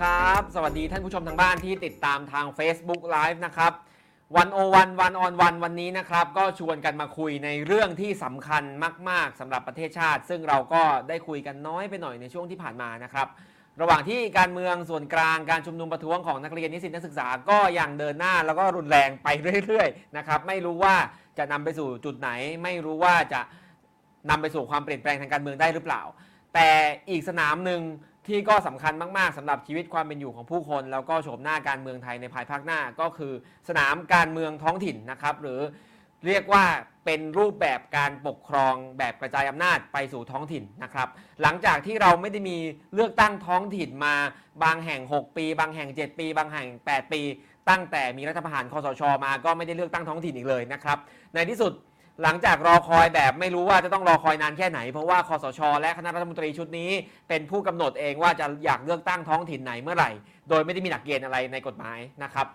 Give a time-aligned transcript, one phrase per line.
[0.00, 3.72] ครับ สวัสดีท่านผู้ชมทางบ้านที่ติดตามทาง Facebook Live นะครับ
[4.36, 8.62] วันโอวันวันออนวันวันนี้นะครับ ก็ชวนกันมาคุยในเรื่องที่สำคัญ
[9.08, 13.26] มาก ๆสำหรับประเทศชาติ ซึ่งเราก็ได้คุยกันน้อยไปหน่อยในช่วงที่ผ่านมานะครับ
[13.80, 19.28] ระหว่างที่การเมืองส่วนกลางการชุมนุมประท้วงของนักเรียนนิสิตนักศึกษาก็ยังเดินหน้าแล้วก็รุนแรงไป
[19.66, 20.94] เรื่อยๆนะครับไม่รู้ว่า
[21.38, 22.30] จะนำไปสู่จุดไหน
[22.62, 23.40] ไม่รู้ว่าจะ
[24.30, 26.02] นำไปสู่ความเปลี่ยนแปลงทางการเมืองได้หรือเปล่า
[26.54, 26.68] แต่
[27.10, 27.82] อีกสนามหนึ่ง
[28.30, 33.32] ที่ก็สำคัญมากๆสำหรับชีวิตความเป็นอยู่ของผู้คน แล้วก็โฉมหน้าการเมืองไทยในภายภาคหน้าก็คือ
[33.68, 35.60] สนามการเมืองท้องถิ่นนะครับ หรือ
[36.26, 36.64] เรียกว่า
[37.04, 41.08] เป็นรูปแบบการปกครองแบบกระจายอำนาจไปสู่ท้องถิ่นนะครับ
[41.42, 42.56] หลังจากที่เราไม่ได้มี
[42.94, 44.14] เลือกตั้งท้องถิ่นมา
[44.62, 47.20] บางแห่ง 6 ปี บางแห่ง 7 ปี บางแห่ง 8 ปี
[47.70, 50.98] ตั้งแต่มีรัฐประหารคอสชมาก็ไม่ได้เลือกตั้งท้องถิ่นอีกเลยนะครับ
[51.34, 51.72] ในที่สุด
[52.22, 56.90] หลังจากรอคอยแบบไม่รู้ว่าจะต้องรอคอยนานแค่ไหน เพราะว่าคอสช และคณะรัฐมนตรีชุดนี้
[57.28, 60.10] เป็นผู้กำหนดเองว่าจะอยากเลือกตั้งท้องถิ่นไหนเมื่อไหร่
[60.48, 62.46] โดยไม่ได้มีหลักเกณฑ์อะไรในกฎหมายนะครับ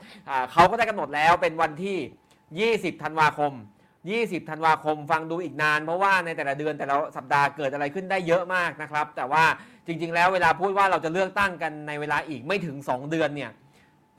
[0.51, 3.53] เขาก็ได้กำหนดแล้วเป็นวันที่ 20 ธันวาคม
[4.01, 9.43] 20 ธันวาคมฟังดูอีกนาน เพราะว่าในแต่ละเดือนแต่ละสัปดาห์เกิดอะไรขึ้นได้เยอะมากนะครับ แต่ว่า
[9.87, 13.51] จริง ๆ แล้วเวลาพูดว่าเราจะเลือกตั้งกันในเวลาอีกไม่ถึง 2 เดือนเนี่ย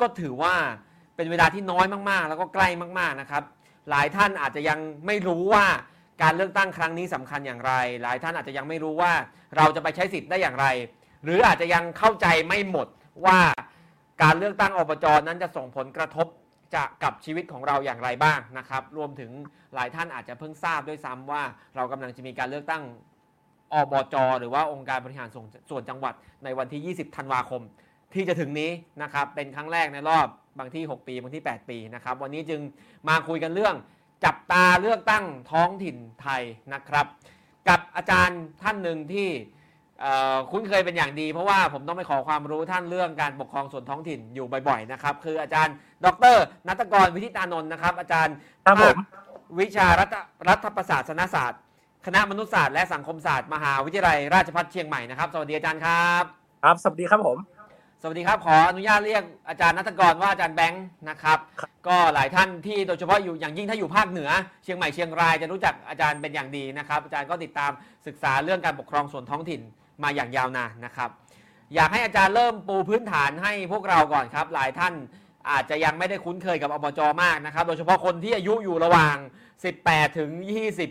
[0.01, 0.55] ก็ถือว่า
[1.17, 2.69] เป็นเวลาที่น้อยมากๆ แล้วก็ใกล้
[3.01, 3.43] มากๆนะครับ
[3.91, 5.67] หลายท่านอาจจะยังไม่รู้ว่า
[6.23, 9.13] การเลือกตั้งครั้งนี้สำคัญอย่างไร หลายท่านอาจจะยังไม่รู้ว่า
[9.57, 10.67] เราจะไปใช้สิทธิ์ได้อย่างไร
[11.25, 12.89] หรืออาจจะยังเข้าใจไม่หมด
[13.27, 13.39] ว่า
[14.23, 16.27] การเลือกตั้งอบจนั้นจะส่งผลกระทบ
[16.75, 19.31] จะกับชีวิตของเราอย่างไรบ้างนะครับ รวมถึง
[19.75, 21.43] หลายท่านอาจจะเพิ่งทราบด้วยซ้ำว่า
[21.77, 22.83] เรากำลังจะมีการเลือกตั้ง
[23.75, 26.15] อบจหรือว่าองค์การบริหารส่วนส่วนจังหวัด
[26.45, 27.63] ในวันที่ 20 ธันวาคม
[28.15, 28.71] ที่จะถึงนี้
[29.03, 30.27] นะครับเป็นครั้งแรกในรอบ
[30.59, 32.61] บางที่ 6 ปี บางที่ 8 ปีนะครับวันนี้จึง
[33.09, 33.75] มาคุยกันเรื่อง
[34.25, 36.43] จับตาเลือกตั้งท้องถิ่นไทย
[36.75, 37.07] นะครับ
[37.69, 39.29] กับอาจารย์ท่านหนึ่งที่
[40.51, 46.37] คุ้นเคยเป็นอย่างดี เพราะว่าผมต้องไปขอความรู้ท่านเรื่องการปกครองส่วนท้องถิ่นอยู่บ่อยๆนะครับคืออาจารย์ ดร
[46.69, 48.35] นัตกรวิทิตานนท์นะครับ อาจารย์
[48.79, 48.95] ภาค
[49.61, 50.09] วิชารัฐ
[50.49, 51.61] รัฐประศาสนศาสตร์
[52.07, 56.25] คณะมนุษยศาสตร์และสังคมศาสตร์มหาวิทยาลัยราชภัฏเชียงใหม่นะครับสวัสดีอาจารย์ครับ
[56.65, 57.56] ครับสวัสดีครับผม
[58.09, 61.39] วัสดีครับ ขออนุญาตเรียกอาจารย์นัทกรว่าอาจารย์แบงค์นะครับ
[61.87, 64.31] ก็หลายท่านที่โดยเฉพาะอยู่อย่างยิ่งถ้าอยู่ภาคเหนือ
[64.65, 67.71] เชียงใหม่เชียงรายจะรู้จักอาจารย์เป็นอย่างดีนะครับ อาจารย์ก็ติดตาม
[68.07, 69.61] ศึกษาเรื่องการปกครองส่วนท้องถิ่น
[70.03, 71.11] มาอย่างยาวนานนะครับ
[71.75, 74.95] อยากให้อาจารย์เริ่มปูพื้นฐานให้พวกเราก่อนครับ หลายท่าน
[75.51, 79.17] อาจจะยังไม่ได้คุ้นเคยกับอบจมากนะครับ โดยเฉพาะคนที่อายุอยู่ระหว่าง
[79.67, 80.31] 18 ถึง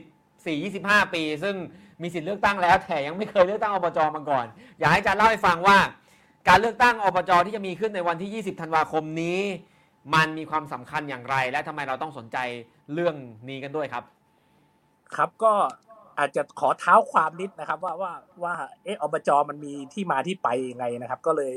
[0.06, 1.56] 24 25 ปี ซึ่ง
[2.02, 4.46] มีสิทธิ์เลือกตั้งแล้วแต่ยังไม่เคยเลือกตั้งอบจมาก่อน
[4.80, 5.78] อยากให้อาจารย์เล่าให้ฟังว่า
[6.48, 9.40] การเลือกตั้งอบจที่จะมีขึ้นในวันที่ 20 ธันวาคมนี้
[10.16, 12.38] มันมีความสำคัญอย่างไร และทำไมเราต้องสนใจ
[12.94, 13.16] เรื่อง
[13.50, 14.04] นี้กันด้วยครับ
[15.16, 15.54] ครับก็
[16.20, 18.12] อาจจะขอเท้าความนิดนะครับ ว่าว่า
[18.44, 18.54] ว่า
[18.84, 21.54] เอออบจมันมีที่มาที่ไปยังไงนะครับ ก็เลย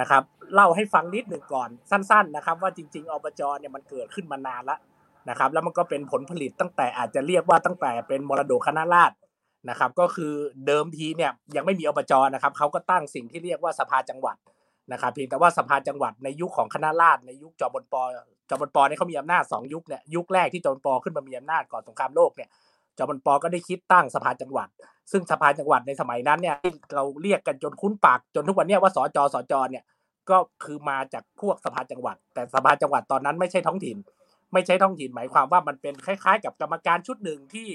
[0.00, 0.22] นะครับ
[0.54, 4.78] เล่าให้ฟังนิดหนึ่งก่อนสั้น ๆนะครับ ว่าจริง ๆอบจเนี่ยมันเกิดขึ้นมานานแล้ว
[5.28, 9.14] นะครับ แล้วมันก็เป็นผลผลิตตั้งแต่อาจจะเรียกว่าตั้งแต่เป็นมรดกคณะราษฎร
[9.70, 10.32] นะครับก็คือ
[10.66, 14.36] เดิมทีเนี่ยยังไม่มีอบจนะครับเขาก็ตั้งสิ่งที่เรียกว่าสภาจังหวัด
[14.92, 17.94] นะครับเพียงแต่ว่าสภาจังหวัดในยุคของคณะราษฎรในยุคจอมพลป
[18.48, 22.48] จอมพลปเนี่ยเขามีอำนาจสองยุคเนี่ยยุคแรกที่จอมพลปขึ้นมามีอำนาจก่อนสงครามโลกเนี่ย
[22.98, 24.68] จอมพลปก็ได้คิดตั้งสภาจังหวัด
[25.12, 26.56] ซึ่งสภาจังหวัดในสมัยนั้นเนี่ย
[26.94, 29.84] เราเรียกกันจนคุ้นปากจนทุกวันนี้ว่าสจสจเนี่ย
[30.30, 33.96] ก็คือมาจากพวกสภาจังหวัด แต่สภาจังหวัดตอนนั้นไม่ใช่ท้องถิ่น
[34.52, 37.68] ไม่ใช่ท้องถิ่นหมายความว่ามันเป็นคล้าย ๆ กับกรรมการชุดหนึ่งที่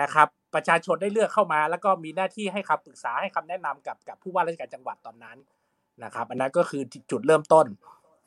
[0.00, 5.36] นะครับ ประชาชนได้เลือกเข้ามา แล้วก็มีหน้าที่ให้คำปรึกษาให้คำแนะนำกับกับผู้ว่าราชการจังหวัดตอนนั้น
[6.04, 7.66] นะครับ อันนั้นก็คือจุดเริ่มต้น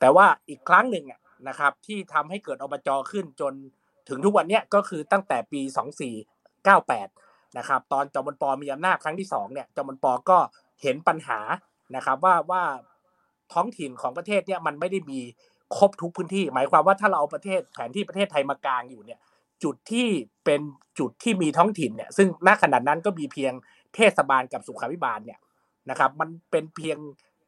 [0.00, 1.04] แต่ว่าอีกครั้งหนึ่ง
[1.48, 3.52] นะครับ ที่ทำให้เกิดอบจขึ้นจน
[4.08, 5.60] ถึงทุกวันนี้ก็คือตั้งแต่ปี
[6.38, 10.38] 2498 นะครับ ตอนจอมพลปมีอำนาจครั้งที่2เนี่ยจอมพลปก็
[10.82, 11.40] เห็นปัญหา
[11.96, 12.62] นะครับว่าว่า
[13.52, 15.20] ท้องถิ่นของประเทศเนี่ยมันไม่ได้มี
[15.76, 19.18] ครบทุกพื้นที่ หมายความว่าถ้าเราเอาประเทศแผนที่ประเทศไทยมากลางอยู่เนี่ย
[19.64, 20.08] จุดที่
[20.44, 20.60] เป็น
[20.98, 23.52] จุดที่มีท้องถิ่นเนี่ยซึ่งณขนาดนั้นก็มีเพียง
[23.94, 25.38] เทศบาลกับสุขาภิบาลเนี่ย
[25.90, 26.98] นะครับ มันเป็นเพียง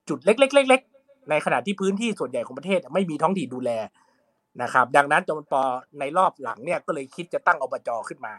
[0.08, 3.70] จุดเล็กๆๆในขณะที่พื้นที่ส่วนใหญ่ของประเทศไม่มีท้องถิ่นดูแล
[4.62, 5.54] นะครับ ดังนั้นจอมพลป
[5.98, 8.34] ในรอบหลังเนี่ยก็เลยคิดจะตั้งอบจขึ้นมา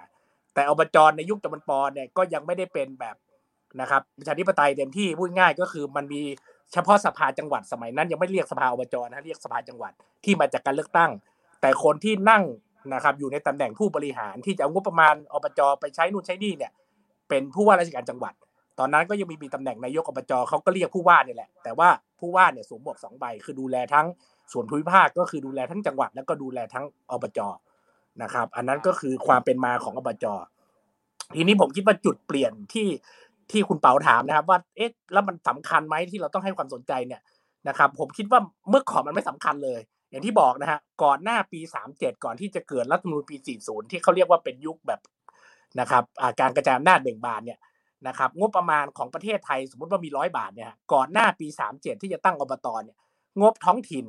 [0.54, 3.16] แต่อบจในยุคจอมพลปเนี่ยก็ยังไม่ได้เป็นแบบ
[3.82, 6.22] นะครับประชาธิปไตยเต็มที่พูดง่ายก็คือมันมี
[6.74, 9.92] เฉพาะสภาจังหวัดสมัยนั้นยังไม่เรียกสภาอบจนะเรียกสภาจังหวัด
[10.24, 11.12] ที่มาจากการเลือกตั้ง
[11.62, 12.44] แต่คนที่นั่ง
[12.94, 16.72] นะครับอยู่ในตำแหน่งผู้บริหารที่จะเอางบประมาณอบจไปใช้นู่นใช้นี่เนี่ย
[17.30, 18.34] เป็นผู้ว่าราชการจังหวัด
[18.80, 21.90] ตอนนั้นก็ยังมีมีตำแหน่งนายกอบจเขาก็เรียกผู้ว่าเนี่ยแหละแต่ว่า
[22.20, 24.08] ผู้ว่าเนี่ยสวมหมวกสองใบคือดูแลทั้ง
[24.52, 27.40] ส่วนภูมิภาคก็คือดูแลทั้งจังหวัด แล้วก็ดูแลทั้งอบจ
[28.24, 30.26] นะครับ อันนั้นก็คือความเป็นมาของอบจ
[31.36, 32.88] ทีนี้ผมคิดว่าจุดเปลี่ยนที่
[33.52, 37.22] ที่คุณเปาถามนะครับ ว่าเอ๊ะแล้วมันสำคัญไหมที่เราต้องให้ความสนใจเนี่ย
[37.68, 38.40] นะครับ ผมคิดว่า
[38.70, 41.60] เมื่อก่อนมันไม่สำคัญเลย อย่างที่บอกนะฮะก่อนหน้าปี
[41.92, 43.36] 37ก่อนที่จะเกิดรัฐธรรมนูญปี
[43.66, 45.02] 40ที่เขาเรียกว่าเป็นยุคแบบ
[45.80, 46.04] นะครับ
[46.40, 47.60] การกระจายอำนาจเบ่งบานเนี่ย
[48.08, 52.98] นะครับงบประมาณของประเทศไทยสมมติว่ามีร้อยบาทเนี่ยก่อนหน้าปี 37 ที่จะตั้งอบตเนี่ย
[53.42, 54.06] งบท้องถิ่น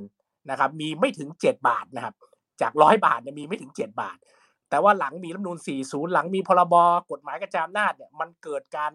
[0.50, 2.14] นะครับมีไม่ถึง 7 บาทนะครับ
[2.60, 4.18] จากร้อยบาทเนี่ยมีไม่ถึง 7 บาท
[4.70, 6.74] แต่ว่าหลังมีรัฐธรรมนูญ40 หลังมีพรบ
[7.10, 8.92] กฎหมายกระจายอำนาจเนี่ยมันเกิดการ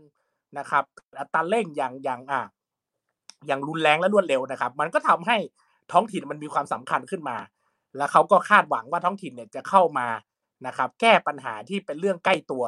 [0.58, 0.84] นะครับ
[1.20, 2.42] อัตราเร่งอย่างอย่างอ่า
[3.48, 5.38] อย่างรุนแรงและรวดเร็วนะครับ มันก็ทำให้
[5.92, 7.38] ท้องถิ่นมันมีความสำคัญขึ้นมา
[7.98, 10.08] แล้วเขาก็คาดหวังว่าท้องถิ่นเนี่ยจะเข้ามา
[10.68, 12.64] นะครับ แก้ปัญหาที่เป็นเรื่องใกล้ตัว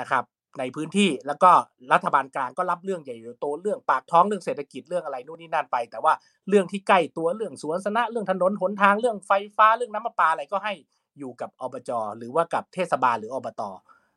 [0.00, 0.24] นะครับ
[0.58, 1.50] ในพื้นที่แล้วก็
[1.92, 6.12] รัฐบาลกลางก็รับเรื่องใหญ่โตเรื่องปากท้องเรื่องเศรษฐกิจเรื่องอะไรนู่นนี่นั่นไป แต่ว่า
[6.48, 10.74] เรื่องที่ใกล้ตัวเรื่องสวนสนะเรื่องถนนหนทางเรื่องไฟฟ้าเรื่องน้ำประปาอะไรก็ให้
[11.18, 13.62] อยู่กับอบจหรือว่ากับเทศบาลหรืออบต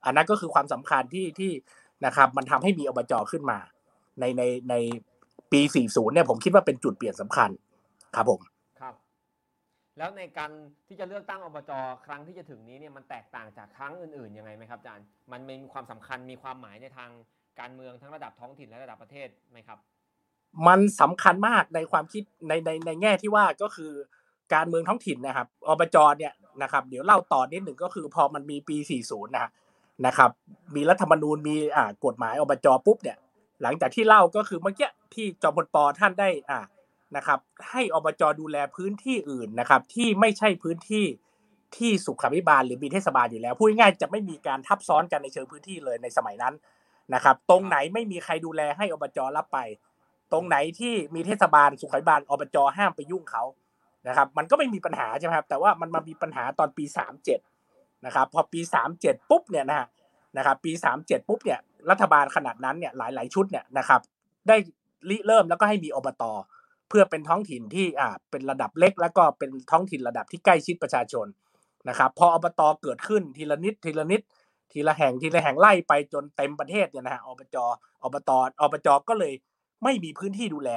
[0.05, 1.51] อันนั้นก็คือความสำคัญที่ที่
[2.05, 3.57] นะครับ มันทำให้มีอบจขึ้นมา
[4.19, 4.75] ในในใน
[5.51, 7.49] ปี 40 เนี่ยผมคิดว่าเป็นจุดเปลี่ยนสำคัญ
[8.15, 8.41] ครับผม
[8.79, 8.95] ครับ
[9.97, 10.51] แล้วในการ
[10.87, 11.71] ที่จะเลือกตั้งอบจ
[12.05, 17.09] ครั้งที่จะถึงนี้เนี่ยมันแตกต่างจากครั้งอื่นๆยังไงไหมครับอาจารย์มันมีความสำคัญมีความหมายในทาง
[17.59, 19.79] การเมืองทั้งระดับท้องถิ่นและระดับประเทศไหมครับ
[20.67, 23.91] มันสำคัญมากในความคิดในในในแง่ที่ว่าก็คือ
[24.53, 29.47] การเมืองท้องถิ่นนะครับอบจเนี่ยนะครับเดี๋ยวเล่าต่อนิดหนึ่งก็คือพอมันมีปี 40 นะ
[30.05, 30.31] นะครับ
[30.75, 33.17] มีรัฐธรรมนูญมีอ่ากฎหมายอบจปุ๊บเนี่ย
[33.61, 36.59] หลังจากที่เล่าก็คือเมื่อกี้ที่จอมพลปอท่านได้อ่า
[37.15, 37.39] นะครับ
[37.69, 41.05] ให้อบจดูแลพื้นที่อื่นนะครับ ที่ไม่ใช่พื้นที่
[41.77, 46.53] ที่สุขาภิบาลหรือมีเทศบาลอยู่แล้วพูดง่ายๆจะไม่มีการทับซ้อนกันในเชิงพื้นที่เลยในสมัยนั้น
[47.13, 49.59] นะครับ ตรงไหนไม่มีใครดูแลให้อบจรับไป
[50.33, 53.43] ตรงไหนที่มีเทศบาลสุขาภิบาลอบจห้ามไปยุ่งเขา
[54.07, 56.85] นะครับ มันก็ไม่มีปัญหาใช่ไหมครับ แต่ว่ามันมามีปัญหาตอนปี
[57.43, 58.59] 37นะครับ พอปี
[58.95, 59.87] 37ปุ๊บเนี่ยนะฮะ
[60.37, 60.71] นะครับ ปี
[61.01, 64.01] 37ปุ๊บเนี่ยรัฐบาลขนาดนั้นเนี่ยหลาย ๆ ชุดเนี่ยนะครับ
[64.47, 64.55] ได้
[65.09, 66.23] ริเริ่มแล้วก็ให้มีอบต
[66.89, 71.27] เพื่อเป็นท้องถิ่นที่อ่าเป็นระดับเล็ก แล้วก็เป็นท้องถิ่นระดับที่ใกล้ชิดประชาชน
[71.89, 74.21] นะครับพออบตเกิดขึ้นทีละนิดทีละนิด
[74.71, 77.65] ทีละแห่งทีละแห่งไล่ไปจนเต็มประเทศเนี่ยนะฮะอบจอ
[78.13, 78.31] บต
[78.61, 79.33] อบจก็เลย
[79.83, 80.71] ไม่มีพื้นที่ดูแล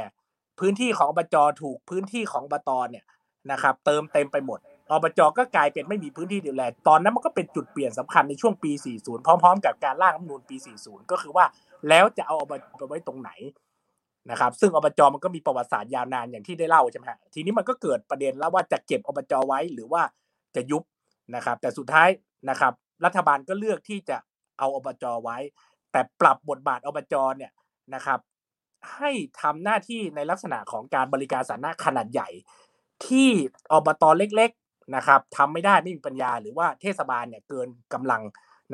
[0.60, 3.04] พื้นที่ของอบจถูกพื้นที่ของอบตเนี่ย
[3.50, 4.58] นะครับเติมเต็มไปหมด
[4.92, 11.44] อบจก็กลายเป็นไม่มีพื้นที่ดูแล ตอนนั้นมันก็เป็นจุดเปลี่ยนสำคัญในช่วงปี 40 พร้อม ๆ กับการร่างรัฐมนูญปี 40 ก็คือว่า
[11.88, 13.30] แล้วจะเอาอบจไปไว้ตรงไหน
[14.30, 20.02] นะครับซึ่งอบจมันก็มีประวัติศาสตร์ยาวนานอย่างที่ได้เล่าใช่ไหมฮะทีนี้มันก็เกิดประเด็นแล้วว่าจะเก็บอบจไว้หรือว่า
[20.56, 20.82] จะยุบ
[21.34, 22.08] นะครับ แต่สุดท้าย
[22.50, 22.72] นะครับ
[23.04, 24.16] รัฐบาลก็เลือกที่จะ
[24.58, 25.38] เอาอบจไว้
[25.92, 27.52] แต่ปรับบทบาทอบจเนี่ย
[27.94, 28.20] นะครับ
[28.96, 32.28] ให้ทำหน้าที่ในลักษณะของการบริการสาธารณะขนาดใหญ่
[33.06, 33.28] ที่
[33.72, 38.22] อบตเล็กๆนะครับทำไม่ได้ไม่มีปัญญา หรือว่าเทศบาลเนี่ยเกินกำลัง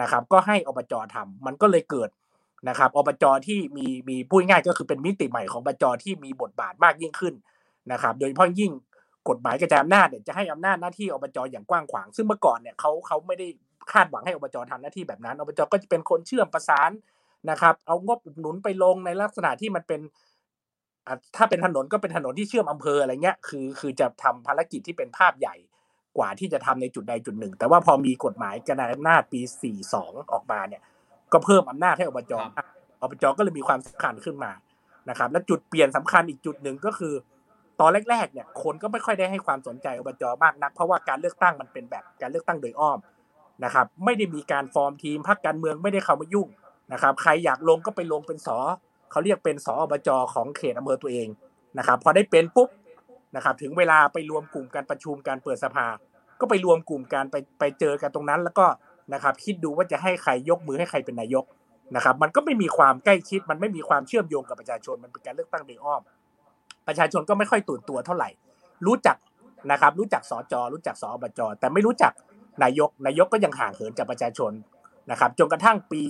[0.01, 2.09] นะครับ ก็ให้อบจทำมันก็เลยเกิด
[2.69, 7.35] นะครับอบจที่มีมีพูดง่ายก็คือเป็นมิติใหม่ของอบจที่มีบทบาทมากยิ่งขึ้น
[7.93, 8.73] นะครับ โดยเฉพาะยิ่ง
[9.29, 13.47] กฎหมายกระจายอำนาจเนี่ยจะให้อำนาจหน้าที่อบจอย่างกว้างขวาง ซึ่งเมื่อก่อนเนี่ยเขาเขาไม่ได้
[13.93, 16.91] คาดหวังให้อบจทำหน้าที่แบบนั้นอบจก็จะเป็นคนเชื่อมประสาน
[17.51, 20.01] นะครับ เอางบอุดหนุนไปลงในลักษณะที่มันเป็น
[21.37, 25.57] ถ้าเป็นถนนก็เป็นถนนที่เชื่อมอำเภออะไรเงี้ยคือ คือจะทำภารกิจที่เป็นภาพใหญ่
[26.19, 29.41] กว่าที่จะทำในจุดใดจุดหนึ่ง แต่ว่าพอมีกฎหมายกระจายอำนาจปี
[29.87, 30.83] 42 ออกมาเนี่ย
[31.33, 32.33] ก็เพิ่มอำนาจให้อบจ
[33.01, 34.53] อบจก็เลยมีความสำคัญขึ้นมา
[35.11, 37.15] นะครับ และจุดเปลี่ยนสำคัญอีกจุดหนึ่งก็คือ
[37.81, 42.99] ตอนแรกๆเนี่ยคนก็ไม่ค่อยได้ให้ความสนใจอบจมากนัก เพราะว่าการเลือกตั้งมันเป็นแบบการเลือกตั้งโดยอ้อม
[43.65, 46.49] นะครับ ไม่ได้มีการฟอร์มทีมพรรคการเมืองไม่ได้เข้ามายุ่ง
[46.93, 48.59] นะครับ ใครอยากลงก็ไปลงเป็นสอ
[49.11, 51.29] เขาเรียกเป็นสอบจของเขตอำเภอตัวเอง
[51.79, 52.69] นะครับ พอได้เป็นปุ๊บ
[53.37, 55.87] นะครับ ถึงเวลาไปรวมกลุ่มการประชุมการเปิดสภา
[56.41, 58.67] ก็ไปรวมกลุ่มการไปไปเจอกันตรงนั้น แล้วก็
[59.13, 61.45] นะครับคิดดูว่าจะให้ใครยกมือให้ใครเป็นนายก
[61.97, 66.03] นะครับ มันก็ไม่มีความใกล้ชิด มันไม่มีความเชื่อมโยงกับประชาชน มันเป็นการเลือกตั้งโดยอ้อม
[66.89, 68.29] ประชาชนก็ไม่ค่อยตื่นตัวเท่าไหร่
[68.87, 69.17] รู้จัก
[69.71, 72.13] นะครับ รู้จักสจรู้จักสอบจแต่ไม่รู้จัก
[72.63, 74.53] นายก นายกก็ยังห่างเหินจากประชาชน
[75.11, 76.03] นะครับ จนกระทั่งปี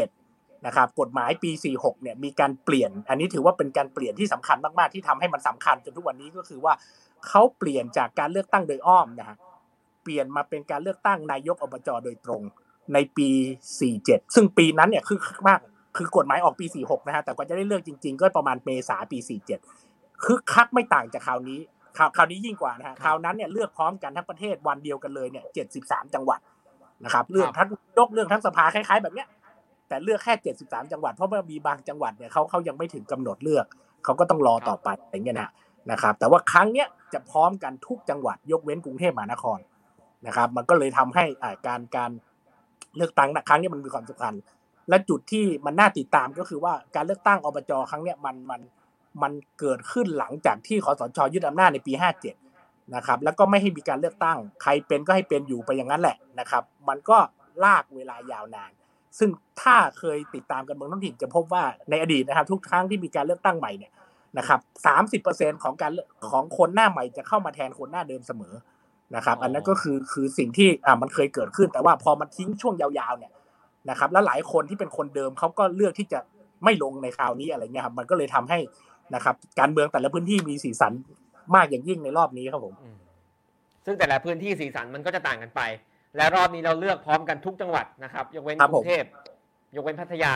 [0.00, 6.74] 47 นะครับ กฎหมายปี 46 เนี่ย มีการเปลี่ยน อันนี้ถือว่าเป็นการเปลี่ยนที่สำคัญมาก ๆ ที่ทำให้มันสำคัญจนทุกวันนี้ก็คือว่า
[7.28, 9.36] เขาเปลี่ยนจากการเลือกตั้งโดยอ้อมนะฮะ
[10.06, 12.42] ปลี่ยนมาเป็นการเลือกตั้งนายกอบจโดยตรง
[12.94, 13.28] ในปี
[13.82, 15.60] 47 ซึ่งปีนั้นเนี่ยคือมาก
[15.96, 19.18] คือกฎหมายออกปี 46 นะฮะแต่กว่าจะได้เลือกจริง ๆ ก็ประมาณเมษาปี
[19.70, 21.60] 47 คือคักไม่ต่างจากคราวนี้
[21.96, 25.44] คราวคราวนี้ยิ่งกว่านะฮะคราวนั้นเนี่ยเลือกพร้อมกันทั้งประเทศวันเดียวกันเลยเนี่ย
[25.78, 26.40] 73 จังหวัด
[27.04, 29.28] นะครับเลือกทั้งยกเรื่องทั้งสภาคล้ายๆ แบบเนี้ย
[29.88, 30.34] แต่เลือกแค่
[30.66, 33.66] 73 จังหวัด เพราะว่ามีบางจังหวัดเนี่ยเขาเขายังไม่ถึงกำหนดเลือก
[34.04, 35.50] เขาก็ต้องรอต่อไปอย่างเงี้ยนะ
[35.90, 39.58] นะครับ แต่ว่าครั้งเนี้ยจะพร้อมกันทุกจังหวัดยกเว้นกรุงเทพมหานคร
[40.26, 42.10] นะครับ มันก็เลยทำให้อ่าการการ
[42.96, 44.34] เลือกตั้งครั้งนี้มันมีความสำคัญ
[44.88, 48.60] และจุดที่มันน่าติดตามก็คือว่าการเลือกตั้งอบจครั้งนี้มันมัน
[49.22, 51.92] มันเกิดขึ้นหลังจากที่คอสชยึดอำนาจในปี
[52.42, 57.18] 57 นะครับ แล้วก็ไม่ให้มีการเลือกตั้ง ใครเป็นก็ให้เป็นอยู่ไปอย่างนั้นแหละนะครับ มันก็
[57.64, 58.70] ลากเวลายาวนาน
[59.18, 59.30] ซึ่ง
[59.62, 63.92] ถ้าเคยติดตามกันเมืองท้องถิ่นจะพบว่าในอดีตนะครับ ทุกครั้งที่มีการเลือกตั้งใหม่เนี่ย
[64.38, 65.92] นะครับสามสิบเปอร์เซ็นของการ
[66.30, 68.54] ของคนหน้าใหม่จะเข้ามาแทนคนหน้าเดิมเสมอ
[69.16, 73.32] นะครับ อันนั้นก็คือคือสิ่งที่อ่ามันเคยเกิดขึ้น แต่ว่าพอมันทิ้งช่วงยาวๆเนี่ย
[73.90, 76.18] นะครับ แล้วหลายคนที่เป็นคนเดิมเขาก็เลือกที่จะ
[76.64, 78.58] ไม่ลงในคราวนี้อะไรเงี้ยครับมันก็เลยทำให้
[79.14, 80.92] นะครับ การเมืองแต่ละพื้นที่มีสีสัน
[81.54, 82.96] มากอย่างยิ่งในรอบนี้ครับผมอืม
[83.84, 85.60] ซึ่งแต่ละพื้นที่สีสันมันก็จะต่างกันไป
[86.16, 89.04] และรอบนี้เราเลือกพร้อมกันทุกจังหวัดนะครับ ยกเว้นครับกผมรุงเทพ
[89.76, 90.34] ยกเว้นพัทยา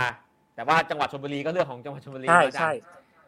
[0.54, 2.72] แต่ว่าจังหวัดชลบุรีก็เลือกของจังหวัดชลบุรีใช่นะอาจารย์ใช่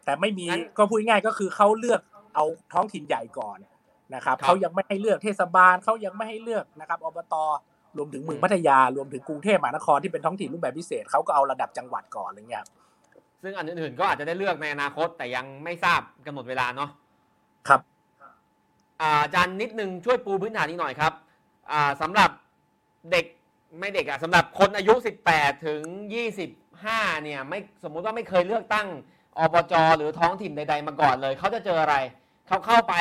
[0.05, 2.01] แต่ไม่มีงั้นก็พูดง่ายๆก็คือเขาเลือก
[2.35, 3.57] เอาท้องถิ่นใหญ่ก่อน
[4.15, 7.35] นะครับครับเขายังไม่ให้เลือกเทศบาลเขายังไม่ให้เลือกนะครับอบต
[7.97, 12.65] รวมถึงเมืองอืมพัทยารวมถึงกรุงเทพมหานครที่เป็นท้องถิ่นรูปแบบพิเศษเขาก็เอาระดับจังหวัดก่อนอะไรเงี้ย
[13.43, 16.91] ซึ่งอันอื่นๆก็อาจจะได้เลือกในอนาคตแต่ยังไม่ทราบกำหนดเวลาเนาะ
[17.69, 17.81] ครับ
[19.01, 21.13] อ่าอาจารย์นิดนึงช่วยปูพื้นฐานนิดหน่อยครับ
[21.73, 22.31] อ่าสำหรับ
[23.11, 23.25] เด็ก
[23.79, 24.95] ไม่เด็กอะสำหรับคนอายุ
[25.29, 25.83] 18 ถึง
[26.53, 28.87] 25 เนี่ยไม่สมมุติว่าไม่เคยเลือกตั้ง
[29.39, 31.97] อบจหรือท้องถิ่นใด ๆ มาก่อนเลยเขาจะเจออะไร
[32.49, 32.95] เขาเข้าไป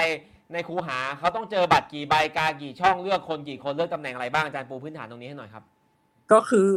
[0.54, 5.64] ในคูหาเขาต้องเจอบัตรกี่ใบกากี่ช่องเลือกคนกี่คนเลือกตำแหน่งอะไรบ้างอาจารย์ปูพื้นฐานตรงนี้ให้หน่อยครับ
[6.32, 6.68] ก็คือ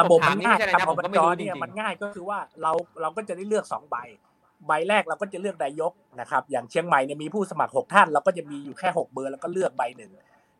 [0.00, 3.96] ระบบมันง่ายผมถามนี่ไม่ใช่อะไรครับนะอผมบก็ไม่จรู้จริงๆเนี่ยมันง่ายก็คือว่าเราเราก็จะได้เลือกสองใบ
[4.66, 10.10] ใบแรกเราก็จะเลือกนายกนะครับ อย่างเชียงใหม่เนี่ยมีผู้สมัครหกท่าน เราก็จะมีอยู่แค่หกเบอร์แล้วก็เลือกใบหนึ่ง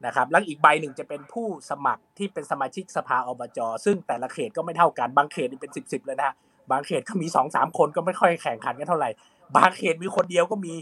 [0.06, 6.34] นะครับแล้วอีกใบหนึ่งจะเป็นผู้สมัครที่เป็นสมาชิกสภาอบจ ซึ่งแต่ละเขตก็ไม่เท่ากัน บางเขตนี่เป็นสิบสิบเลยนะฮะ
[6.70, 9.10] บางเขตก็มีสองสามคนก็ไม่ค่อยแข่งขันกันเท่าไหร่
[9.56, 10.74] บางเขตมีคนเดียวก็มี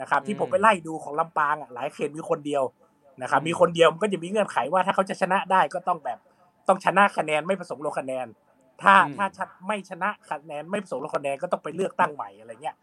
[0.00, 2.62] นะครับ ที่ผมไปไล่ดูของลำปางอะหลายเขตมีคนเดียว
[3.22, 6.18] นะครับ มีคนเดียวมันก็จะมีเงื่อนไขว่าถ้าเขาจะชนะได้ก็ต้องแบบ
[6.68, 8.26] ต้องชนะคะแนนไม่ผสมลงคะแนน
[8.82, 12.76] ถ้าอืมถ้าชัดไม่ชนะคะแนนไม่ผสมลงคะแนนก็ต้องไปเลือกตั้งใหม่อะไรเงี้ย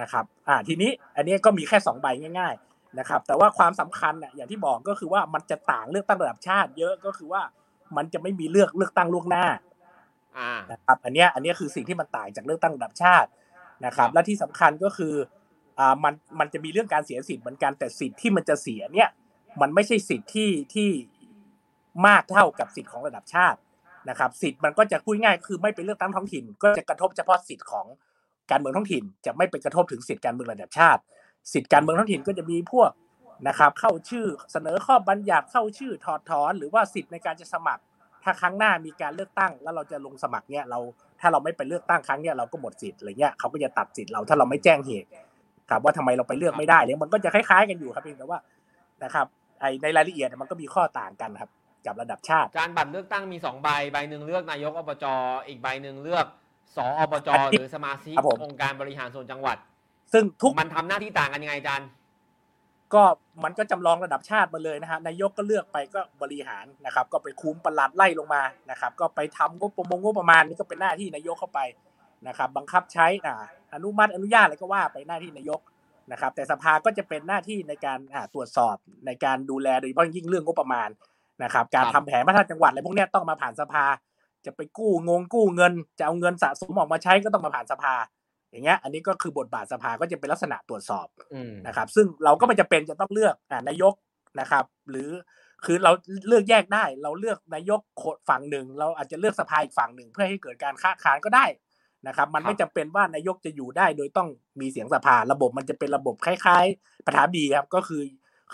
[0.00, 2.06] นะครับ อ่าทีนี้อันนี้ก็มีแค่สองใบ
[2.38, 7.42] ง่าย ๆนะครับ แต่ว่าความสำคัญน่ะอย่างที่บอกก็คือว่ามันจะต่างเลือกตั้งระดับชาติ เยอะก็คือว่า
[7.96, 9.46] มันจะไม่มีเลือกเลือกตั้งล่วงหน้า
[10.38, 13.28] อ่านะครับอันเนี้ยอันเนี้ยคือสิ่งที่มันต่างจากเลือกตั้งระดับชาติ
[13.84, 15.14] นะครับครับและที่สำคัญก็คือ
[15.80, 19.08] อ่ามันมันจะมีเรื่องการเสียสิทธิ์เหมือนกันแต่สิทธิ์ที่มันจะเสียเนี่ย
[19.60, 20.90] มันไม่ใช่สิทธิ์ที่ที่
[22.06, 23.58] มากเท่ากับสิทธิ์ของระดับชาติ
[24.08, 27.86] นะครับ สิทธิ์มันก็จะพูดง่ายคือไม่เป็นเลือกตั้งท้องถิ่น ก็จะกระทบเฉพาะสิทธิ์ของ
[28.50, 31.00] การเมืองท้องถิ่น จะไม่ไปกระทบถึงสิทธิ์การเมืองระดับชาติ
[31.52, 32.90] สิทธิ์การเมืองท้องถิ่นก็จะมีพวก
[33.48, 37.82] นะครับ เข้าชื่อเสนอข้อบัญญัติเข้าชื่อถอดถอน หรือว่าสิทธิ์ในการจะสมัคร
[38.24, 40.78] ถ้าครั้งหน้ามีการเลือกตั้ง แล้วเราจะลงสมัครเนี่ยเรา
[41.20, 45.08] ถ้าเราไม่ไปเลือกตั้งครั้งเนี้ยเราก็หมดสิทธิ์อะไรเงี้ยเขาก็จะตัดสิทธิ์เราถ้าเราไม่แจ้งเหตุ
[45.70, 48.38] ครับว่าทำไมเราไปเลือกไม่ได้เนี่ยมันก็จะคล้ายๆกันอยู่ครับเพียงแต่ว่า
[49.04, 49.26] นะครับ
[49.60, 51.50] ไอในรายละเอียดมันก็มีข้อต่างกันครับ
[51.86, 55.04] กับระดับชาติอาจารย์บัตรเลือกตั้งมีสองใบใบหนึ่งเลือกนายกอบจ
[55.48, 56.26] อีกใบหนึ่งเลือก
[56.76, 59.56] สออบจอันนี้หรือสมาชิกครับผมองค์การบริหารส่วนจังหวัด
[60.12, 61.88] ซึ่งทุกมันทำหน้าที่ต่างกันยังไงอาจารย์
[62.94, 63.02] ก็
[63.44, 71.60] มันก็จำลองระดับชาติมาเลยนะฮะนายกก็เลือกไปก็บริหารนะครับ ก็ไปคุมปลัดไล่ลงมานะครับ ก็ไปทำงบประมงงบประมาณนี่ก็เป็นหน้าที่นายกเข้าไป
[72.28, 73.36] นะครับ บังคับใช้อ่า
[73.74, 75.60] อนุมัติอนุญาตอะไรก็ว่าไปหน้าที่นายก
[76.12, 80.88] นะครับ แต่สภาก็จะเป็นหน้าที่ในการอ่าตรวจสอบในการดูแลโดยเฉพาะยิ่งเรื่องงบประมาณ
[81.44, 83.84] นะครับ การครับทำแผนพัฒนาจังหวัดอะไรพวกเนี้ยต้องมาผ่านสภา
[84.46, 87.94] จะไปกู้งงกู้เงิน จะเอาเงินสะสมออกมาใช้ก็ต้องมาผ่านสภา
[88.50, 93.94] อย่างเงี้ย อันนี้ก็คือบทบาทสภาก็จะเป็นลักษณะตรวจสอบอืมนะครับ ซึ่งเราก็ไม่จำเป็นจะต้องเลือกอ่านายก
[94.40, 95.10] นะครับ หรือ
[95.64, 95.92] คือเรา
[96.28, 97.80] เลือกแยกได้ เราเลือกนายก
[98.28, 101.44] ฝั่งหนึ่ง เราอาจจะเลือกสภาอีกฝั่งหนึ่ง เพื่อให้เกิดการค้าขานก็ได้
[102.06, 104.28] นะครับ มันไม่จำเป็นว่านายกจะอยู่ได้ โดยต้อง
[104.60, 108.02] มีเสียงสภาระบบมันจะเป็นระบบคล้ายๆประธานาธิบดีครับก็คือ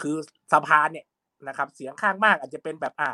[0.00, 0.16] คือ
[0.52, 1.06] สภาเนี่ย
[1.48, 3.10] นะครับ เสียงข้างมากอาจจะเป็นแบบอ่า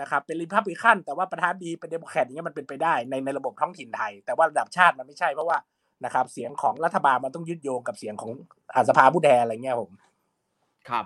[0.00, 5.58] นะครับเป็นรีพับลิกันแต่ว่าประธานาธิบดีเป็นเดโมแครตอย่างเงี้ยมันเป็นไปได้ในในระบบท้องถิ่นไทย แต่ว่าระดับชาติมันไม่ใช่เพราะว่า
[6.04, 8.32] นะครับ เสียงของรัฐบาลมันต้องยึดโยงกับเสียงของ
[8.74, 9.90] อาสภาผู้แทนอะไรเงี้ยผม
[10.88, 11.04] ครับ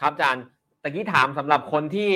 [0.00, 0.44] ครับอาจารย์
[0.82, 2.12] ตะกี้ถามสำหรับคนที่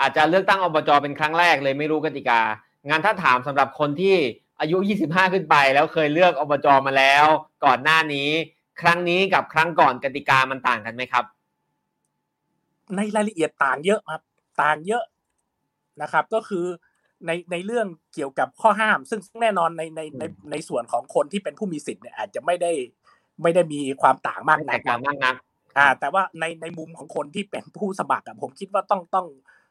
[0.00, 2.40] อาจจะเลือกตั้งอบจเป็นครั้งแรกเลยไม่รู้กติกา
[2.88, 4.16] งานถ้าถามสำหรับคนที่
[4.60, 7.26] อายุ 25 ขึ้นไปแล้วเคยเลือกอบจมาแล้ว
[7.64, 8.28] ก่อนหน้านี้
[8.80, 11.24] ครั้งนี้กับครั้งก่อนกติกามันต่างกันไหมครับ
[12.96, 14.22] ในรายละเอียดต่างเยอะครับ
[14.62, 15.04] ต่างเยอะ
[16.02, 16.66] นะครับ ก็คือ
[17.26, 22.72] ในในเรื่องเกี่ยวกับข้อห้าม ซึ่งแน่นอนในในในในส่วนของคนที่เป็นผู้มีสิทธิ์เนี่ยอาจจะไม่ได้
[23.42, 25.34] ไม่ได้มีความต่างมากแตนักกต่างมากนัก
[25.78, 29.26] อ่า แต่ว่าในในมุมของคนที่เป็นผู้สมัครอะผมคิดว่าต้องต้อง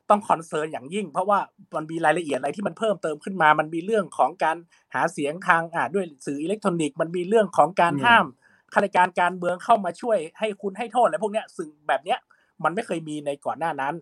[0.09, 1.39] ต้องคอนเซิร์นอย่างยิ่ง เพราะว่า
[1.75, 4.57] มันมีรายละเอียดอะไรที่มันเพิ่มเติมขึ้นมา มันมีเรื่องของการ
[4.93, 8.25] หาเสียงทางอ่าด้วยสื่ออิเล็กทรอนิกส์มันมีเรื่องของการอืมห้าม
[8.73, 12.19] ข้าราชการการเมืองเข้ามาช่วยให้คุณให้โทษอะไรพวกเนี้ยซึ่งแบบเนี้ย
[12.63, 13.93] มันไม่เคยมีในก่อนหน้านั้น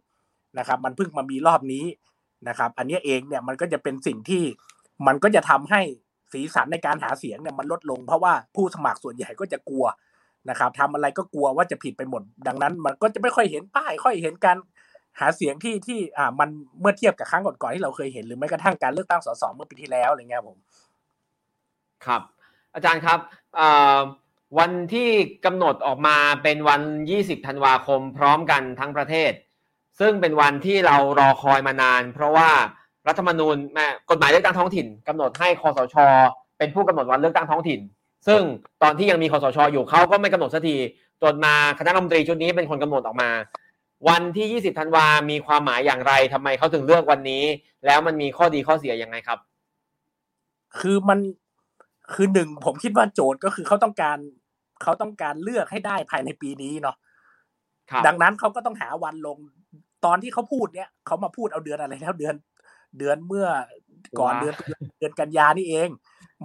[0.58, 1.86] นะครับ มันเพิ่งมามีรอบนี้
[2.48, 4.44] นะครับ อันเนี้ยเองเนี่ยมันก็จะเป็นสิ่งที่
[5.08, 5.82] มันก็จะทำให้
[6.34, 9.86] สีสันในการหาเสียงเนี่ยมันลดลง เพราะว่าผู้สมัครส่วนใหญ่ก็จะกลัว
[10.50, 14.58] นะครับทำอะไรก็กลัวว่าจะผิดไปหมด ดังนั้น มันก็จะไม่ค่อยเห็นป้ายค่อยเห็นการ
[15.20, 20.58] หาเสียงที่ที่อ่ามันเมื่อเทียบกับครั้งก่อนๆที่เราเคยเห็นหรือแม้กระทั่งการเลือกตั้งสสเมื่อปีที่แล้วอะไรเงี้ยผม
[22.06, 22.22] ครับ
[22.76, 23.20] อาจารย์ครับ
[24.60, 25.10] วันที่
[25.46, 26.82] กำหนดออกมาเป็นวัน
[27.16, 29.32] 20 ธันวาคมพร้อมกันทั้งประเทศ
[30.00, 32.50] ซึ่งเป็นวันที่เรารอคอยมานาน เพราะว่า
[33.08, 33.56] รัฐธรรมนูญ
[34.10, 35.96] กฎหมายเลือกตั้งท้องถิ่นกำหนดให้คอสช
[36.58, 37.80] เป็นผู้กำหนดวันเลือกตั้งท้องถิ่น
[38.28, 38.42] ซึ่ง
[38.84, 40.76] ตอนที่ยังมีคอสช อยู่เขาก็ไม่กำหนดสักที
[41.22, 43.30] จนมาคณะรัฐมนตรีชุดนี้เป็นคนกำหนดออกมา
[44.08, 47.44] วันที่ 20 ธันวา มีความหมายอย่างไรทำไมเขาถึงเลือกวันนี้
[47.86, 49.40] แล้วมันมีข้อดีข้อเสียยังไงครับ
[50.80, 51.20] คือมัน
[52.14, 54.18] คือหนึ่งผมคิดว่าโจทย์ก็คือเขาต้องการ
[54.84, 56.96] เขาต้องการเลือกให้ได้ภายในปีนี้เนาะ
[58.08, 59.38] ดังนั้นเขาก็ต้องหาวันลง
[60.06, 62.36] ตอนที่เขาพูดเนี่ยเขามาพูดเอาเดือนอะไรแล้วเดือน
[63.00, 63.48] เดือนเมื่อ
[64.20, 64.56] ก่อนเดือน
[65.00, 65.90] เดือนกันยานี่เอง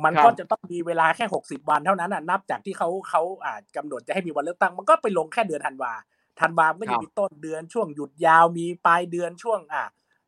[0.05, 5.93] มันก็จะต้องมีเวลาแค่หกสิบวันเท่านั้นนับจากที่เขาเขาอ่ากำหนดจะให้มีวันเลือกตั้ง มันก็ไปลงแค่เดือนธันวา
[6.40, 9.85] ธันวาก็จะมีต้นเดือนช่วงหยุดยาวมีปลายเดือนช่วงอ่า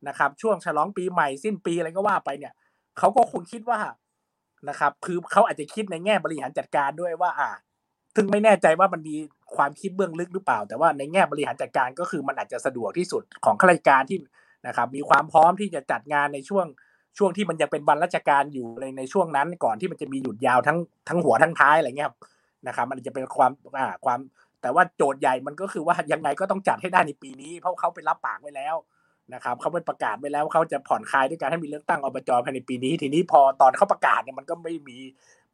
[0.08, 2.52] นะครับ ช่วงฉลองปีใหม่สิ้นปีอะไรก็ว่าไปเนี่ย
[2.98, 3.78] เขาก็คงคิดว่า
[4.68, 7.50] นะครับคือเขาอาจจะคิดในแง่บริหารจัดการด้วยว่า อ่า
[8.16, 9.16] ถึงไม่แน่ใจว่ามันมี
[9.56, 14.18] ความคิดเบื้องลึกหรือเปล่า แต่ว่าในแง่บริหารจัดการก็คือมันอาจจะสะดวกที่สุดของข้าราชการที่
[14.66, 16.66] นะครับ มีความพร้อมที่จะจัดงานในช่วง
[17.18, 22.10] ช่วงที่มันยังเป็นวันราชการอยู่ในในช่วงนั้น ก่อนที่มันจะมีหยุดยาวทั้งทั้งหัวทั้งท้ายอะไรเงี้ย
[22.66, 24.20] นะครับ มันจะเป็นความอ่าความ
[24.62, 28.76] แต่ว่าโจทย์ใหญ่มันก็คือว่ายังไงก็ต้องจัดให้ได้ในปีนี้เพราะเขาไปรับปากไว้แล้ว
[29.34, 34.96] นะครับเขาไปประกาศไว้แล้วเขาจะผ่อนคลายด้วยการให้มีเลือกตั้งอบจภายในปีนี้ ทีนี้พอตอนเขาประกาศเนี่ยมันก็ไม่มี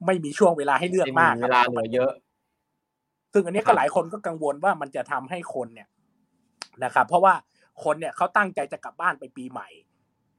[0.06, 2.12] ไม่มีช่วงเวลาให้เลือกมากเวลาเหลือเยอะ
[3.32, 5.88] ซึ่งอันนี้ก็หลายคนก็กังวลว่ามันจะทำให้คนเนี่ย
[6.84, 7.34] นะครับ เพราะว่า
[7.84, 9.68] คนเนี่ยเขาตั้งใจจะกลับบ้านไปปีใหม่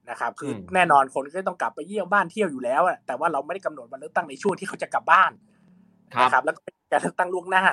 [0.10, 5.32] นะครับ คือแน่นอนคนก็ต้องกลับไปเยี่ยมบ้านเที่ยวอยู่แล้วแต่ว่าเราไม่ได้กำหนดวันเลือกตั้งในช่วงที่เขาจะกลับบ้าน
[6.22, 6.60] นะครับ แล้วก็
[6.92, 7.64] การเลือกตั้งล่วงหน้า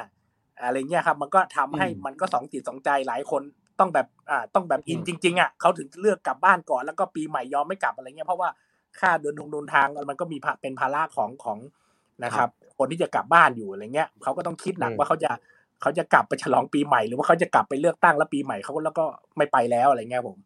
[0.62, 3.42] อะไรเงี้ยครับ มันก็ทำให้มันก็สองจิตสองใจหลายคน
[3.80, 8.48] ต้องแบบอ่าต้องแบบอินจริง ๆอะเขาถึงเลือกกลับบ้านก่อนแล้วก็ปีใหม่ยอมไม่กลับอะไรเงี้ยเพราะว่า
[9.00, 11.58] ค่าเดินทางเดินทางมันก็มีเป็นภาระของของ
[12.24, 15.30] นะครับ คนที่จะกลับบ้านอยู่อะไรเงี้ยเขาก็ต้องคิดหนักว่าเขาจะ
[15.82, 19.04] เขาจะกลับไปฉลองปีใหม่หรือว่าเขาจะกลับไปเลือกตั้งแล้วปีใหม่เขาแล้วก็
[19.36, 20.36] ไม่ไปแล้วอะไรเงี้ยผม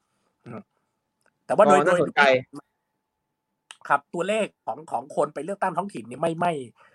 [1.47, 2.01] แต่ว่าโดยโดย
[3.89, 6.53] ครับตัวเลขของของคนไปเลือกตั้งท้องถิ่นนี่ไม่ไม่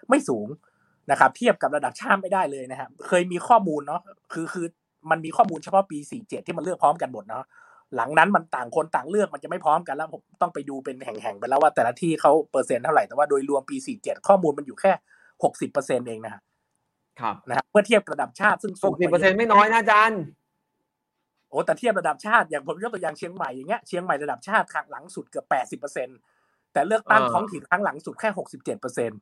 [0.10, 0.47] ไม่สูง
[1.12, 4.02] นะครับเทียบกับระดับชาติไม่ได้เลยนะครับเคยมีข้อมูลเนาะ
[4.34, 4.66] คือคือ
[5.12, 7.46] มันมีข้อมูลเฉพาะปี 47 ที่มันเลือกพร้อมกันหมดเนาะ
[7.96, 14.92] หลังนั้นมันต่างคนต่างเลือกมันจะไม่พร้อมกันแล้วผมต้องไปดูเป็นแห่งๆไปแล้วว่าแต่ละที่เขาเปอร์เซ็นต์เท่าไหร่แต่ว่าโดยรวมปี 47 ข้อมูลมันอยู่แค่
[15.34, 20.22] 60เปอร์เซ็นต์เองนะครับนะครับเมื่อเทียบระดับชาติซึ่งสูง60เปอร์เซ็นต์ไม่น้อยนะอาจารย์
[21.50, 26.18] โอ้แต่เทียบระดับชาติอย่างผมยกตัวอย่างเชียงใหม่อย่างเงี้ยเชียงใหม่ระดับชาติครั้งหลังสุดเกือบ 80เปอร์เซ็นต์
[26.74, 29.20] แต่เลือกตั้งท้องถิ่นครั้งหลังสุดแค่ 67เปอร์เซ็นต์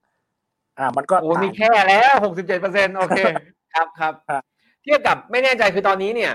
[0.79, 3.19] อ่า มันก็โอ้มีแค่แล้ว67เปอร์เซ็นต์โอเค
[3.73, 4.13] ครับครับ
[4.83, 6.33] เทียบกับไม่แน่ใจคือตอนนี้เนี่ย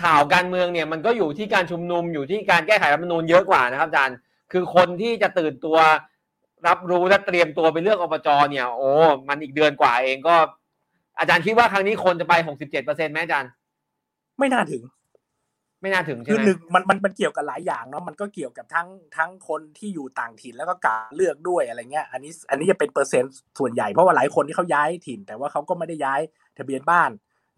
[0.00, 4.16] ข่าวการเมืองเนี่ยมันก็อยู่ที่การชุมนุมอยู่ที่การแก้ไขรัฐมนูญเยอะกว่านะครับอาจารย์
[4.52, 5.78] คือคนที่จะตื่นตัว
[6.66, 8.90] รับรู้และเตรียมตัวไปเลือกอบจเนี่ย โอ้
[9.28, 10.36] มันอีกเดือนกว่าเองก็
[11.18, 13.50] อาจารย์คิดว่าครั้งนี้คนจะไปหกสิบเจ็ดเปอร์เซ็นต์ไหมอาจารย์
[14.38, 14.82] ไม่น่าถึง
[15.84, 26.20] ไม่น่าถึงใช่ไหมคือหนึ่งมันมันมันเกี่ยวกับหลายอย่างเนาะมันก็เกี่ยวกับทั้งทั้งคนที่อยู่ต่างถิ่นแล้วก็การเลือกด้วยอะไรเงี้ย อันนี้อันนี้จะเป็นเปอร์เซ็นต์ส่วนใหญ่เพราะว่าหลายคนที่เขาย้ายถิ่น แต่ว่าเขาก็ไม่ได้ย้าย
[26.58, 27.10] ทะเบียนบ้าน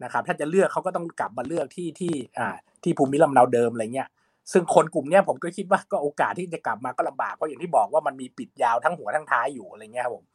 [0.03, 4.09] นะครับ ถ้าจะเลือกเขาก็ต้องกลับมาเลือกที่ที่อ่าที่ภูมิลำเนาเดิมอะไรเงี้ย
[4.51, 10.25] ซึ่งคนกลุ่มเนี้ยผมก็คิดว่าก็โอกาสที่จะกลับมาก็ลำบากเพราะอย่างที่บอกว่ามันมีปิดยาวทั้งหัวทั้งท้ายอยู่อะไรเงี้ยครับผม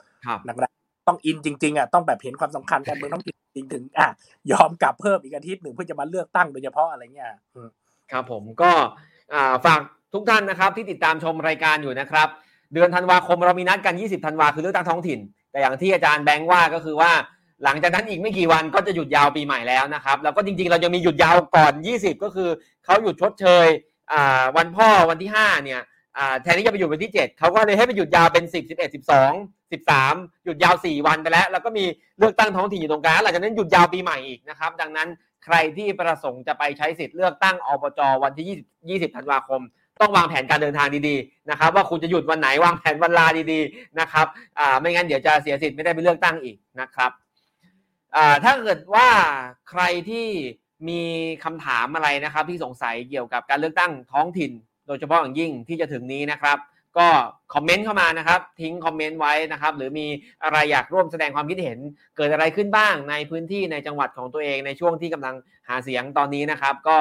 [0.48, 0.70] นะครับ
[1.08, 3.28] ต้องอินจริงๆอะต้องแบบเห็นความสำคัญการเมืองต้องจ
[3.58, 4.08] ริงถึงอะ
[4.52, 7.30] ยอมกลับเพิ่มอีกอาทิตย์หนึ่งเพื่อจะมาเลือกตั้งโดยเฉพาะอะไรเงี้ย
[8.12, 8.72] ครับผมก็
[9.64, 9.80] ฝาก
[10.14, 12.28] ทุกท่านนะครับที่ติดตามชมรายการอยู่นะครับ
[12.74, 15.18] เดือนธันวาคมเรามีนัดกัน 20 ธันวาคือเลือกตั้งท้องถิ่น
[15.52, 17.12] แต่อย่างที่อาจารย์แบงค์ว่าก็คือว่า
[17.64, 22.48] หลังจากนั้นอีกไม่กี่วันก็จะหยุดยาวปีใหม่แล้วนะครับ แล้วก็จริงๆ เรายังมีหยุดยาวก่อน 20 ก็คือ
[22.84, 23.66] เขาหยุดชดเชย
[24.56, 25.80] วันพ่อวันที่ 5 เนี่ย
[26.42, 31.84] แทนที่จะไปหยุดวันที่ 7เขาก็เลยให้ไปหยุดยาวเป็น 10 11 12 13 หยุดยาว 4 วันไปแล้ว แล้วก็มี
[32.18, 35.08] เลือกตั้งท้องถิ่นอยู่ตรงกลางหลังจากนั้นหยุดยาวปีใหม่อีกนะครับ ดังนั้น
[35.44, 39.62] ใครที่ประสงค์จะไปใช้สิทธิ์เลือกตั้งอบจวันที่ 20 20 ธันวาคม
[40.00, 44.26] ต้องวางแผนการเดินทางดีๆนะครับ ว่าคุณจะหยุดวันไหนวางแผนวันลาดีๆนะครับ
[44.80, 47.10] ไม่งั้นเดี๋ยวจะเสียสิทธิ์ไม่ได้ไปเลือกตั้งอีกนะครับ
[48.44, 49.08] ถ้าเกิดว่า
[49.70, 50.28] ใครที่
[50.88, 51.02] มี
[51.44, 54.52] คำถามอะไรนะครับที่สงสัยเกี่ยวกับการเลือกตั้งท้องถิ่น
[54.86, 56.58] โดยเฉพาะอย่างยิ่งที่จะถึงนี้นะครับ
[56.98, 57.08] ก็
[57.54, 60.06] comment เข้ามานะครับ ทิ้ง comment ไว้นะครับ หรือมี
[60.44, 61.78] อะไรอยากร่วมแสดงความคิดเห็น
[62.16, 65.34] เกิดอะไรขึ้นบ้างในพื้นที่ในจังหวัดของตัวเองในช่วงที่กำลัง
[65.68, 66.96] หาเสียงตอนนี้นะครับ ก็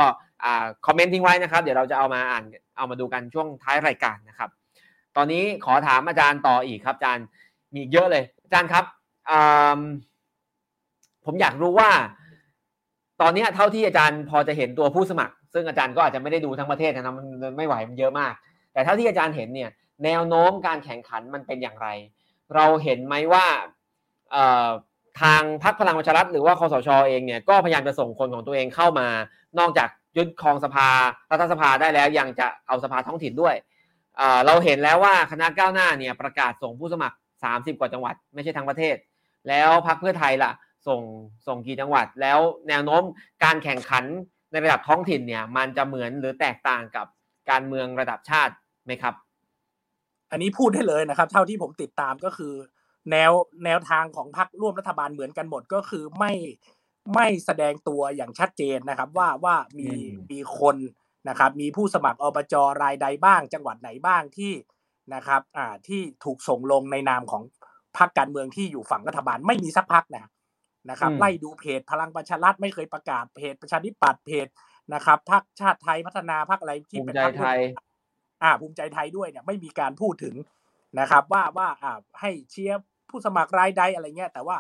[0.86, 2.44] comment ทิ้งไว้นะครับ เดี๋ยวเราจะเอามาอ่าน
[2.78, 4.50] เอามาดูกันช่วงท้ายรายการนะครับ
[5.18, 7.26] ตอนนี้ขอถามอาจารย์ต่ออีกครับอาจารย์
[7.76, 8.86] มีเยอะเลย อาจารย์ครับ
[11.26, 11.90] ผมอยากรู้ว่า
[13.22, 18.34] ตอนนี้เท่าที่อาจารย์พอจะเห็นตัวผู้สมัคร ซึ่งอาจารย์ก็อาจจะไม่ได้ดูทั้งประเทศนะมันไม่ไหวมันเยอะมาก
[18.74, 19.70] แต่เท่าที่อาจารย์เห็นเนี่ย
[20.06, 21.88] แนวโน้มการแข่งขันมันเป็นอย่างไร
[22.56, 23.46] เราเห็นไหมว่า
[25.22, 29.08] ทางพรรคพลังประชารัฐหรือว่าคอสชเองเนี่ยก็พยายามจะส่งคนของตัวเองเข้ามา
[29.60, 30.88] นอกจากยึดครองสภา
[31.32, 33.56] รัฐสภาได้แล้วยังจะเอาสภาท้องถิ่นด้วย
[34.46, 38.96] เราเห็นแล้วว่าคณะก้าวหน้าเนี่ยประกาศส่งผู้สมัคร 30 กว่าจังหวัด ไม่ใช่ทั้งประเทศ
[39.50, 40.52] แล้วพรรคเพื่อไทยล่ะ
[40.88, 41.02] ส่ง
[41.48, 43.04] ส่งกี่จังหวัด แล้วแนวโน้ม
[43.44, 44.04] การแข่งขัน
[44.52, 47.08] ในระดับท้องถิ่นเนี่ยมันจะเหมือนหรือแตกต่างกับ
[47.50, 48.54] การเมืองระดับชาติ
[48.86, 49.16] ไหมครับ
[50.32, 52.54] อันนี้พูดได้เลยนะครับ เท่าที่ผมติดตามก็คือ
[53.12, 53.32] แนว
[53.66, 56.34] แนวทางของพรรคร่วมรัฐบาลเหมือนกันหมดก็คือไม่
[57.14, 59.90] ไม่แสดงตัวอย่างชัดเจนนะครับ ว่าว่ามี
[60.32, 60.78] มีคน
[61.30, 64.54] นะครับ มีผู้สมัครอบจรายใดบ้าง จังหวัดไหนบ้างที่
[65.14, 67.44] นะครับอ่าที่ถูกส่งลงในนามของ
[67.98, 70.30] พรรคการเมืองที่อยู่ฝั่งรัฐบาลไม่มีสักพรรคนะ
[70.90, 74.48] นะครับไล่ดูเพจพลังประชารัฐไม่เคยประกาศเพจประชาธิปัตย์เพจ
[74.94, 77.60] นะครับพรรคชาติไทยพัฒนาพรรคอะไรที่เป็นพรรคไทย
[78.44, 80.36] อ่าภูมิใจไทยด้วยเนี่ยไม่มีการพูดถึง
[81.00, 84.58] นะครับ ว่าว่าอ่าให้เชียร์ผู้สมัครรายใดอะไรเงี้ยแต่ว่า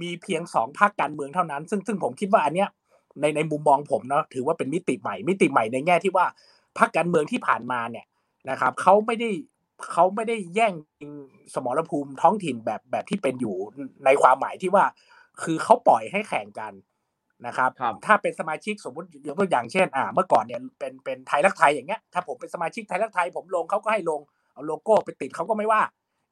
[0.00, 2.68] มีเพียงสองพรรคการเมืองเท่านั้น ซึ่งซึ่งผมคิดว่าอันเนี้ย
[3.20, 6.26] ในในมุมมองผมเนาะถือว่าเป็นมิติใหม่ มิติใหม่ในแง่ที่ว่า
[6.78, 8.06] พรรคการเมืองที่ผ่านมาเนี่ย
[8.50, 9.30] นะครับเขาไม่ได้
[9.92, 10.72] เขาไม่ได้แย่ง
[11.54, 13.56] สมรภูมิท้องถิ่นแบบแบบที่เป็นอยู่
[14.04, 14.84] ในความหมายที่ว่า
[15.42, 16.72] คือเขาปล่อยให้แข่งกัน
[17.46, 17.70] นะครับ
[18.06, 24.20] ถ้าเป็นสมาชิกสมมติยกตัวอย่างเช่น อ่า เมื่อก่อนเนี่ยเป็นเป็นไทยรักไทยอย่างเงี้ย ถ้าผมเป็นสมาชิกไทยรักไทย ผมลงเขาก็ให้ลง
[24.52, 25.82] เอาโลโก้ไปติดเขาก็ไม่ว่า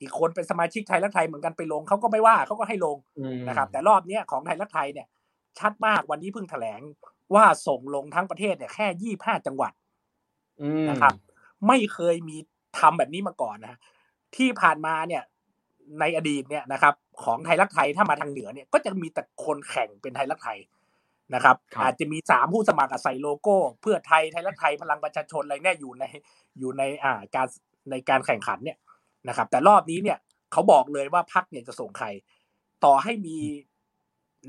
[0.00, 2.96] อีกคนเป็นสมาชิกไทยรักไทยเหมือนกันไปลงเขาก็ไม่ว่าเขาก็ให้ลง
[3.48, 5.06] นะครับ แต่รอบเนี้ยของไทยรักไทยเนี่ย
[5.58, 6.80] ชัดมากวันนี้เพิ่งแถลง
[7.34, 9.72] ว่าส่งลงทั้งประเทศเนี่ยแค่ยี่ห้าจังหวัด
[10.90, 11.14] นะครับ
[11.68, 12.36] ไม่เคยมี
[12.78, 13.76] ทำแบบนี้มาก่อนนะ
[14.36, 15.22] ที่ผ่านมาเนี่ย
[16.00, 20.58] ในอดีตเนี่ยนะครับ ของไทยรักไทยถ้ามาทางเหนือเนี่ยก็จะมีแต่คนแข่งเป็นไทยรักไทย
[21.34, 26.04] นะครับ อาจจะมีสามผู้สมัครใส่โลโก้ เพื่อไทยไทยรักไทยพลังประชาชนอะไรเนี่ยอยู่ใน
[26.58, 27.46] อยู่ในอ่าการ
[27.90, 28.78] ในการแข่งขันเนี่ย
[29.28, 30.18] นะครับ แต่รอบนี้เนี่ย
[30.52, 32.06] เขาบอกเลยว่าพักเนี่ยจะส่งใคร
[32.84, 33.38] ต่อให้มี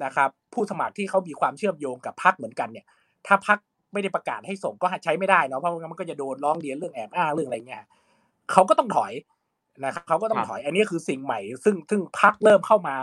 [0.03, 2.85] นะครับ ผู้สมัครที่เขามีความเชื่อมโยงกับพักเหมือนกันเนี่ย
[3.27, 3.57] ถ้าพัก
[3.93, 7.83] ไม่ได้ประกาศให้ส่งก็ใช้ไม่ได้เนาะเพราะงั้นมันก็จะโดนร้องเรียนเรื่องแอบอ้างเรื่องอะไรเงี้ย
[8.51, 9.13] เขาก็ต้องถอย
[9.85, 12.95] นะครับเขาก็ต้องถอย อันนี้คือสิ่งใหม่ ซึ่งซึ่งพักเริ่มเข้ามา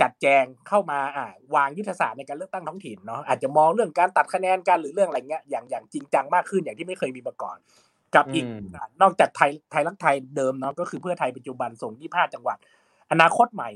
[0.00, 7.56] จัดแจงเข้ามาอ่าวางยุทธศาสตร์ในการเลือกตั้งท้องถิ่นเนาะอาจจะมองเรื่องการตัดคะแนนกันหรือเรื่องอะไรเงี้ยอย่างอย่างจริงจังมากขึ้นอย่างที่ไม่เคยมีมาก่อน
[8.14, 8.44] กับอีก
[9.02, 12.58] นอกจากไทยไทยรักไทยเดิมเนาะก็คือเพื่อไทยปัจจุบันส่งยี่ห้าจังหวัด
[13.10, 13.70] อนาคตใหม่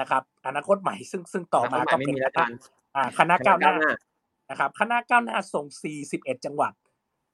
[0.00, 2.16] นะครับ อนาคตใหม่ซึ่งซึ่งต่อมาก็เป็น
[2.96, 3.74] อ่าคณะก้าวหน้า
[4.50, 6.72] นะครับคณะก้าวหน้าส่งสี่สิบเอ็ดจังหวัด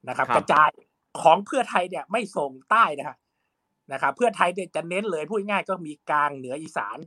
[0.09, 0.71] นะครับ กระจาย
[1.23, 3.17] ของเพื่อไทยเนี่ยไม่ส่งใต้นะฮะ
[3.93, 6.99] นะครับ เพื่อไทยเนี่ยจะเน้นเลยพูดง่ายก็มีกลางเหนืออีสาน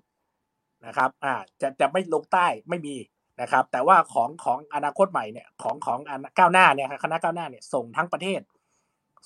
[0.88, 2.96] นะครับอ่าจะจะไม่ลงใต้ไม่มี
[3.42, 6.00] นะครับ แต่ว่าของของอนาคตใหม่เนี่ยของของ
[6.38, 8.42] ก้าวหน้าเนี่ยคณะก้าวหน้าเนี่ยส่งทั้งประเทศ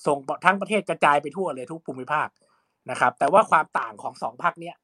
[0.06, 2.28] ส่งทั้งประเทศกระจายไปทั่วเลยทุกภูมิภาค
[2.90, 4.76] นะครับ แต่ว่าความต่างของสองพักเนี้ย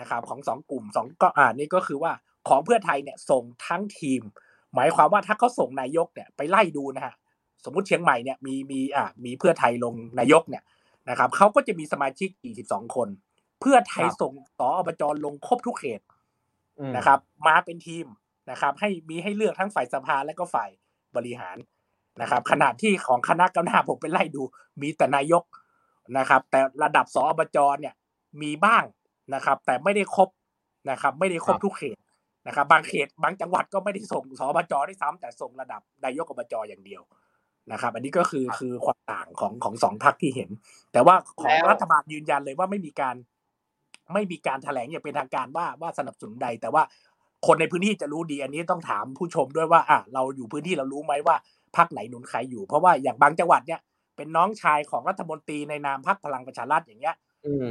[0.00, 2.12] นะครับของสองกลุ่มสองก็อ่านี่ก็คือว่า
[2.48, 4.22] ของเพื่อไทยเนี่ยส่งทั้งทีม
[4.74, 7.14] หมายความว่าถ้าเขาส่งนายกเนี่ยไปไล่ดูนะฮะ
[7.64, 10.62] สมมุติเชียงใหม่เนี่ยมีมีอ่ามีเพื่อไทยลงนายกเนี่ย
[11.10, 12.28] นะครับเขาก็จะมีสมาชิก
[12.62, 13.08] 42 คน
[13.60, 16.00] เพื่อไทยส่งต่ออบจลงครบทุกเขต
[16.96, 18.06] นะครับ มาเป็นทีม
[18.50, 20.70] นะครับ ให้มีให้เลือกทั้งฝ่ายสภาและก็ฝ่าย
[21.16, 21.56] บริหาร
[22.20, 24.42] นะครับ ขนาดที่ของคณะกรรมการผมไปไล่ดู
[24.80, 25.44] มีแต่นายก
[26.18, 27.94] นะครับ แต่ระดับสอบจเนี่ย
[28.42, 28.84] มีบ้าง
[29.34, 30.28] นะครับ แต่ไม่ได้ครบ
[30.90, 31.98] นะครับ ไม่ได้ครบทุกเขต
[32.46, 37.02] นะครับ บางเขตบางจังหวัดก็ไม่ได้ส่งสอบจได้ซ้ำแต่ส่งระดับนายกอบจอย่างเดียว
[37.72, 40.50] นะครับ อันนี้ก็คือคือความต่างของของสองพักที่เห็น
[40.92, 43.16] แต่ว่าของรัฐบาลยืนยันเลยว่าไม่มีการ
[44.12, 46.82] ไม่มีการแถลงอย่างเป็นทางการว่าว่าสนับสนุนใด แต่ว่า
[47.46, 51.36] คนในพื้นที่จะรู้ดี อันนี้ต้องถามผู้ชมด้วยว่าอะเราอยู่พื้นที่เรารู้ไหมว่า
[51.76, 53.80] พักไหนหนุนใครอยู่ เพราะว่าอย่างบางจังหวัดเนี่ย
[54.16, 57.16] เป็นน้องชายของรัฐมนตรีในนามพักพลังประชารัฐอย่างเงี้ย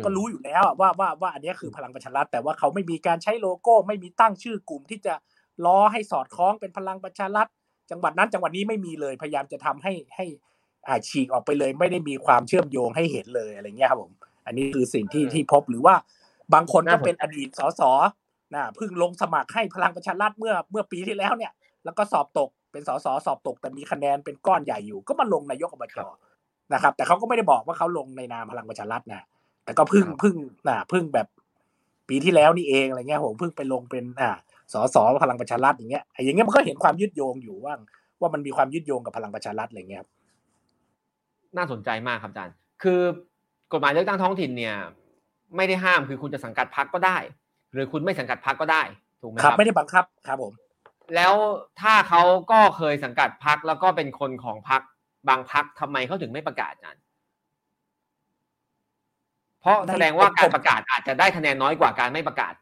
[0.03, 5.13] ก็รู้อยู่แล้วว่าว่าว่าอันนี้คือพลังประชารัฐแต่ว่าเขาไม่มีการใช้โลโก้ ไม่มีตั้งชื่อกลุ่มที่จะ
[5.65, 7.47] ล้อให้สอดคล้องเป็นพลังประชารัฐ
[7.91, 10.25] จังหวัดนั้นจังหวัดนี้ไม่มีเลยพยายามจะทำให้ให้
[10.87, 14.11] อ่าฉีกออกไปเลย ไม่ได้มีความเชื่อมโยงให้เห็นเลยอะไรเงี้ยครับผม
[14.45, 15.95] อันนี้คือสิ่งที่ที่พบหรือว่า
[16.53, 17.81] บางคนก็เป็นอดีตสส
[18.55, 21.51] นะเพิ่งลงสมัครให้พลังประชารัฐเมื่อเมื่อปีที่แล้วเนี่ย
[21.85, 25.99] แล้วก็สอบตกเป็นสสสอบตก แต่มีคะแนนเป็นก้อนใหญ่อยู่ ก็มาลงนายกอบจ
[26.73, 29.21] นะครับ แต่เขาก็ไม่ได้บอกว่าเขาลงในนามพลังประชารัฐนะ
[29.65, 30.35] แต่ก็เพิ่งเพิ่ง
[30.67, 31.27] นะเพิ่งแบบ
[32.09, 34.29] ปีที่แล้วนี่เองอะไรเงี้ยผมเพิ่งไปลงเป็นอ่า
[34.73, 37.73] สสพลังประชารัฐอย่างเงี้ยอย่างเงี้ยมันก็เห็นความยึดโยงอยู่ว่า
[38.21, 40.03] ว่ามันมีความยึดโยงกับพลังประชารัฐอะไรเงี้ย
[41.57, 42.99] น่าสนใจมากครับอาจารย์ คือ
[43.71, 44.75] กฎหมายเลือกตั้งท้องถิ่นเนี่ย
[45.55, 47.17] ไม่ได้ห้ามคือคุณจะสังกัดพักก็ได้
[47.73, 48.83] หรือคุณไม่สังกัดพักก็ได้
[49.21, 50.53] ถูกไหมคครัรับบไม่ได้บังคับครับผม
[51.15, 51.33] แล้ว
[51.81, 54.81] ถ้าเขาก็เคยสังกัดพักแล้วก็เป็นคนของพัก
[55.29, 57.01] บางพักทำไมเขาถึงไม่ประกาศอาจารย์
[59.61, 62.53] เพราะแสดงว่าการประกาศอาจจะได้คะแนนน้อยกว่าการไม่ประกาศ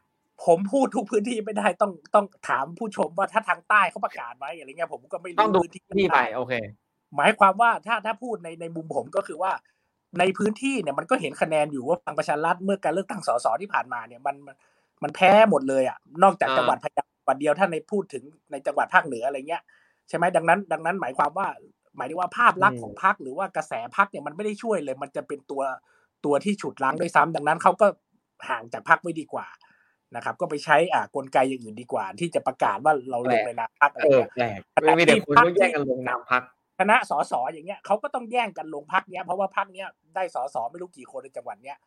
[0.46, 6.54] ผมพูดทุกพื้นที่ไม่ได้ต้องต้องถามผู้ชมว่าถ้าทางใต้เขาประกาศไหมอะไรเงี้ยผมก็ไม่ต้องรู้ดูพื้นที่ที่ไปใต้โอเค
[7.16, 9.52] หมายความว่าถ้าถ้าพูดในในมุมผมก็คือว่า
[10.18, 14.56] ในพื้นที่เนี่ยมันก็เห็นคะแนนอยู่ว่าพลังประชารัฐเมื่อการเลือกตั้งสสที่ผ่านมาเนี่ยมันมัน
[15.02, 19.62] มันแพ้หมดเลยอะนอกจากอ่าจังหวัดพะเยาจังหวัดเดียวถ้าในพูดถึงในจังหวัดภาคเหนืออะไรเงี้ย
[20.08, 21.48] ใช่ไหมดังนั้น ดังนั้นหมายความว่า
[21.96, 25.62] หมายถึงว่าภาพลักษณ์ของพรรคหรือว่ากระแสพรรคเนี่ยมันไม่ได้ช่วยเลย มันจะเป็นตัว
[26.24, 27.86] ตัวที่ฉุดล้างด้วยซ้ำดังนั้นเขาก็
[28.48, 29.46] ห่างจากพรรคไว้ดีกว่า
[30.16, 36.44] นะครับ ก็ไปใช้อ่ากลไกอย่างอื่นดีกว่า ที่จะประกาศว่าเราลงในนามพรรคอะไรเออเงี้ยแปลกแต่ไม่มีเด็กที่คุณพรรคก็แย่งกันลงนามพักค
[36.90, 41.78] ณะสสอย่างเงี้ยเขาก็ต้องแย่งกันลงพักเนี้ยเพราะว่าพักเนี้ยได้สสไม่รู้กี่คนในจังหวัดเนี้ย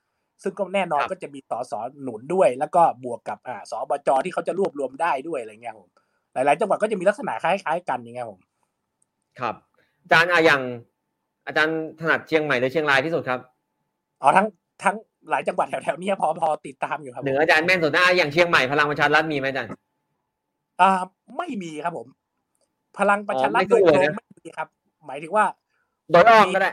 [0.43, 1.73] ซึ่งก็แน่นอนครับก็จะมีสส
[2.03, 5.89] หนุนด้วย แล้วก็บวกกับอ่าสบจที่เขาจะรวบรวมได้ด้วยอะไรเงี้ยผม
[6.33, 8.39] หลาย ๆ จังหวัดก็จะมีลักษณะคล้าย ๆ กันอย่างเงี้ยผม
[9.39, 9.55] ครับ
[10.01, 10.61] อาจารย์อะอย่าง
[11.47, 13.39] อาจารย์ถนัดเชียงใหม่หรือเชียงรายที่สุดครับ
[14.21, 14.47] อ๋อทั้ง
[14.83, 14.95] ทั้ง
[15.29, 19.71] หลายจังหวัดแถวๆเนี้ยพอพอติดตามอยู่ครับเหนืออาจารย์แม่นสุดนะอย่างเชียงใหม่พลังประชารัฐมีไหมอาจารย์
[20.81, 20.91] อ่า
[21.37, 22.07] ไม่มีครับผม
[22.99, 24.67] พลังประชารัฐอ๋อไม่โดยสู้ตเลรยงนะไม่มีครับ
[25.05, 25.45] หมายถึงว่า
[26.09, 26.71] โดยอ้อมก็ได้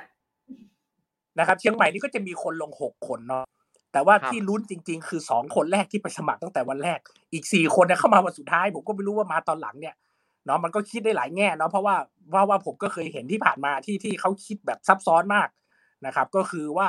[1.39, 3.45] นะครับ เชียงใหม่นี่ก็จะมีคนลงหกคนเนาะ
[3.93, 6.99] แต่ว่าครับที่ลุ้นจริง ๆ คือสองคนแรกที่ไปสมัครตั้งแต่วันแรก
[7.33, 9.95] อีกสี่คนเนี่ยเข้ามาวันสุดท้าย ผมก็ไม่รู้ว่ามาตอนหลังเนี่ย
[10.45, 11.97] เนาะมันก็คิดได้หลายแง่เนาะเพราะว่า
[12.35, 15.49] ว่าว่าผมก็เคยเห็นที่ผ่านมาที่ที่เขาคิดแบบซับซ้อนมาก
[16.07, 16.89] นะครับ ก็คือว่า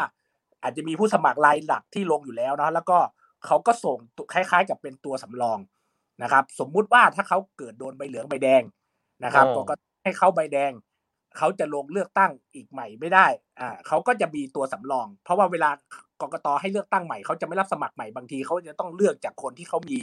[0.63, 2.97] อาจจะมีผู้สมัครรายหลักที่ลงอยู่แล้วเนาะแล้วก็
[3.45, 5.60] เขาก็ส่งตัวคล้าย ๆ กับเป็นตัวสำรอง
[6.23, 8.63] นะครับ สมมุติว่าถ้าเขาเกิดโดนใบเหลืองใบแดง
[9.25, 9.73] นะครับอ๋อก็
[10.04, 10.71] ให้เขาใบแดง
[11.38, 13.28] เขาจะลงเลือกตั้งอีกใหม่ไม่ได้
[13.60, 15.70] อ่าเขาก็จะมีตัวสำรอง เพราะว่าเวลา
[16.22, 19.98] กกตให้เลือกตั้งใหม่เขาจะไม่รับสมัครใหม่บางทีเขาจะต้องเลือกจากคนที่เขามี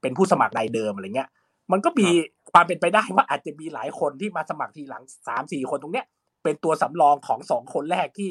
[0.00, 1.28] เป็นผู้สมัครรายเดิมอะไรเงี้ย
[1.72, 2.08] มันก็มี
[2.52, 6.06] ความเป็นไปได้ว่าอาจจะมีหลายคนที่มาสมัครทีหลังสามสี่คนตรงเนี้ย
[6.42, 8.30] เป็นตัวสำรองของสองคนแรกที่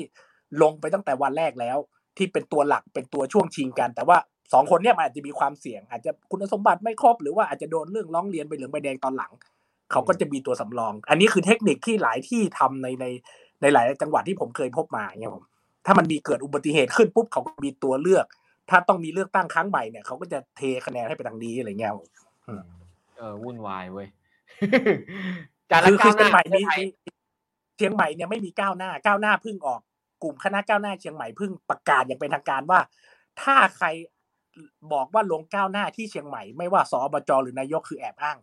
[0.61, 1.77] ลงไปตั้งแต่วันแรกแล้ว
[2.17, 4.17] ที่เป็นตัวหลักเป็นตัวช่วงชิงกัน แต่ว่า
[4.53, 9.31] สองคนเนี้ยมันอาจจะมีความเสี่ยง อาจจะคุณสมบัติไม่ครบหรือว่าอาจจะโดนเรื่องร้องเรียนไปเหลืองใบแดงตอนหลัง
[9.91, 13.05] เขาก็จะมีตัวสำรอง อันนี้คือเทคนิคที่หลายที่ทำในใน
[13.61, 15.43] ในหลายจังหวัดที่ผมเคยพบมาเนี่ยผม
[15.85, 18.25] ถ้ามันมีเกิดอุบัติเหตุขึ้นปุ๊บเขาก็มีตัวเลือก
[18.69, 22.07] ถ้าต้องมีเลือกตั้งครั้งใหม่เนี่ยเขาก็จะเทคะแนนให้ไปทางนี้อะไรเงี้ยผม
[23.17, 24.07] เออวุ่นวายเว้ย
[25.71, 27.11] จารคือก้าคือวหเชียงใหม่น้ามีมี
[27.77, 29.81] เชียงใหม่เนี่ยไม่มีก้าวหน้าก้าวหน้าเพิ่งออก
[30.23, 32.79] กลุ่มคณะก้าวหน้าเชียงใหม่เพิ่งประกาศอย่างเป็นทางการว่า
[33.41, 33.87] ถ้าใคร
[34.93, 38.37] บอกว่าลงก้าวหน้าที่เชียงใหม่ไม่ว่าสอบจหรือนายกคือแอบอ้าง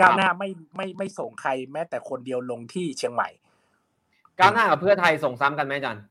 [0.00, 3.28] ก้าวหน้าไม่ไม่ไม่ส่งใครแม้แต่คนเดียวลงที่เชียงใหม่
[4.38, 6.02] ก้าวหน้ากับเพื่อไทยส่งซ้ำกันไหมอาจารย์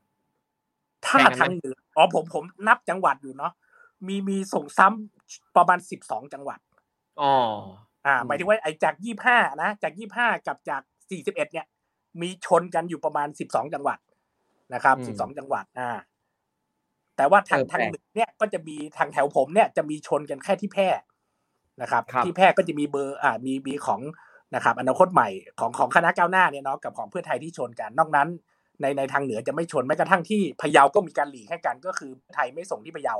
[1.04, 3.52] ถ้าแข่งกันไหมทางเหนืออ๋อผมผมนับจังหวัดอยู่เนาะ
[4.06, 6.58] มีมีส่งซ้ำประมาณสิบสองจังหวัด
[7.20, 7.34] อ๋อ
[8.06, 11.66] อ่าอืมหมายถึงว่าไอ้จากยี่ห้านะจากยี่ห้ากับจากสี่สิบเอ็ดเนี่ย
[12.22, 13.98] มีชนกันอยู่ประมาณสิบสองจังหวัด
[14.74, 15.90] นะครับสิบสองจังหวัด อ่า
[17.16, 20.88] แต่ว่าทางทางเหนือเนี่ยก็จะมีทางแถวผมเนี่ยจะมีชนกันแค่ที่แพร่
[21.82, 24.00] นะครับที่แพร่ก็จะมีเบอร์อ่ามีมีของ
[24.54, 25.28] นะครับอนาคตใหม่
[25.60, 28.28] ของของคณะก้าวหน้าเนี่ยเนาะกับของเพื่อไทยที่ชนกัน นอกนั้น
[28.80, 33.16] ในในทางเหนือจะไม่ชนแม้กระทั่งที่พะเยาก็มีการหลีกให้กันก็คือไทยไม่ส่งที่พะเยา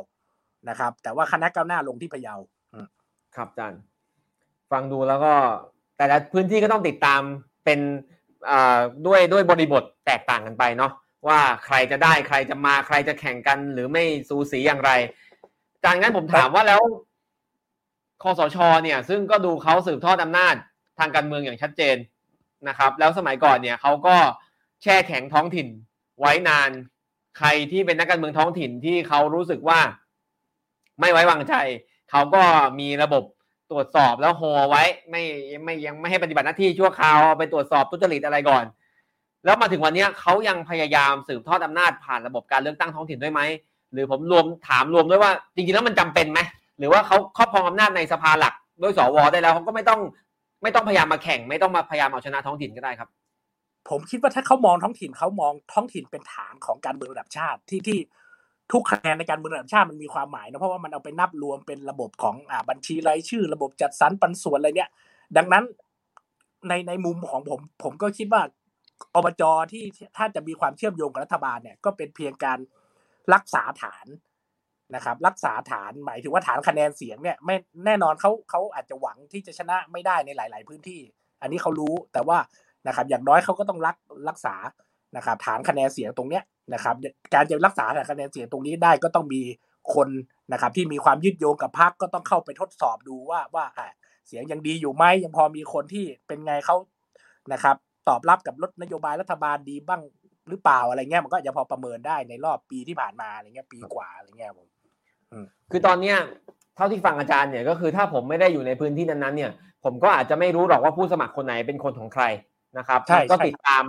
[0.68, 2.34] นะครับ แต่ว่าคณะก้าวหน้าลงที่พะเยา
[3.36, 3.80] ครับอาจารย์
[4.72, 5.32] ฟังดูแล้วก็
[5.96, 7.20] แต่ละพื้นที่ก็ต้องติดตาม
[7.64, 7.80] เป็น
[8.50, 10.92] อ่าด้วยด้วยบริบทแตกต่างกันไปเนาะ
[11.28, 14.90] ว่าใครจะได้ใครจะมาใครจะแข่งกันหรือไม่สูสีอย่างไร
[15.74, 16.80] อาจารย์งั้นผมถามว่าแล้ว
[18.22, 20.54] คอสชเนี่ยซึ่งก็ดูเขาสืบทอดอำนาจ
[20.98, 21.96] ทางการเมืองอย่างชัดเจน
[22.68, 24.16] นะครับ แล้วสมัยก่อนเนี่ยเขาก็
[24.82, 25.68] แช่แข็งท้องถิ่น
[26.20, 26.70] ไว้นาน
[27.38, 29.80] ใครที่เป็นนักการเมืองท้องถิ่นที่เขารู้สึกว่า
[31.00, 31.54] ไม่ไว้วางใจ
[32.10, 32.42] เขาก็
[32.78, 33.24] มีระบบ
[33.70, 35.22] ตรวจสอบแล้วโฮไว้ไม่
[35.64, 38.64] ไม่ยังไม่ให้ปฏิบัติหน้าที่ชั่วคราวไปตรวจสอบทุจริตอะไรก่อน
[39.44, 43.40] แล้วมาถึงวันนี้เขายังพยายามสืบทอดอำนาจผ่านระบบการเลือกตั้งท้องถิ่นด้วยไหม
[43.92, 46.40] หรือผมรวมถามรวมด้วยว่า จริงๆแล้วมันจำเป็นไหม
[46.78, 50.00] หรือว่าเขาครอบครองอำนาจในสภาหลักด้วยสวได้แล้วเขาก็ไม่ต้อง
[50.62, 53.08] ไม่ต้องพยายามมาแข่ง ไม่ต้องมาพยายามเอาชนะท้องถิ่นก็ได้ครับ
[53.88, 57.98] ผมคิดว่าถ้าเขามองท้องถิ่นเขามองท้องถิ่นเป็นฐานของการเมืองระดับชาติที่ที่
[58.72, 64.90] ทุกคะแนนในการเมืองระดับชาติมันมีความหมายนะเพราะว่ามันเอาไปนับรวมเป็นระบบของอ่าบัญชีรายชื่อ ระบบจัดสรรปันส่วนอะไรเนี่ย
[65.36, 65.64] ดังนั้น
[66.68, 68.42] ในในมุมของผม ผมก็คิดว่า
[69.14, 69.84] อบจที่
[70.16, 72.58] ถ้าจะมีความเชื่อมโยงกับรัฐบาลเนี่ยก็เป็นเพียงการ
[73.34, 74.06] รักษาฐาน
[74.94, 81.00] นะครับรักษาฐานหมายถึงว่าฐานคะแนนเสียงเนี่ยไม่แน่นอนเขาเขาอาจจะหวังที่จะชนะไม่ได้ในหลาย ๆ พื้นที่
[81.42, 82.38] อันนี้เขารู้แต่ว่า
[82.86, 83.96] นะครับอย่างน้อยเขาก็ต้องรัก
[84.28, 84.54] รักษา
[85.16, 86.42] นะครับฐานคะแนนเสียงตรงเนี้ย
[86.74, 86.94] นะครับ
[87.34, 89.42] การจะรักษาฐานคะแนนเสียงตรงนี้ได้ก็ต้องมี
[89.94, 90.08] คน
[90.52, 93.64] นะครับที่มีความยึดโยงกับพรรคก็ต้องเข้าไปทดสอบดูว่าว่า
[94.26, 96.76] เสียงยังดีอยู่ไหมยังพอมีคนที่เป็นไงเขา
[97.52, 97.76] นะครับ
[98.08, 100.02] ตอบรับกับรถนโยบายรัฐบาลดีบ้าง
[100.48, 104.68] หรือเปล่าอะไรเงี้ยมันก็จะพอประเมินได้ในรอบปีที่ผ่านมาอะไรเงี้ยปีกว่าอะไรเงี้ยผม
[105.70, 106.16] คือตอนเนี้ย
[106.76, 109.52] เท่าที่ฟังอาจารย์เนี่ยก็คือถ้าผมไม่ได้อยู่ในพื้นที่นั้นๆเนี่ย
[109.84, 112.24] ผมก็อาจจะไม่รู้หรอกว่าผู้สมัครคนไหนเป็นคนของใคร
[112.78, 113.84] นะครับใช่มันก็ใช่ติดตาม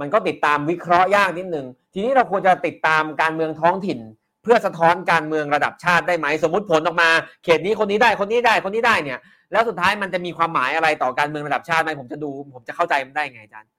[0.00, 3.98] มันก็ติดตามวิเคราะห์ยากนิดนึงทีนี้เราควรจะติดตามการเมืองท้องถิ่น
[4.42, 7.10] เพื่อสะท้อนการเมืองระดับชาติได้ไหมสมมติผลออกมา
[7.44, 9.18] เขตนี้คนนี้ได้คนนี้ได้คนนี้ได้เนี่ย
[9.52, 13.70] แล้วสุดท้ายมันจะมีความหมายอะไรต่อการเมืองระดับชาติไหมผมจะดู ผมจะเข้าใจมันได้ไงอาจารย์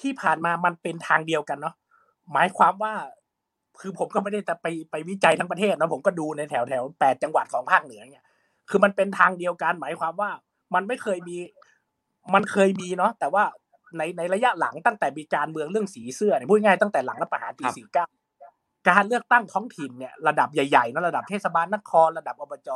[0.00, 1.74] ที่ผ่านมามันเป็นทางเดียวกันเนาะ
[2.32, 2.94] หมายความว่า
[3.80, 8.24] คือผมก็ไม่ได้แต่ไปไปวิจัยทั้งประเทศนะผมก็ดูในแถวแถวแปดจังหวัดของภาคเหนือเนี่ย
[8.70, 10.30] คือมันเป็นทางเดียวกันหมายความว่า
[10.74, 11.36] มันไม่เคยมี
[12.34, 13.44] มันเคยมีเนาะแต่ว่า
[13.98, 18.06] ในในระยะหลังตั้งแต่มีการเมืองเรื่องสีเสื้อเนี่ยพูดง่ายๆตั้งแต่หลังรัฐประหารปีครับสี่เก้า
[18.88, 22.70] การเลือกตั้งท้องถิ่นเนี่ยระดับใหญ่ๆนะระดับเทศบาลนครระดับอบจ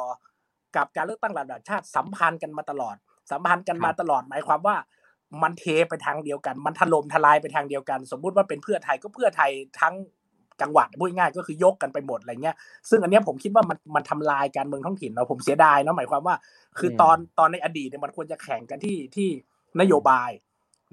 [0.77, 2.97] กับการเลือกตั้งระดับชาติสัมพันธ์กันมาตลอด
[3.31, 4.77] สัมพันธ์กันมาตลอดหมายความว่า
[5.43, 9.95] มันเทไปทางเดียวกัน มันถล่มทลายไปทางเดียวกัน สมมุติว่าเป็นเพื่อไทยก็เพื่อไทยทั้ง
[10.61, 12.57] จังหวัดพูดง่ายๆก็คือยกกันไปหมดอะไรเงี้ย
[12.91, 16.35] ซึ่งอันเนี้ยผมคิดว่ามันมันทำลายการเมืองท้องถิ่นเนาะผมเสียดายเนาะหมายความว่า
[16.79, 19.29] คือตอนตอนในอดีตเนี่ยมันควรจะแข่งกันที่ที่
[19.81, 20.31] นโยบาย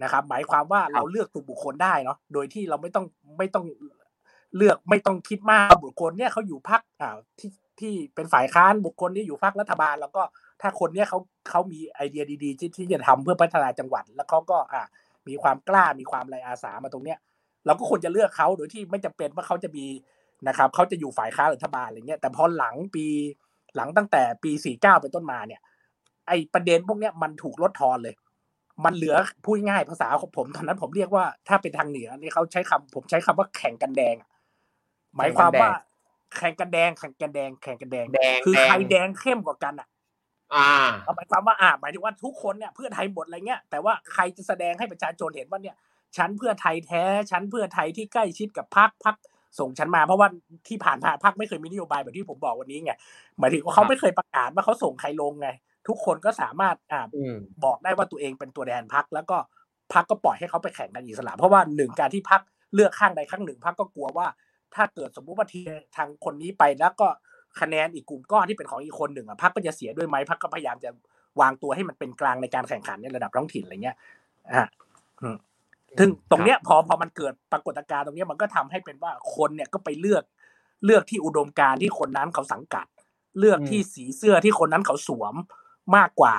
[0.03, 3.05] นะครับ หมายความว่าเราเลือกตัวบุคคลได้เนาะโดยที่เราไม่ต้อง
[3.37, 3.65] ไม่ต้อง
[4.55, 10.21] เลือกไม่ต้องคิดมากว่าบุคคลเนี่ยเขาอยู่พักอ่าที่ที่เป็นฝ่ายค้านบุคคลที่อยู่พักรัฐบาล แล้วก็
[10.61, 11.19] ถ้าคนเนี้ยเขา
[11.49, 14.83] เขามีไอเดียดีๆที่ที่จะทำเพื่อพัฒนาจังหวัด แล้วเขาก็อ่า
[15.27, 17.17] มีความกล้ามีความไรอาสามาตรงเนี้ย
[17.65, 19.85] เราก็ควรจะเลือกเขาโดยที่ไม่จำเป็นว่าเขาจะมี
[20.47, 23.05] นะครับเขาจะอยู่ฝ่ายค้านหรือรัฐบาลอะไรเงี้ยแต่พอหลังปี
[23.75, 25.61] หลังตั้งแต่ปี 49 เป็นต้นมาเนี่ย
[26.27, 28.15] ไอประเด็นพวกเนี้ยมันถูกลดทอนเลย
[28.85, 34.29] มันเหลือพูดง่ายภาษาของผมตอนนั้นผมเรียกว่าถ้าเป็นทางเหนือนี่เขาใช้คำผมใช้คำว่าแข่งกันแดงอะ
[35.15, 35.71] หมายความว่า
[36.37, 39.87] แข่งกันแดงแข่งกันแดงแข่งกันแดงแดงคือแดงใครแดงเข้มกว่ากันอะ
[40.55, 40.69] อ่า
[41.03, 45.75] เอาหมายความว่าอ่าหมายถึงว่าทุกคนเนี่ยเพื่อไทยหมดอะไรเงี้ยแต่ว่าใครจะแสดงให้ประชาชนเห็นว่าเนี่ย
[46.17, 49.15] ฉันเพื่อไทยแท้ฉันเพื่อไทยที่ใกล้ชิดกับพรรคพรรค
[49.59, 50.27] ส่งฉันมาเพราะว่า
[50.67, 52.93] ที่ผ่านมาพรรคไม่เคยมีนโยบายแบบที่ผมบอกวันนี้ไง
[53.39, 55.47] หมายถึงว่าเขาไม่เคยประกาศว่าเขาส่งใครลงไง
[55.87, 59.37] ทุกคนก็สามารถอ่าอืมบอกได้ว่าตัวเองเป็นตัวแทนพรรคแล้วก็
[59.93, 62.41] พรรคก็ปล่อยให้เขาไปแข่งกันอิสระเพราะว่าหนึ่งการที่พรรค
[62.73, 64.27] เลือกข้างใดข้างหนึ่งพรรคก็กลัวว่า
[64.75, 65.59] ถ้าเกิดสมมุติว่าที
[65.97, 67.07] ทางคนนี้ไปแล้วก็
[67.61, 70.89] คะแนนอีกกลุ่มก้อนที่เป็นของอีกคนหนึ่งอะพรรคก็จะเสียด้วยไหมพรรคก็พยายามจะ
[71.41, 73.97] วางตัวให้มันเป็นกลางในการแข่งขันในระดับท้องถิ่นอะไรเงี้ย
[74.53, 74.67] อะ
[75.21, 75.37] อืม
[75.99, 80.23] ซึ่งตรงเนี้ยพอพอมันเกิดปรากฏการณ์ตรงเนี้ยมันก็ทำให้เป็นว่าคนเนี่ยก็ไปเลือก
[80.85, 82.85] เลือกที่อุดมการณ์ที่คนนั้นเขาสังกัด
[83.39, 85.35] เลือกที่สีเสื้อที่คนนั้นเขาสวม
[85.95, 86.35] มากกว่า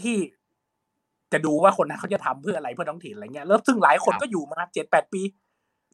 [0.00, 0.18] ที่
[1.32, 5.22] จะดูว่าคนนั้นเขาจะทำเพื่ออะไรเพื่อท้องถิ่นอะไรเงี้ยแล้วซึ่งหลายคนครับก็อยู่มาเจ็ดแปดปี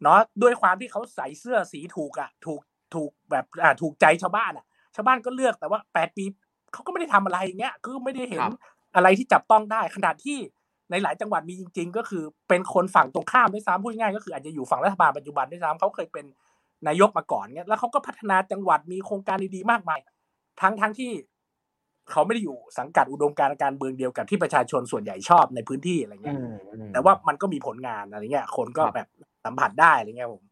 [0.02, 2.60] เนาะด้วยความที่เขาใส่เสื้อสีถูกอะ ถูก
[2.94, 6.24] ถูกแบบอ่าถูกใจชาวบ้านอะ ชาวบ้านก็เลือกแต่ว่าแปดปี
[6.72, 8.52] เขาก็ไม่ได้ทำอะไรอย่างเงี้ยคือไม่ได้เห็นครับ
[8.96, 10.38] อะไรที่จับต้องได้ขนาดที่
[10.90, 16.24] ในหลายจังหวัดมีจริง ๆ ก็คือเป็นคนฝั่งตรงข้ามด้วยซ้ำพูดง่ายๆก็คืออาจจะอยู่ฝั่งรัฐบาลปัจจุบันด้วยซ้ำเขาเคยเป็น
[16.86, 19.98] นายกมาก่อนเงี้ยแล้วเขาก็พัฒนาจังหวัดมีโครงการดีๆมากมาย
[20.60, 21.12] ทั้งทั้งที่
[22.10, 29.08] เขาไม่ได้อยู่สังกัดอุดมการณ์การเมืองเดียวกับที่ประชาชนส่วนใหญ่ชอบในพื้นที่อะไรอืเงี้ยมอืมแต่ว่ามันก็มีผลงานอะไรเงี้ย คนก็ครับแบบ
[29.44, 30.42] สัมผัสได้อะไรเงี้ยผม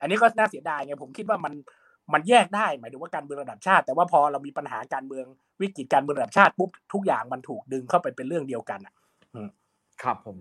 [0.00, 1.52] อันนี้ก็น่าเสียดายไงผมคิดว่ามัน
[2.12, 5.24] มันแยกได้หมายถึงว่าการเมืองระดับชาติ แต่ว่าพอเรามีปัญหาการเมือง
[5.60, 8.94] วิกฤตการเมืองระดับชาติปุ๊บทุกอย่างมันถูกดึงเข้าไปเป็นเรื่องเดียวกันอะ
[10.02, 10.36] ครับผม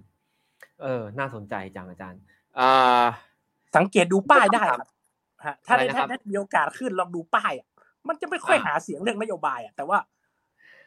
[0.81, 2.21] เออ น่าสนใจจังอาจารย์
[2.59, 3.05] อ่า
[3.75, 4.89] สังเกตดูป้ายได้ครับ
[5.45, 7.67] ฮะถ้าได้อะไรนะครับถ้าได้มีโอกาสขึ้นลองดูป้ายอะ
[8.07, 9.97] มันจะไม่ค่อยอ่าหาเสียงเรื่องนโยบายอะแต่ว่า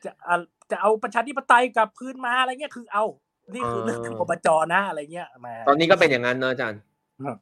[0.04, 0.34] จะอะ
[0.70, 3.04] จะเอาประชาธิปไตยกลับคืนมาอะไรเงี้ยคือเอา
[3.52, 6.80] นี่คือเรื่องของอบจนะอะไรเงี้ยมาตอนนี้ก็เป็นอย่างนั้นเนอะอาจารย์
[7.20, 7.36] อืม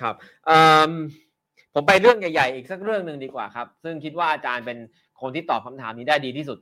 [0.00, 0.14] ครับ
[0.46, 0.92] เอิ่ม
[1.74, 4.78] ผมไปเรื่องใหญ่ๆอีกสักเรื่องหนึ่งดีกว่าครับ ซึ่งคิดว่าอาจารย์เป็น
[5.20, 6.58] คนที่ตอบคำถามนี้ได้ดีที่สุด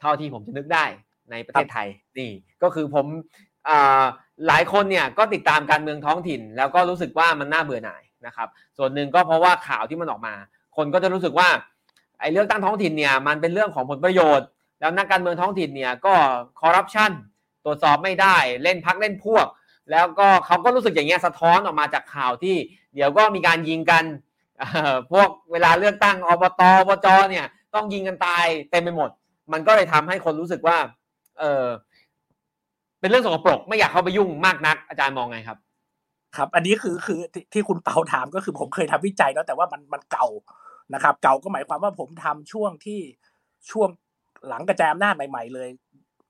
[0.00, 0.84] เท่าที่ผมจะนึกได้
[1.30, 2.30] ในประเทศไทยนี่
[2.62, 3.06] ก็คือผม
[3.68, 4.02] อ่า
[4.46, 10.34] หลายคนเนี่ยก็ติดตามการเมืองท้องถิ่น แล้วก็รู้สึกว่ามันน่าเบื่อหน่ายนะครับ ส่วนหนึ่งก็เพราะว่าข่าวที่มันออกมา
[10.76, 11.48] คนก็จะรู้สึกว่า
[12.20, 14.46] ไอ้เรื่องตั้งท้องถิ่นเนี่ยมันเป็นเรื่องของผลประโยชน์
[14.80, 16.14] แล้วนักการเมืองท้องถิ่นเนี่ยก็
[16.60, 17.12] คอร์รัปชัน
[17.64, 19.46] ตรวจสอบไม่ได้เล่นพักเล่นพวก
[19.90, 22.56] แล้วก็เขาก็รู้สึกอย่างเงี้ยสะท้อนออกมาจากข่าวที่
[22.94, 24.04] เดี๋ยวก็มีการยิงกัน
[24.58, 29.10] เอ่อพวกเวลาเลือกตั้งอบตอบจเนี่ยต้องยิงกันตายเต็มไปหมด
[29.52, 30.76] มันก็เลยทำให้คนรู้สึกว่า
[31.40, 31.66] เออ
[33.00, 35.58] เป็นเรื่องสกปรกไม่อยากเข้าไปยุ่งมากนัก อาจารย์มองไงครับ
[36.36, 40.26] ครับ อันนี้คือคือที่ที่คุณเปาถามก็คือผมเคยทำวิจัยแล้วแต่ว่ามันมันเก่า
[40.94, 43.00] นะครับ เก่าก็หมายความว่าผมทำช่วงที่
[43.70, 43.88] ช่วง
[44.48, 45.68] หลังกระจายอำนาจใหม่ ๆ เลย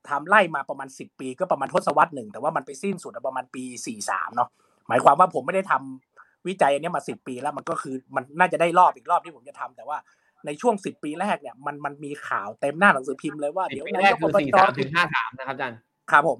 [0.09, 4.49] ทำไล่มาประมาณสิบปี ก็ประมาณทศวรรษหนึ่งแต่ว่ามันไปสิ้นสุดประมาณปีสี่สามเนาะ
[4.89, 9.99] หมายความว่าผมไม่ได้ทำวิจัยอันนี้มาสิบปีแล้วมันก็คือมันน่าจะได้รอบอีกรอบที่ผมจะทำแต่ว่า
[10.47, 15.79] ในช่วงสิบปีแรกเนี่ยมันมันมีข่าวเต็มหน้าหนังสือพิมพ์เลยว่าเดี๋เดี๋ยยววแรนากยกคืออบสี่จสามถึงห้าสามนะครับอาจารย์
[16.11, 16.39] ครับผม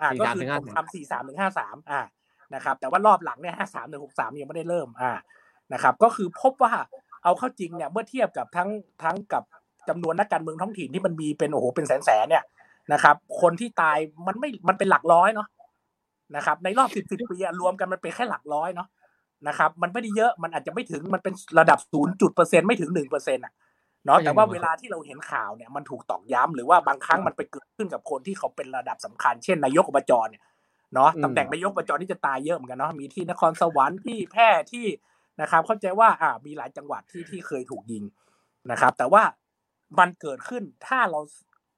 [0.00, 2.00] อ่าก็คือ43ถึงผม53ทำสี่สามถึงห้าสามอ่า
[2.54, 5.12] นะครับ แต่ว่ารอบหลังเนี่ยห้าสามถึงหกสามยังไม่ได้เริ่มอ่า
[5.72, 6.72] นะครับ ก็คือพบว่า
[7.24, 8.68] เอาเข้าจริงเนี่ยเมื่อเทียบกับทั้ง
[9.02, 9.42] ทั้งกับ
[9.88, 12.44] จำนวนนักการเมืองท้องถิ่นที่มันมีเป็นโอ้โหเป็นแสนแสนๆเนี่ย
[12.92, 15.48] นะครับ คนที่ตายมันไม่มันเป็นหลักร้อยเนาะ
[16.36, 18.88] นะครับ ในรอบสิบสิบปีอะรวมกันมันเป็นแค่หลักร้อยเนาะ
[19.48, 23.52] นะครับ มันไม่ได้เยอะมันอาจจะไม่ถึงมันเป็นระดับศูนย์จุดเปอร์เซ็นต์ไม่ถึงหนึ่งเปอร์เซ็นต์อะ
[24.06, 30.42] เนาะก็ยังแต่ว่าน้อยเวลาที่เราเห็นข่าวเนี่ยมันถูกตอกย้ำหรือว่าบางครั้งมันไปเกิดขึ้นกับคนที่เขาเป็นระดับสำคัญ เช่นนายกอบจเนี่ย
[30.94, 34.86] เนาะอืมตำแหน่งนายกอบจนี่จะตายเยอะเหมือนกันเนาะมีที่นครสวรรค์ที่แพร่ที่
[35.40, 38.04] นะครับ เข้าใจว่าอ่ามีหลายจังหวัดที่ที่เคยถูกยิง
[38.70, 39.22] นะครับ แต่ว่า
[39.98, 41.20] มันเกิดขึ้นถ้าเรา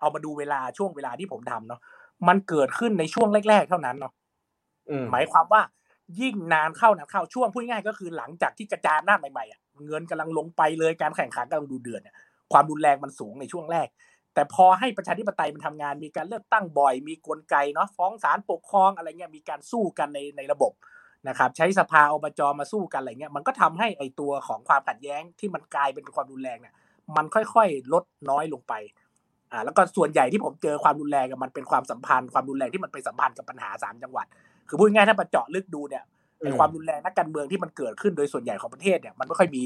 [0.00, 1.80] เอามาดูเวลาช่วงเวลาที่ผมทำเนาะ
[2.28, 4.12] มันเกิดขึ้นในช่วงแรก ๆ เท่านั้นเนาะ
[4.90, 5.62] อืมหมายความว่า
[6.20, 12.16] ยิ่งนานเข้านานเข้าช่วงพูดง่ายก็คือหลังจากที่กระจายอำนาจใหม่ๆอะเงินกำลังลงไปเลยการแข่งขันกำลังดูเดือดเนี่ย
[12.52, 13.88] ความรุนแรงมันสูงในช่วงแรก
[14.34, 20.72] แต่พอให้ประชาธิปไตยมันทำงาน มีการเลือกตั้งบ่อย มีกลไกเนาะฟ้องศาลปกครองอะไรเงี้ยมีการสู้กันในในระบบ
[21.28, 26.74] นะครับใช้สภาอบจมาสู้กันอะไรเงี้ยมันก็ทำให้ไอตัวของความขัดแย้งที่มันกลายเป็นความรุนแรงเนี่ย
[27.16, 28.74] มันค่อยๆ ลดน้อยลงไป
[29.52, 34.26] อ่าแล้วก็ส่วนใหญ่ที่ผมเจอความรุนแรงมันเป็นความสัมพันธ์ความรุนแรงที่มันไปสัมพันธ์กับปัญหาสามจังหวัด
[34.68, 36.04] คือพูดง่ายๆถ้ามาเจาะลึกดูเนี่ย
[36.40, 39.64] อืมในความรุนแรงนักการเมืองที่มันเกิดขึ้นโดยส่วนใหญ่ของประเทศเนี่ยมันไม่ค่อยมี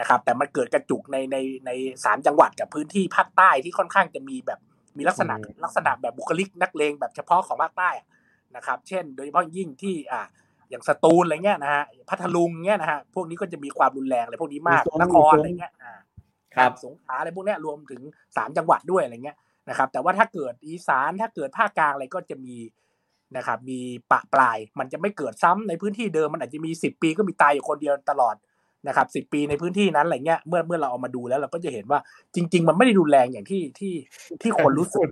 [0.00, 1.36] นะครับ แต่มันเกิดกระจุกในใน
[1.66, 1.70] ใน
[2.04, 4.60] สามจังหวัดกับพื้นที่ภาคใต้ที่ค่อนข้างจะมีแบบ
[4.98, 5.34] มีลักษณะ
[5.64, 8.06] ลักษณะแบบบุคลิกนักเลงแบบเฉพาะของภาคใต้อะ
[8.56, 10.26] นะครับ เช่น โดยเฉพาะยิ่งที่อ่า
[10.70, 15.94] อย่างสตูลอะไรเงี้ยนะฮะพัทลุงเงี้ยนะฮะพวกนี้ก็จะมีความรุนแรงอะไรพวกนี้มากมีซุ้มนครมีซุ้มอะไรเงี้ยอ่า
[16.56, 18.02] ครับสงขลาอะไรพวกเนี้ยรวมถึง
[18.36, 19.36] สามจังหวัดด้วยอะไรเงี้ย
[19.68, 22.56] นะครับ แต่ว่าถ้าเกิดอีสานถ้าเกิดภาคกลางอะไรก็จะมี
[23.36, 23.80] นะครับมี
[24.12, 28.34] ปะปลายมันจะไม่เกิดซ้ำในพื้นที่เดิมมันอาจจะมีสิบปีก็มีตายอยู่คนเดียวตลอด
[28.88, 32.00] นะครับสิบปีในพื้นที่นั้นอะไรเงี้ยเมื่อเมื่อเราเอามาดูแล้วเราก็จะเห็นว่า
[32.34, 33.94] จริง ๆ มันไม่ได้รุนแรงอย่างที่ที่
[34.42, 35.08] ที่คนรู้สึก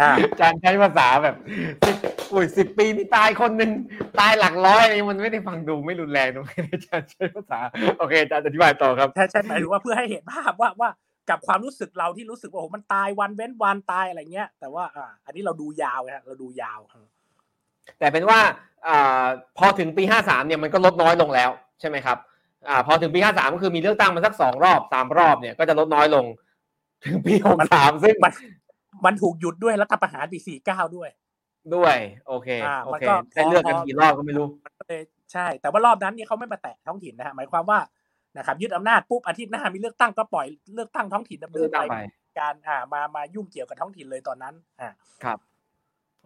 [0.00, 1.36] อ่าอาจารย์ใช้ภาษาแบบ
[1.86, 1.96] สิบ
[2.32, 3.70] อุ้ยสิบปีนี่ตายคนหนึ่ง
[4.20, 7.60] ตายหลักร้อยนี่มันไม่ได้ฟังดูไม่รุนแรงตรงนี้อาจารย์ใช้ภาษา
[7.98, 10.90] โอเคอาจารย์อธิบายต่อครับใช่ใช่หมายถึงว่าเพื่อให้เห็นภาพว่าว่า
[11.30, 16.80] กับความรู้สึกเราที่รู้สึกว่าโอ้โหมันตายวันเว้นวันตายอะไรเงี้ย แต่ว่าอ่าอันนี้เราดูยาวนะเราดูยาว
[17.98, 18.40] แต่เป็นว่า
[18.88, 19.24] อ่า
[19.58, 22.18] พอถึงปีห้าสามเนี่ยมันก็ลดน้อยลงแล้วใช่ไหมครับ
[22.68, 26.24] อ่าพอถึงปีห้าสามก็คือมีเลือกตั้งมาสักสองรอบสามรอบเนี่ยก็จะลดน้อยลง
[27.04, 28.32] ถึงปีหกสามซึ่งมัน
[29.04, 31.08] มันถูกหยุดด้วยรัฐประหารปีสี่เก้าด้วย
[31.74, 35.00] ด้วย โอเคอ่าโอมันเคก็ได้เลือกกันพอกี่รอบก็ไม่รู้มันก็เลย
[35.32, 37.78] ใช่ แต่ว่ารอบนั้นเนี่ยเขาไม่มาแตะท้องถิ่นนะฮะหมายความว่า
[38.36, 41.96] นะครับยึดอำนาจปุ๊บอาทิตย์หน้ามีเลือกตั้งก็ปล่อยเลือกตั้งท้องถิ่นดำเนิเลือนกไปตั้งไป
[42.38, 44.90] การอ่ามามายุ่งเกี่ยวกับท้องถิ่นเลยตอนนั้นอ่า
[45.24, 45.38] ครับ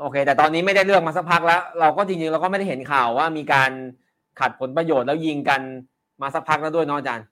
[0.01, 3.71] โอเค แต่ตอนนี้ไม่ได้เลือกมาสักพักแล้ว เราก็จริงๆเราก็ไม่ได้เห็นข่าวว่ามีการ
[4.41, 5.61] ขัดผลประโยชน์แล้วยิงกัน
[6.23, 7.27] มาสักพักแล้วด้วยเนาะอาจารย์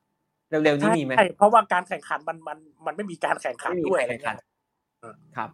[0.48, 4.52] เร็วๆนี้ใช่มีไหมใช่เพราะว่าการแข่งขันมันมันมันไม่มีการแข่งขันไม่มีด้วยการแข่งขันอะไรเงี้
[5.32, 5.50] ยครับ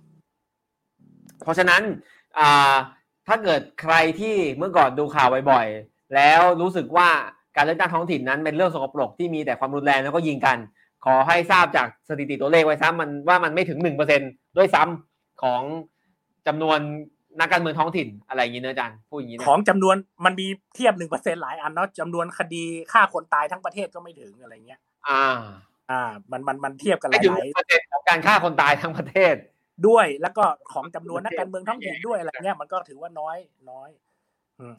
[1.43, 1.83] เพราะฉะนั้น
[2.39, 2.75] อ่า
[3.27, 7.09] ถ้าเกิดใครที่เมื่อก่อนดูข่าวบ่อยๆแล้วรู้สึกว่า
[7.57, 10.59] การเลือกตั้งท้องถิ่นนั้นเป็นเรื่องสกปรกที่มีแต่ความรุนแรงแล้วก็ยิงกัน
[11.05, 14.21] ขอให้ทราบจากสถิติตัวเลขไว้ซ้ำมันว่ามันไม่ถึงหนึ่งเปอร์เซ็น
[14.57, 15.63] ด้วยซ้ำของ
[16.47, 16.78] จำนวน
[17.40, 25.24] นักการเมืองท้องถิ่นอะไรอย่างนี้เนอะอาจารย์พูดอย่างนี้นะของจำนวนมันมีเทียบหนึ่งเปอร์เซ็นหลายอันเนาะจำนวนคดีฆ่าคนตายทั้งประเทศก็ไม่ถึงอะไรเงี้ย อ่า
[25.90, 33.36] อ่า มันมันมันเทียบกันหไม่ถึงลายเปอร์เซ็นต์ของการฆ่าคนตายทั้งประเทศๆด้วยแล้วก็ของจำนวนนักการเมืองท้องถิ่นด้วยอะไรเงี้ยมันก็ถือว่าน้อย
[33.70, 33.90] น้อย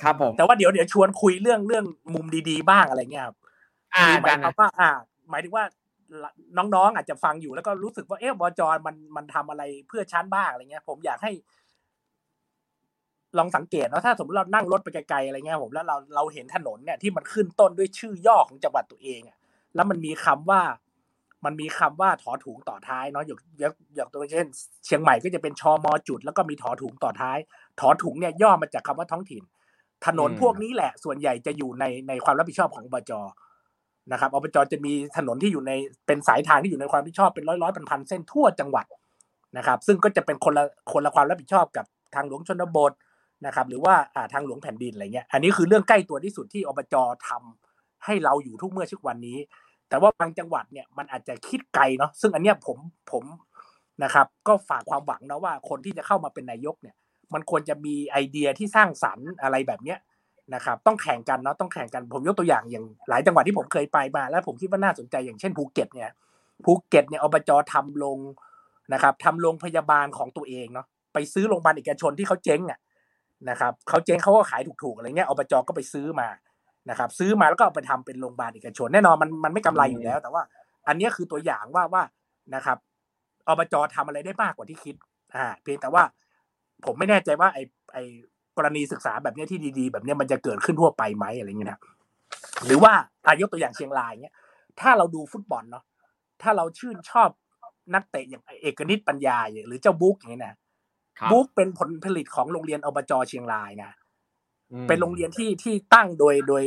[0.03, 3.35] ครับผมแต่ว่าเดี๋ยวเดี๋ยวชวนคุยเรื่องเรื่องมุมดีๆบ้างอะไรเงี้ยครับ
[3.95, 4.89] อ่าคืออาหมาจายรย์ความว่าอ่า
[5.29, 5.65] หมายถึงว่า
[6.57, 11.31] น้องๆ อาจจะฟังอยู่แล้วก็รู้สึกว่าเอ๊ะบจมันมันทำอะไรเพื่อชั้นบ้างอะไรเงี้ย ผมอยากให้
[13.37, 19.37] ลองสังเกตเนาะถ้าสมมติเรานั่งรถไปไกลๆอะไรเงี้ยผมแล้วเราเราเห็นถนนเนี่ยที่มันขึ้นต้นด้วยชื่อย่อของจังหวัดตัวเองอะ
[19.75, 20.61] แล้วมันมีคำว่า
[21.45, 24.47] มันมีคำว่าถอถุงต่อท้ายเนาะยกยกยกตัวเช่น
[24.85, 27.37] เชียงใหม่ก็จะเป็นชอมอจุด แล้วก็มีถอถุงต่อท้าย
[27.79, 29.43] ถอถุงเนี่ยย่อมาจากคำว่าท้องถิ่น
[30.05, 33.11] ถนนอืมพวกนี้แหละ ส่วนใหญ่จะอยู่ในในความรับผิดชอบของอบจ
[34.11, 35.71] นะครับอบจจะมีถนนที่อยู่ใน
[36.07, 38.85] เป็นสายทางที่อยู่ในความรับผิดชอบเป็นร้อยร้อยพันพันเส้นทั่วจังหวัด
[39.57, 41.85] นะครับ ซึ่งก็จะเป็นคนละคนละความรับผิดชอบกับ
[42.15, 42.93] ทางหลวงชนบท
[43.45, 43.95] นะครับ หรือว่า
[44.33, 46.95] ทางหลวงแผ่นดินอะไรเงี้ย อันนี้คือเรื่องใกล้ตัวที่สุดที่อบจ
[47.27, 49.37] ทำให้เราอยู่ทุกเมื่อทุกวันนี้
[49.89, 52.77] แต่ว่าบางจังหวัดเนี่ยมันอาจจะคิดไกลเนาะซึ่งอันเนี้ยผม
[53.11, 53.23] ผม
[54.03, 56.95] นะครับ ก็ฝากความหวังนะว่าคนที่จะเข้ามาเป็นนายกเนี่ย
[57.33, 59.99] มันควรจะมีไอเดียที่สร้างสรรค์อะไรแบบเนี้ย
[60.53, 66.09] นะครับต้องแข่งกันเนาะต้องแข่งกันผมยกตัวอย่างอย่างหลายจังหวัดที่ผมเคยไปมาแล้วผมคิดว่าน่าสนใจอย่างเช่นภูเก็ตเนี่ย
[66.65, 68.19] ภูเก็ตเนี่ยอบจทำโรง
[68.93, 72.79] นะครับทำโรงพยาบาลของตัวเองเนาะไปซื้อโรงพยาบาลเอกชนที่เขาเจ๊งอะ
[73.49, 76.27] นะครับเขาเจ๊งเขาก็ขายถูกๆอะไรเงี้ยอบจก็ไปซื้อมา
[76.89, 80.43] นะครับ ซื้อมาแล้วก็เอาไปทำเป็นโรงพยาบาลเอกชน แน่นอนมันมันไม่กำไรอยู่แล้ว แต่ว่า
[80.87, 82.03] อันนี้คือตัวอย่างว่าว่า
[82.55, 82.77] นะครับ
[83.47, 84.95] อบจทำอะไรได้มากกว่าที่คิด
[85.35, 86.03] อ่าเพียงแต่ว่า
[86.85, 87.63] ผมไม่แน่ใจว่าไอ้
[87.93, 87.97] ไอ
[88.57, 91.79] กรณีศึกษาแบบนี้ที่ดีๆ แบบนี้มันจะเกิดขึ้นทั่วไปไหมอะไรเงี้ยนะ
[92.65, 92.93] หรือว่า
[93.25, 94.35] อายกตัวอย่างเชียงรายเนี้ย
[94.79, 95.83] ถ้าเราดูฟุตบอลเนาะ
[96.41, 97.29] ถ้าเราชื่นชอบ
[97.93, 99.37] นักเตะอย่างเอกนิตปัญญา
[99.67, 100.55] หรือเจ้าบุ๊กอย่างเงี้ยนะ
[101.31, 103.91] บุ๊กเป็นผลผลิตของโรงเรียนอบจเชียงรายนะ
[104.87, 106.63] เป็นโรงเรียนที่ที่ตั้งโดยโดย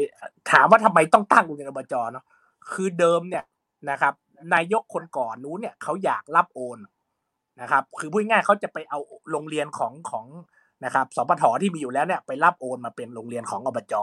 [0.51, 2.24] ถามว่าทำไมต้องตั้งโรงเรียนอบจเนาะ
[2.72, 3.45] คือเดิมเนี่ย
[3.91, 4.14] นะครับ
[4.55, 6.78] นายกคนก่อนนู้นเนี่ยเขาอยากรับโอน
[7.61, 8.99] นะครับ คือพูดง่ายเขาจะไปเอา
[9.30, 10.26] โรงเรียนของของ
[10.85, 13.95] นะครับสปทที่มีอยู่แล้วเนี่ยไปรับโอนมาเป็นโรงเรียนของอบจ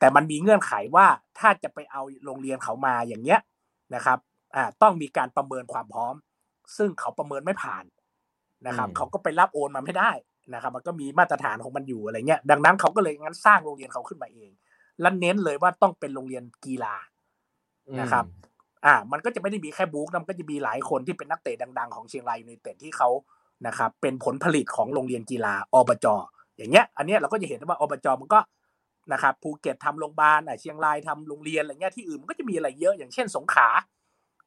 [0.00, 1.06] แต่มันมีเงื่อนไขว่า
[1.38, 3.40] ถ้าจะไปเอาโรงเรียนเขามาอย่างเงี้ย
[3.94, 4.18] นะครับ
[4.54, 6.14] อ่าต้องมีการประเมินความพร้อม
[6.76, 7.84] ซึ่งเขาประเมินไม่ผ่าน
[8.66, 10.10] นะครับ เขาก็ไปรับโอนมาไม่ได้
[10.54, 14.50] นะครับ มันก็มีมาตรฐานของมันอยู่อะไรเงี้ย ดังนั้นเขาก็เลยงั้นสร้างโรงเรียนเขาขึ้นมาเอง
[15.00, 16.94] และเน้นเลยว่าต้องเป็นโรงเรียนกีฬา
[18.00, 18.24] นะครับ
[18.86, 23.08] อ่า มันก็จะไม่ได้มีแค่บุ๊กนะมันก็จะมีหลายคนที่เป็นนักเตะดัง ๆ ของเชียงรายยูไนเต็ดที่เขา
[23.66, 26.06] นะครับเป็นผลผลิตของโรงเรียนกีฬาอบจ
[26.56, 28.40] อย่างเงี้ยอันเนี้ยเราก็จะเห็นว่าอบจมันก็
[29.12, 33.68] นะครับภูเก็ตทำโรงพยาบาลอะเชียงรายทำโรงเรียนอะไรเงี้ยที่อื่นมันก็จะมีอะไรเยอะอย่างเช่นสงขลา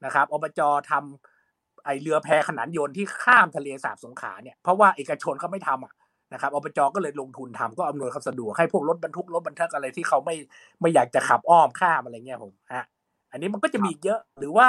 [0.06, 0.62] นะครับอบจ
[0.92, 5.94] ทำไอเรือแพขนานยนต์ที่ข้ามทะเลสาบสงขลาเนี่ยเพราะว่าเอกชนเขาไม่ทำอะ
[6.34, 10.36] นะครับอบจก็เลยลงทุนทำก็อำนวยความสะดวกให้พวกรถบรรทุกรถบรรทุกอะไรที่เขาไม่
[10.82, 12.86] ไม่อยากจะขับอ้อมข้ามอะไรเงี้ยผมฮะ
[13.32, 14.68] อันนี้มันก็จะมีเยอะหรือว่า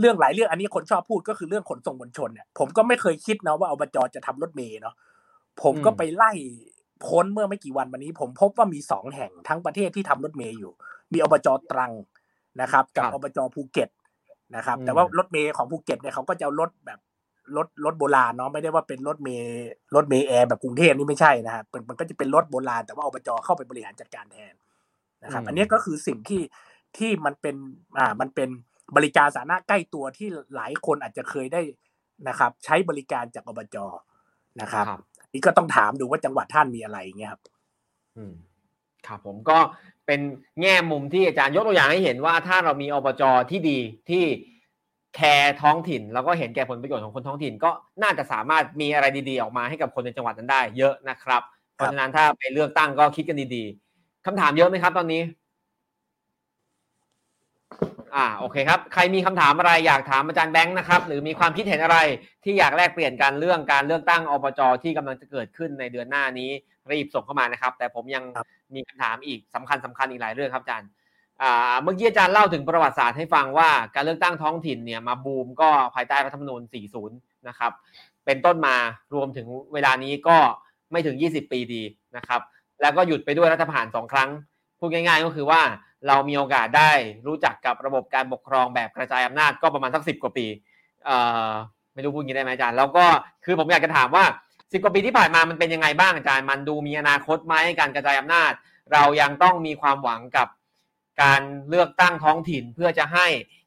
[0.00, 4.94] เรื่องหลายเรื่องอันนี้คนชอบพูดก็คือเรื่องขนส่งมวลชนเนี่ยผมก็ไม่เคยคิดนะว่าอบจจะทำรถเมย์เนาะ
[5.62, 6.32] ผมก็ไปไล่
[7.06, 10.72] พ้นเมื่อไม่กี่วันวันนี้ ผมพบว่ามีสองแห่งทั้งประเทศที่ทำรถเมย์อยู่
[11.12, 11.92] มีอบจตรัง
[12.60, 13.88] นะครับ กับอบจภูเก็ต
[14.56, 16.98] นะครับ แต่ว่ารถเมย์ของภูเก็ตเนี่ยเขาก็จะรถแบบ
[17.56, 24.54] รถรถโบราณเนาะไม่ได้ว่าเป็นรถเมย์รถเมย์แอร์แบบกรุงเทพนี่ไม่ใช่นะฮะมันก็จะเป็นรถโบราณแต่ว่าอบจเข้าไปบริหารจัดการแทน
[25.22, 26.42] นะครับ อันนี้ก็คือสิ่งที่
[26.98, 27.56] ที่มันเป็น
[27.98, 28.48] อ่ามันเป็น
[28.96, 31.60] บริการสาธารณะใกล้ตัวที่หลายคนอาจจะเคยได้
[32.28, 33.76] นะครับ ใช้บริการจากอบจ
[34.60, 34.86] นะครับ
[35.32, 37.42] นี่ก็ต้องถามดูว่าจังหวัดท่านมีอะไรเงี้ยครับ
[38.16, 38.32] อืม
[39.06, 39.58] ครับผมก็
[40.06, 40.20] เป็น
[40.60, 43.78] แง่มุมที่อาจารย์ยกตัวอย่างให้เห็นว่าถ้าเรามีอบจที่ดี
[44.10, 44.24] ที่
[45.16, 47.70] แคร์ท้องถิ่น แล้วก็เห็นแก่ผลประโยชน์ของคนท้องถิ่น ก็
[48.02, 51.42] น่าจะสามารถมีอะไรดีๆ ออกมาให้กับคนในจังหวัดนั้นได้ เยอะนะครับ
[51.74, 55.22] เพราะฉะนั้นถ้าไปเลือกตั้งก็คิดกันดีๆคำถามเยอะไหมครับ ตอนนี้
[58.14, 61.98] อ่าโอเคครับ ใครมีคำถามอะไรอยากถามอาจารย์แบงค์นะครับ หรือมีความคิดเห็นอะไร
[62.44, 66.50] ที่อยากแลกเปลี่ยนกันเรื่องการเลือกตั้งอบจที่กำลังจะเกิดขึ้นในเดือนหน้านี้
[66.90, 68.24] รีบส่งเข้ามานะครับ แต่ผมยัง
[68.74, 70.90] มีคำถามอีกสำคัญสำคัญอีกหลายเรื่องครับอาจารย์
[71.82, 76.62] เมื่อกี้อาจารย์เล่าถึงประวัติศาสตร์ให้ฟังว่าการเลือกตั้งท้องถิ่นเนี่ยมาบูมก็ภายใต้รัฐธรรมนูญ
[77.04, 77.72] 40 นะครับ
[78.26, 78.76] เป็นต้นมา
[79.14, 80.36] รวมถึงเวลานี้ก็
[80.92, 81.82] ไม่ถึง 20 ปีดี
[82.16, 82.40] นะครับ
[82.82, 84.30] แล้วก็หยุดไปด้วยรัฐประหารสองครั้ง
[84.78, 85.60] พูดง่ายๆก็คือว่า
[86.06, 86.92] เรามีโอกาสได้
[87.26, 90.46] รู้จักกับระบบการปกครองแบบกระจายอำนาจก็ประมาณสักสิบกว่าปี
[91.04, 91.16] เอ่
[91.48, 91.50] อ
[91.94, 93.06] ไม่รู้พูดงี้ได้ไหมอาจารย์ แล้วก็
[93.44, 94.24] คือผมอยากจะถามว่า
[94.72, 98.52] สิบกว่าปีที่ผ่านมามันเป็นยังไงบ้างอาจารย์ มันดูมีอนาคตไหมการกระจายอำนาจ
[98.92, 100.48] เรายังต้องมีความหวังกับ
[101.22, 103.26] การเลือกตั้งท้องถิ่นเพื่อจะให้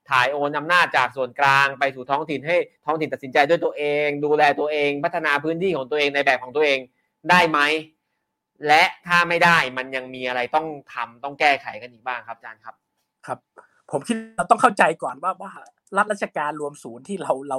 [0.10, 2.56] ถ่ายโอนอำนาจจากส่วนกลางไปสู่ท้องถิ่นให้
[2.86, 6.80] ท้องถิ่นตัดสินใจด้วยตัวเอง ดูแลตัวเอง พัฒนาพื้นที่ของตัวเองในแบบของตัวเอง
[7.30, 7.60] ได้ไหม
[8.68, 12.76] และถ้าไม่ได้มันยังมีอะไรต้องทำต้องแก้ไขกันอีกบ้างครับอาจารย์ครับ
[13.28, 13.40] ครับ
[13.92, 15.52] ผมคิดเราต้องเข้าใจก่อนว่าว่า
[15.98, 17.58] รัฐราชการรวมศูนย์ที่เราเรา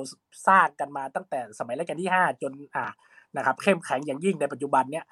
[0.48, 2.86] สร้างกันมาตั้งแต่สมัยรัชกาลที่ห้าจนอ่า
[3.36, 5.04] นะครับ เข้มแข็งอย่างยิ่งในปัจจุบันเนี้ย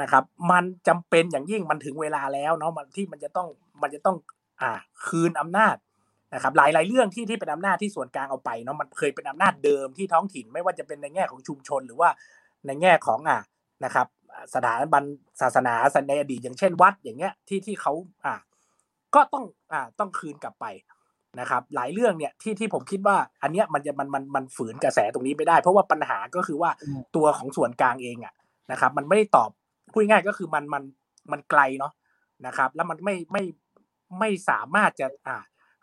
[0.00, 3.48] นะครับ มันจำเป็นอย่างยิ่งมันถึงเวลาแล้วเนาะมันที่มันจะต้อง
[3.82, 4.16] มันจะต้อง
[4.60, 4.70] อ่า
[5.06, 5.76] คืนอำนาจ
[6.34, 12.08] นะครับหลายหลายเรื่องที่ที่เป็นอำนาจที่ส่วนกลางเอาไปเนาะมันเคยเป็นอำนาจเดิมที่ท้องถิ่นไม่ว่าจะเป็นในแง่ของชุมชน หรือว่า
[12.66, 13.38] ในแง่ของอ่า
[13.84, 14.06] นะครับ
[14.54, 15.02] สถาบัน
[15.40, 15.74] ศาสนา
[16.08, 17.92] ในอดีตอย่างเช่นวัดอย่างเงี้ยที่ที่เขา
[18.24, 18.34] อ่า
[19.14, 20.66] ก็ต้องอ่าต้องคืนกลับไป
[21.40, 26.70] นะครับ หลายเรื่องเนี่ยที่ที่ผมคิดว่า อันเนี้ยมันจะมันมันมันฝืนกระแสตรงนี้ไม่ได้ เพราะว่าปัญหาก็คือว่า
[27.16, 28.34] ตัวของส่วนกลางเองอะ
[28.70, 29.50] นะครับ มันไม่ได้ตอบ
[29.92, 30.82] พูดง่ายก็คือมันมัน
[31.32, 31.92] มันไกลเนาะ
[32.46, 33.42] นะครับ แล้วมันไม่ไม่
[34.18, 35.36] ไม่สามารถจะอ่า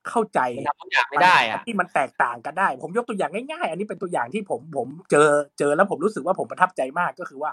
[0.10, 0.40] เข้าใจ
[0.82, 5.30] ทุกอย่างไม่ได้อะที่มันแตกต่างกันได้ ผมยกตัวอย่างง่ายๆ อันนี้เป็นตัวอย่างที่ผมผมเจอ
[5.60, 7.52] เจอแล้วผมรู้สึกว่าผมประทับใจมากก็คือว่า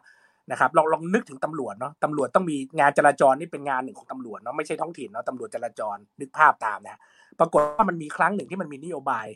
[0.51, 7.01] นะครับลองลองนึกถึงตำรวจเนาะตำรวจต้องมีงานจราจรนี่เป็นงานหนึ่งของตำรวจเนาะไม่ใช่ท้องถิ่นเนาะตำรวจจราจรนึกภาพตามนะ
[7.41, 9.27] ปรากฏว่ามันมีครั้งหนึ่งที่มันมีนโยบาย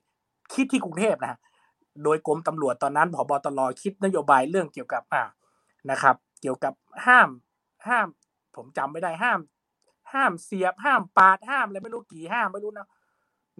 [0.55, 1.39] คิดที่กรุงเทพนะ
[2.05, 5.23] โดยกรมตำรวจตอนนั้นผบตรคิดนโยบายเรื่องเกี่ยวกับอ่า
[5.91, 6.75] นะครับ เกี่ยวกับ
[7.07, 7.29] ห้าม
[7.89, 8.09] ห้าม
[8.57, 9.41] ผมจำไม่ได้ห้าม
[10.13, 12.89] ห้ามเสียบห้ามปาดห้ามอะไรไม่รู้กี่ห้ามไม่รู้นะ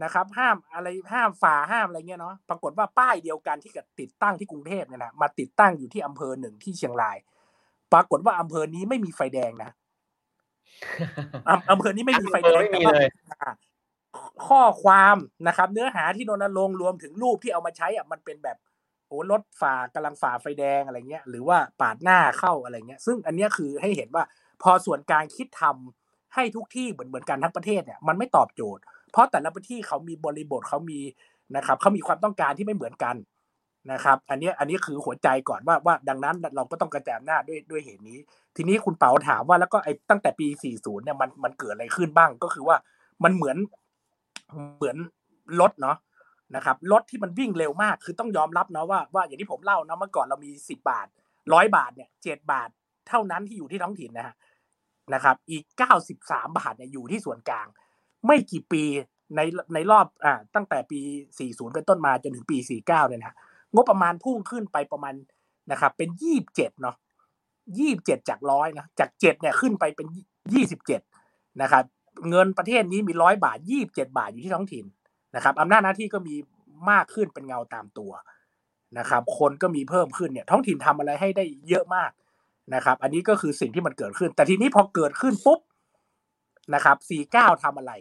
[0.03, 7.17] นะครับ ห้ามอะไรห้ามฝ่าห้ามอะไรเงี้ยเนาะปรากฏว่าป้ายเดียวกันที่กติดตั้งที่กรุงเทพเนี่ยนะมาติดตั้งอยู่ที่อำเภอหนึ่งที่เชียงราย
[7.93, 9.71] ปรากฏว่าอำเภอนี้ไม่มีไฟแดงนะ
[11.49, 13.51] อำอำเภอนี้ไม่มีไฟแดงไม่แต่มีว่าเลยอ่า
[14.47, 15.17] ข้อความ
[15.49, 18.57] นะครับ เนื้อหาที่รณรงค์รวมถึงรูปที่เอามาใช้อะมันเป็นแบบ
[19.07, 24.25] โอ้รถฝ่ากำลังฝ่าไฟแดงอะไรเงี้ย หรือว่าปาดหน้าเข้าอะไรเงี้ย ซึ่งอันเนี้ยคือให้เห็นว่า
[24.63, 28.83] พอส่วนกลางคิดทำให้ทุกที่เหมือนเหมือนกันทั้งประเทศเนี่ยมันไม่ตอบโจทย์
[29.13, 31.01] เพราะแต่ละประเทศเขามีบริบทเขามี
[31.57, 33.17] นะครับเขามีความต้องการที่ไม่เหมือนกัน
[33.91, 38.19] นะครับ อันนี้อันนี้คือหัวใจก่อนว่าว่าดังนั้นเราก็ต้องกระจายอำนาจด้วยด้วยเหตุนี้
[38.57, 42.77] ทีนี้คุณเปาถามว่าแล้วก็ไอ้ตั้งแต่ปี 40 เนี่ยมันมันเกิดอะไรขึ้นบ้างก็คือว่า
[43.25, 43.57] มันเหมือน
[44.77, 44.97] เหมือน
[45.61, 45.97] รถเนาะ
[46.57, 51.07] นะครับรถที่มันวิ่งเร็วมากคือต้องยอมรับเนาะว่าว่าอย่างที่ผมเล่าเนาะเมื่อก่อนเรามี 10 บาท
[51.53, 52.69] ร้อยบาทเนี่ยเจ็ดบาท
[53.09, 54.35] เท่านั้นที่อยู่ที่ท้องถิ่นนะฮะ
[55.15, 55.65] นะครับ อีก
[56.09, 57.67] 93บาทเนี่ยอยู่ที่ส่วนกลาง
[58.27, 58.85] ไม่กี่ปี
[59.37, 59.41] ใน
[59.75, 61.01] ในรอบอ่าตั้งแต่ปี
[61.39, 63.37] 40เป็นต้นมาจนถึงปี49เนี่ยนะ
[63.75, 65.15] งบประมาณพุ่งขึ้นไปประมาณ
[65.71, 66.97] นะครับเป็น27เจ็ดเนาะ
[67.79, 70.07] ยี่บเจ็ดจากร้อยนะจากเจ็ดเนี่ยขึ้นไปเป็น
[70.53, 71.01] ยี่สิบเจ็ด
[71.63, 71.85] นะครับ
[72.31, 74.85] เงินประเทศนี้มีร้อยบาทยี่บเจ็ดบาทอยู่ที่ท้องถิ่น
[75.35, 76.35] นะครับอำนาจหน้าที่ก็มี
[76.91, 78.13] มากขึ้นเป็นเงาตามตัว
[78.99, 82.11] นะครับ คนก็มีเพิ่มขึ้นเนี่ยท้องถิ่นทำอะไรให้ได้เยอะมาก
[82.75, 85.61] นะครับ อันนี้ก็คือสิ่งที่มันเกิดขึ้น แต่ทีนี้พอเกิดขึ้นปุ๊บ
[86.75, 87.93] นะครับสี่เก้าทำอะไร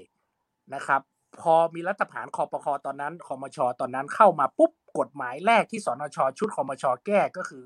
[0.75, 1.01] นะครับ
[1.39, 7.63] พอมีรัฐประหารคอปคอตอนนั้นคอมชตอนนั้นเข้ามาปุ๊บกฎหมายแรกที่สนชชุดคอมชแก้ก็คือ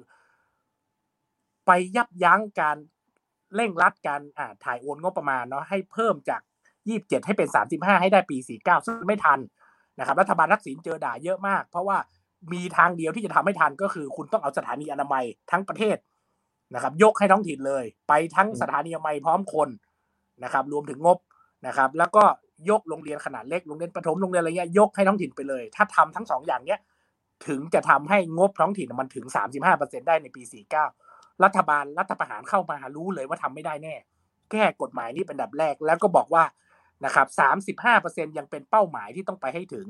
[1.65, 2.77] ไปยับยั้งการ
[3.55, 6.41] เร่งรัดการอ่าถ่ายโอนงบประมาณเนาะให้เพิ่มจาก
[6.83, 9.39] 27 ให้เป็น 35 ให้ได้ปี 49 ซึ่งไม่ทัน
[9.99, 11.97] นะครับรัฐบาลทักษิณเจอด่าเยอะมาก เพราะว่า
[12.53, 15.97] มีทางเดียวที่จะทำให้ทันก็คือคุณต้องเอาสถานีอนามัยทั้งประเทศ
[16.73, 19.69] นะครับ ยกให้ท้องถิ่นเลย ไปทั้งสถานีอนามัยพร้อมคน
[20.43, 21.17] นะครับ รวมถึงงบ
[21.67, 22.23] นะครับ แล้วก็
[22.69, 26.79] ยกโรงเรียนขนาดเล็กโรงเรียนประถมโรงเรียนอะไรเงี้ยยกให้ท้องถิ่นไปเลย ถ้าทำทั้งสองอย่างเนี้ย
[27.47, 29.25] ถึงจะทำให้งบท้องถิ่นมันถึง
[29.67, 30.41] 35%ได้ในปี
[30.91, 33.95] 49 รัฐบาลรัฐประหารเข้ามารู้เลยว่าทำไม่ได้แน่
[34.51, 36.43] แก้กฎหมายนี้เป็นดับแรกแล้วก็บอกว่า
[37.05, 39.87] นะครับสามสิบห้าเปอร์เซ็นยังเป็นเป้าหมายที่ต้องไปให้ถึง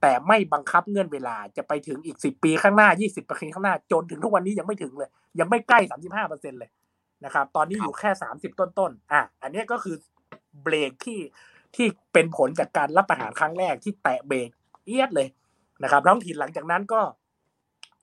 [0.00, 6.70] แต่ไม่บังคับเงื่อนเวลาจะไปถึงอีกสิบปีข้างหน้ายี่สิบปีข้างหน้าจนถึงทุกวันนี้ยังไม่ถึงเลย ยังไม่ใกล้สามสิบห้าเปอร์เซ็นเลย
[7.24, 9.96] นะครับ ตอนนี้อยู่แค่สามสิบต้นๆอะอันนี้ก็คือ
[10.62, 11.18] เบรกที่
[11.76, 14.48] ที่เป็นผลจากการรับประหารครั้งแรกที่แตะเบรก
[14.86, 15.28] เอียดเลย
[15.82, 17.00] นะครับท้องถิ่นหลังจากนั้นก็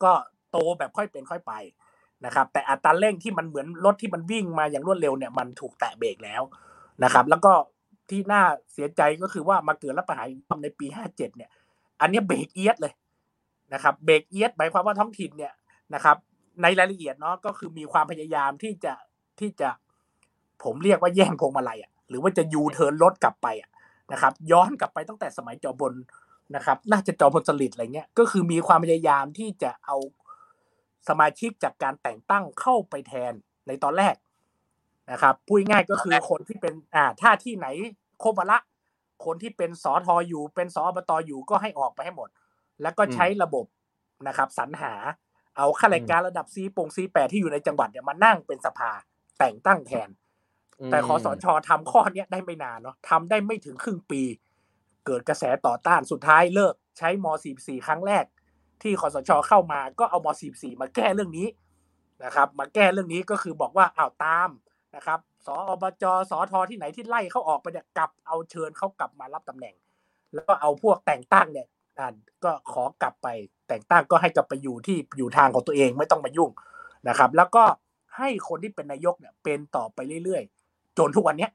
[0.03, 0.13] ก็
[0.51, 1.53] โตแบบค่อยเป็นค่อยไป
[2.26, 6.41] นะครับ แต่อัตราเร่งที่มันเหมือนรถที่มันวิ่งมาอย่างรวดเร็วเนี่ยมันถูกแตะเบรกแล้ว
[7.03, 7.53] นะครับ แล้วก็
[8.09, 8.43] ที่น่า
[8.74, 10.28] เสียใจก็คือว่ามาเกิดรัฐประหาร
[10.63, 11.49] ในปี 57 เนี่ย
[12.01, 12.93] อันนี้เบรกเอียดเลย
[13.74, 15.53] นะครับ เบรกเอียดหมายความว่าท้องถิ่นเนี่ย
[15.93, 16.18] นะครับ
[16.61, 18.93] ในรายละเอียดเนาะก็คือมีความพยายามที่จะ
[19.39, 19.70] ที่จะ
[20.63, 23.70] ผมเรียกว่าแย่งพวงมาลัยอะ หรือว่าจะยูเทิร์นรถกลับไปอะ
[24.12, 25.93] นะครับ ย้อนกลับไปตั้งแต่สมัยจอมพล
[26.55, 29.95] นะครับ น่าจะจอมพลสฤษดิ์อะไรเงี้ยก็คือมีความพยายามที่จะเอา
[31.08, 33.34] สมาชิกจากการแต่งตั้งเข้าไปแทน
[33.68, 34.16] ในตอนแรก
[35.12, 37.68] นะครับพูดง่ายก็คือคนที่เป็นอ่าถ้าที่ไหน
[38.24, 38.58] ครบวาระ
[39.26, 42.30] คนที่เป็นสอทออยู่ เป็นสอบตอยู่ก็ให้ออกไปให้หมด
[42.82, 43.66] แล้วก็ใช้ระบบ
[44.28, 44.93] นะครับสรรหา
[45.58, 48.91] เอาข้าราชการระดับซีปงซีแปดที่อยู่ในจังหวัดเนี่ยมานั่งเป็นสภา
[49.39, 50.10] แต่งตั้งแทน
[50.92, 54.22] แต่ขอสชทำข้อเนี้ยได้ไม่นานเนาะทำได้ไม่ถึงครึ่งปี
[55.06, 57.26] เกิดกระแสต่อต้านสุดท้ายเลิก ใช้ม
[57.58, 58.26] .44 ครั้งแรก
[58.82, 61.48] ที่คอสชเข้ามาก็เอาม .44 มาแก้เรื่องนี้
[62.24, 64.50] นะครับ มาแก้เรื่องนี้ก็คือบอกว่าอ้าวตาม
[64.96, 69.76] นะครับสอบจสอทอที่ไหนที่ไล่เขาออกไปเนี่ยกลับเอาเชิญเขากลับมารับตำแหน่ง
[70.34, 71.68] แล้วก็เอาพวกแต่งตั้งเนี่ย
[72.00, 72.14] อ่า
[72.44, 73.28] ก็ขอกลับไป
[73.68, 76.52] แต่งตั้งก็ให้กลับไปอยู่ที่อยู่ทางของตัวเองไม่ต้องมายุ่ง
[77.08, 77.64] นะครับ แล้วก็
[78.18, 80.57] ให้คนที่เป็นนายกเนี่ยเป็นต่อไปเรื่อยๆ
[80.98, 81.52] จนทุกวันเนี้ย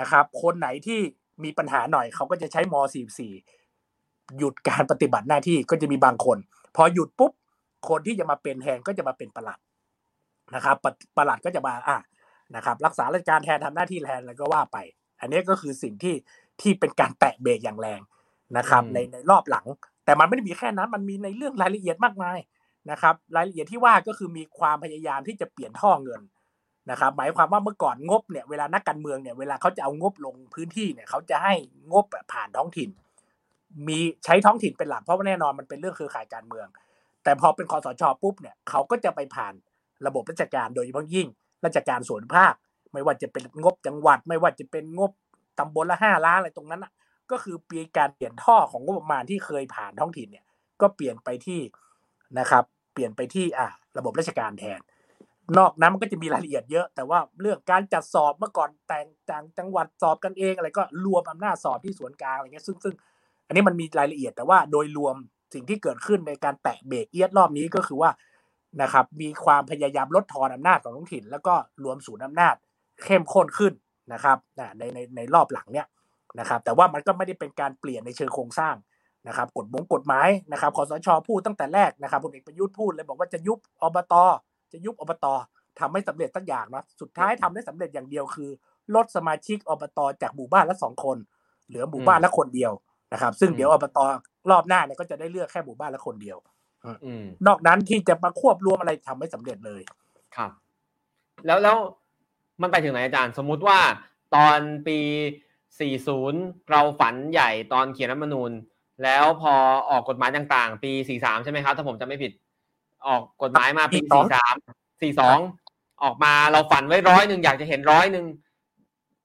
[0.00, 1.00] นะครับ คนไหนที่
[1.44, 2.74] มีปัญหาหน่อยเขาก็จะใช้ม
[3.54, 6.38] .44 หยุดการปฏิบัติหน้าที่ก็จะมีบางคน
[6.76, 7.32] พอหยุดปุ๊บ
[7.88, 9.58] คนที่จะมาเป็นแทนก็จะมาเป็นประหลัด
[10.54, 11.98] นะครับปประหลัดก็จะมาอะ
[12.56, 14.78] นะครับ รักษาราชการแทนทำหน้าที่แทนอะไรก็ว่าไป
[15.20, 16.14] อันนี้ก็คือสิ่งที่
[16.60, 18.00] ที่เป็นการแตะเบรกอย่างแรง
[18.56, 19.66] นะครับ ในในรอบหลัง
[20.04, 22.38] แต่มันไม่ได้มีแค่นั้น มันมีในเรื่องรายละเอียดมากมาย
[22.90, 26.20] นะครับ รายละเอียดที่ว่าก็คือมีความพยายามที่จะเปลี่ยนท่อเงิน
[26.90, 31.54] นะครับหมายความว่าเมื่อก่อนงบเนี่ยเวลานักการเมืองเนี่ยเวลาเขาจะเอางบลงพื้นที่เนี่ยเขาจะให้
[31.92, 32.90] งบผ่านท้องถิ่น
[33.88, 36.66] มีใช้ท้องถิ่นเป็นหลักเพราะว่าแน่นอนมันเป็นเรื่องเครือข่ายการเมือง
[37.24, 39.54] แต่พอเป็นคอสชปุ๊บเนี่ยเขาก็จะไปผ่าน
[40.06, 41.28] ระบบราชการโดยเฉพาะยิ่ง
[41.64, 42.54] ราชการส่วนภาค
[42.92, 45.10] ไม่ว่าจะเป็นงบจังหวัด ไม่ว่าจะเป็นงบ
[45.58, 46.92] ตำบลละห้าล้านอะไรตรงนั้นอะ
[47.30, 50.44] ก็คือเปลี่ยนการเปลี่ยนท่อของงบประมาณที่เคยผ่านท้องถิ่นเนี่ย
[50.80, 51.60] ก็เปลี่ยนไปที่
[52.38, 53.68] นะครับ เปลี่ยนไปที่อ่า
[53.98, 54.80] ระบบราชการแทน
[55.58, 62.94] นอกนั้นมันก็จะมีรายละเอียดเยอะ แต่ว่าเรื่องการจัดสอบเมื่อก่อนแต่งจังจังหวัดสอบกันเองอะไรก็รวมอำนาจสอบที่สวนกลางอะไรเงี้ยซึ่งซึ่ง
[63.46, 65.16] อันนี้มันมีรายละเอียดแต่ว่าโดยรวม
[65.54, 68.10] สิ่งที่เกิดขึ้นในการแตะเบรกเอียดรอบนี้ก็คือว่า
[68.82, 72.54] นะครับมีความพยายามลดทอนอำนาจของท้องถิ่น แล้วก็รวมศูนย์อำนาจ
[73.04, 73.72] เข้มข้นขึ้น
[74.12, 74.36] นะครับ
[74.78, 75.86] ในในในรอบหลังเนี่ย
[76.38, 78.74] นะครับแต่ว่ามันก็ไม่ได้เป็นการเปลี่ยนในเชิงโครงสร้าง
[79.28, 84.14] นะครับกฎมงกฎหมายนะครับคอสชพูดตั้งแต่แรกนะครับพลเอกประยุทธ์พูดเลยบอกว่าจะยุบอบต
[84.74, 85.26] จะยุบอบต
[85.80, 88.50] ทำไม่สำเร็จตั้งอย่างนะสุดท้ายทำได้สำเร็จอย่างเดียวคือ
[88.94, 91.16] ลดสมาชิกอบตจากหมู่บ้านละสองคน
[91.68, 92.72] เหลือหมู่บ้านละคนเดียว
[93.12, 93.98] นะครับ ซึ่งเดี๋ยวอบต
[94.50, 96.38] รอบหน้าเนี่ยก็จะได้เลือกแค่หมู่บ้านละคนเดียว
[97.04, 99.80] อืมนอกนั้นที่จะมาควบรวมอะไรทำไม่สำเร็จเลย
[100.36, 100.50] ครับ
[101.46, 101.76] แล้วแล้ว
[102.62, 103.78] มันไปถึงไหนอาจารย์ สมมุติว่า
[104.34, 104.98] ตอนปี
[105.84, 108.50] 40 เราฝันใหญ่ตอนเขียนรัฐธรรมนูญ
[109.04, 109.54] แล้วพอ
[109.90, 112.32] ออกกฎหมายต่างๆ ปี 43 ใช่ไหมครับ ถ้าผมจำไม่ผิด
[113.06, 114.10] ออกกฎหมายมาปี43
[115.00, 118.26] 42ออกมาเราฝันไว้ร้อยหนึ่งอยากจะเห็นร้อยหนึ่ง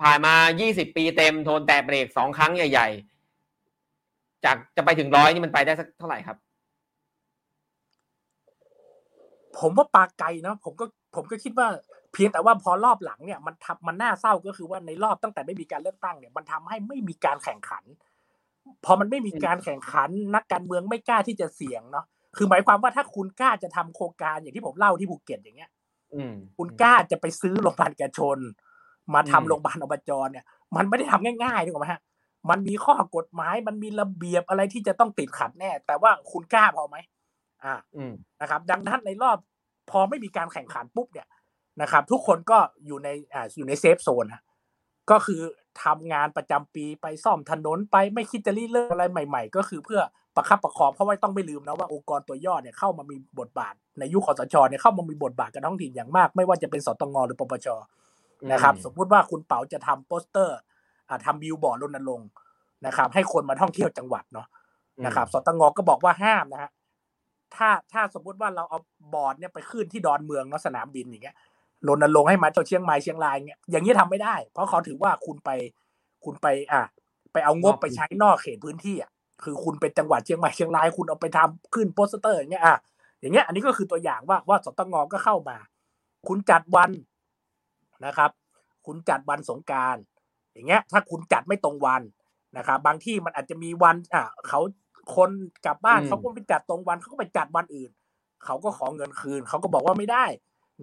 [0.01, 0.33] ผ่านมา
[0.65, 2.87] 20ปีเต็มโทนแตะเบรกสองครั้งใหญ่
[3.67, 6.37] ๆ จากจะไปถึงร้อยนี่มันไปได้สักเท่าไหร่ครับ
[9.59, 11.67] ผมว่าปลาไกลเนาะผมก็ผมก็คิดว่า
[12.13, 17.83] เพียงแต่ว่าพอรอบหลังเนี่ยมันทำมันน่าเศร้าก็คือว่าในรอบตั้งแต่ไม่มีการเลือกตั้งเนี่ยมันทำให้ไม่มีการแข่งขัน
[18.85, 22.05] พอมันไม่มีการแข่งขัน นักการเมืองไม่กล้าที่จะเสี่ยงเนาะ
[22.37, 25.71] คือหมายความว่าถ้าคุณกล้าจะทำโครงการอย่างที่ผมเล่าที่ภูเก็ตอย่างเงี้ย
[26.15, 28.39] อืมคุณกล้าจะไปซื้อโรงพยาบาลแกชน
[29.13, 32.01] มาทำอืมโรงพยาบาลอบจเนี่ย มันไม่ได้ทำง่ายๆถูกไหมฮะ
[32.49, 36.97] มันมีข้อกฎหมาย มันมีระเบียบอะไรที่จะต้องติดขัดแน่ แต่ว่าคุณกล้าพอไหม
[37.63, 39.37] อ่าอืมนะครับ ดังนั้นในรอบ
[39.89, 41.27] พอไม่มีการแข่งขันปุ๊บเนี่ย
[41.81, 44.43] นะครับ ทุกคนก็อยู่ในอ่าอยู่ในเซฟโซนฮะ
[45.11, 45.41] ก็คือ
[45.83, 50.01] ทำงานประจำปีไปซ่อมถนนไปไม่คิดจะรีเริ่มอะไรใหม่ ๆ ก็คือเพื่อ
[50.35, 57.67] ประคับประคองเพราะว่าต้องไม่ลืมนะว่าองค์กรตัวย่อเนี่ยเข้ามามีบทบาท ในยุคคสชเนี่ยเข้ามามีบทบาทกับท้องถิ่นอย่างมาก ไม่ว่าจะเป็นสตงหรือปปช
[58.51, 60.57] นะครับ สมมุติว่าคุณเป๋าจะทำโปสเตอร์
[61.09, 62.29] อ่าทำบิลบอร์ดรณรงค์
[62.85, 64.47] นะครับ ให้คนมาท่องเที่ยวจังหวัดเนาะ
[65.05, 66.71] นะครับสตงก็บอกว่าห้ามนะฮะ
[67.55, 68.79] ถ้าถ้าสมมุติว่าเราเอา
[69.13, 71.35] บอร์ดเนี่ยไปขึ้นที่ดอนเมืองเนาะสนามบินอย่างเงี้ย
[71.87, 75.49] รณรงค์ให้มาเที่ยวเชียงใหม่เชียงรายเงี้ยอย่างนี้ทำไม่ได้ เพราะเขาถือว่าคุณไป
[76.25, 76.81] คุณไป อะ
[77.31, 79.11] ไปเอางบไปใช้นอกเขตพื้นที่อะ
[79.43, 82.77] คือคุณเป็นจังหวัดเชียงใหม่เชียงรายคุณเอาไปทำขึ้นโปสเตอร์อย่างเงี้ยอะ
[83.19, 85.57] อย่างเงี้ยอันนี้ก็คือตัวอย่างว่าว่าสตงก็เข้ามา
[86.27, 86.91] คุณจัดวัน
[88.05, 88.31] นะครับ
[88.85, 89.97] คุณจัดวันสงกราร
[90.53, 92.01] อย่างเงี้ย ถ้าคุณจัดไม่ตรงวัน
[92.57, 94.59] นะครับบางที่มันอาจจะมีวันอ่าเขา
[95.15, 95.29] คน
[95.65, 97.89] กลับบ้านอืมเขาก็ไปจัดตรงวันเขาก็ไปจัดวันอื่น
[98.45, 100.25] เขาก็ขอเงินคืนเขาก็บอกว่าไม่ได้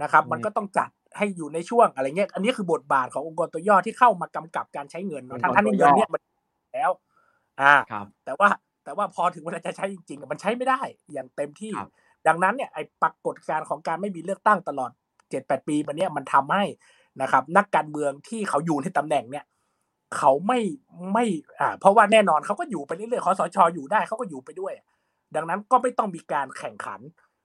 [0.02, 6.22] นะครับ มันก็ต้องจัดให้อยู่ในช่วงอะไรเงี้ย อันนี้คือบทบาทขององค์กรตัวย่อที่เข้ามากำกับการใช้เงินเนอะทั้งท่านที่เงินเนี่ยมัน
[6.74, 6.90] แล้ว
[7.60, 8.48] อ่าครับแต่ว่า
[8.84, 10.80] แต่ว่าพอถึงเวลาจะใช้จริงๆอะมันใช้ไม่ได้
[11.12, 11.88] อย่างเต็มที่ครับ
[12.26, 14.90] ดังนั้นเนี่ยไอ้ปรากฏการณ์ของการไม่มีเลือกตั้งตลอด
[15.30, 16.64] เจ็ดแปดปีมาเนี้ยมันทำให้
[17.22, 19.44] นะครับ นักการเมืองที่เขาอยู่ในตำแหน่งเนี่ย
[20.16, 20.60] เขาไม่
[21.12, 21.24] ไม่
[21.60, 24.74] อ่าเพราะว่าแน่นอนเขาก็อยู่ไปเรื่อยๆคอสชอยู่ได้เขาก็อยู่ไปด้วย
[25.36, 27.00] ดังนั้นก็ไม่ต้องมีการแข่งขัน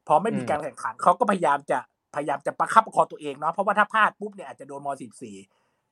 [0.07, 1.79] พอไม่มีอืมการแข่งขันเขาก็พยายามจะ
[2.15, 5.35] พยายามจะประคับประคองตัวเองเนาะเพราะว่าถ้าพลาดปุ๊บเนี่ยอาจจะโดนม .44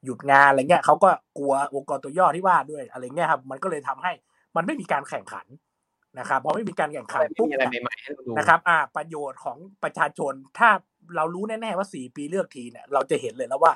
[0.06, 4.12] หยุดงานอะไรเงี้ยเขาก็กลัวองค์กรตัวย่อที่ว่าด้วยอะไรเงี้ยครับ มันก็เลยทำให้
[4.56, 5.46] มันไม่มีการแข่งขัน
[6.20, 10.70] นะครับพอไม่มีการแข่งขันไม่ปุ๊บมีอะไรใหม่ๆให้เราดูนะครับอ่าประโยชน์ของประชาชนถ้า
[11.16, 13.74] เรารู้แน่ๆว่าสี่ปีเลือกทีเนี่ยเราจะเห็นเลยแล้วว่า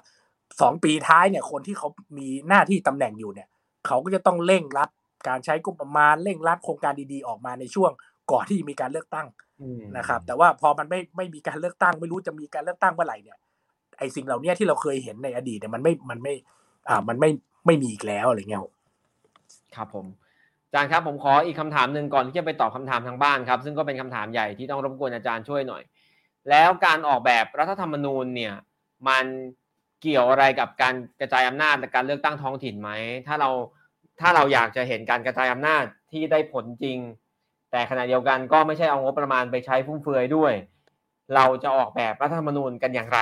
[0.61, 3.47] สองปีท้ายเนี่ยคนที่เขามีหน้าที่ตำแหน่งอยู่เนี่ย
[3.88, 4.89] เขาก็จะต้องเร่งรัด
[5.28, 7.91] การใช้งบประมาณเร่งรัดโครงการดีๆออกมาในช่วง
[8.32, 9.28] ก่อนที่จะมีการเลือกตั้ง
[9.61, 16.34] อืมนะครับ แต่ว่าพอมันไม่ไม่มีการเลือกตั้ง ไม่รู้จะมีการเลือกตั้งเมื่อไหร่เนี่ยไอ้สิ่งเหล่านี้ที่เราเคยเห็นในอดีตเนี่ยมันไม่มันไม่
[16.89, 17.30] อ่ามันไม่
[17.66, 18.62] ไม่มีอีกแล้วอะไรเงี้ย
[19.76, 20.06] ครับผม
[20.68, 25.84] อาจารย์ครับผมขออีกคำถามหนึ่งก่อนที่จะไปตอบคำถามทางบ้านครับ ซึ่งก็เป็นคำถามใหญ่ที่ต้องรบกวนอาจารย์ช่วยหน่อย
[26.49, 28.54] แล้วการออกแบบรัฐธรรมนูญเนี่ย
[29.08, 29.26] มัน
[30.01, 32.89] เกี่ยวอะไรกับการกระจายอำนาจและการเลือกตั้งท้องถิ่นไหม
[33.28, 33.49] ถ้าเรา
[34.20, 36.97] ถ้าเราอยากจะเห็นการกระจายอำนาจที่ได้ผลจริง
[37.72, 40.54] แต่ขณะเดียวกันก็ไม่ใช่เอางบประมาณไปใช้ฟุ่มเฟือยด้วย
[41.36, 43.20] เราจะออกแบบรัฐธรรมนูญกันอย่างไร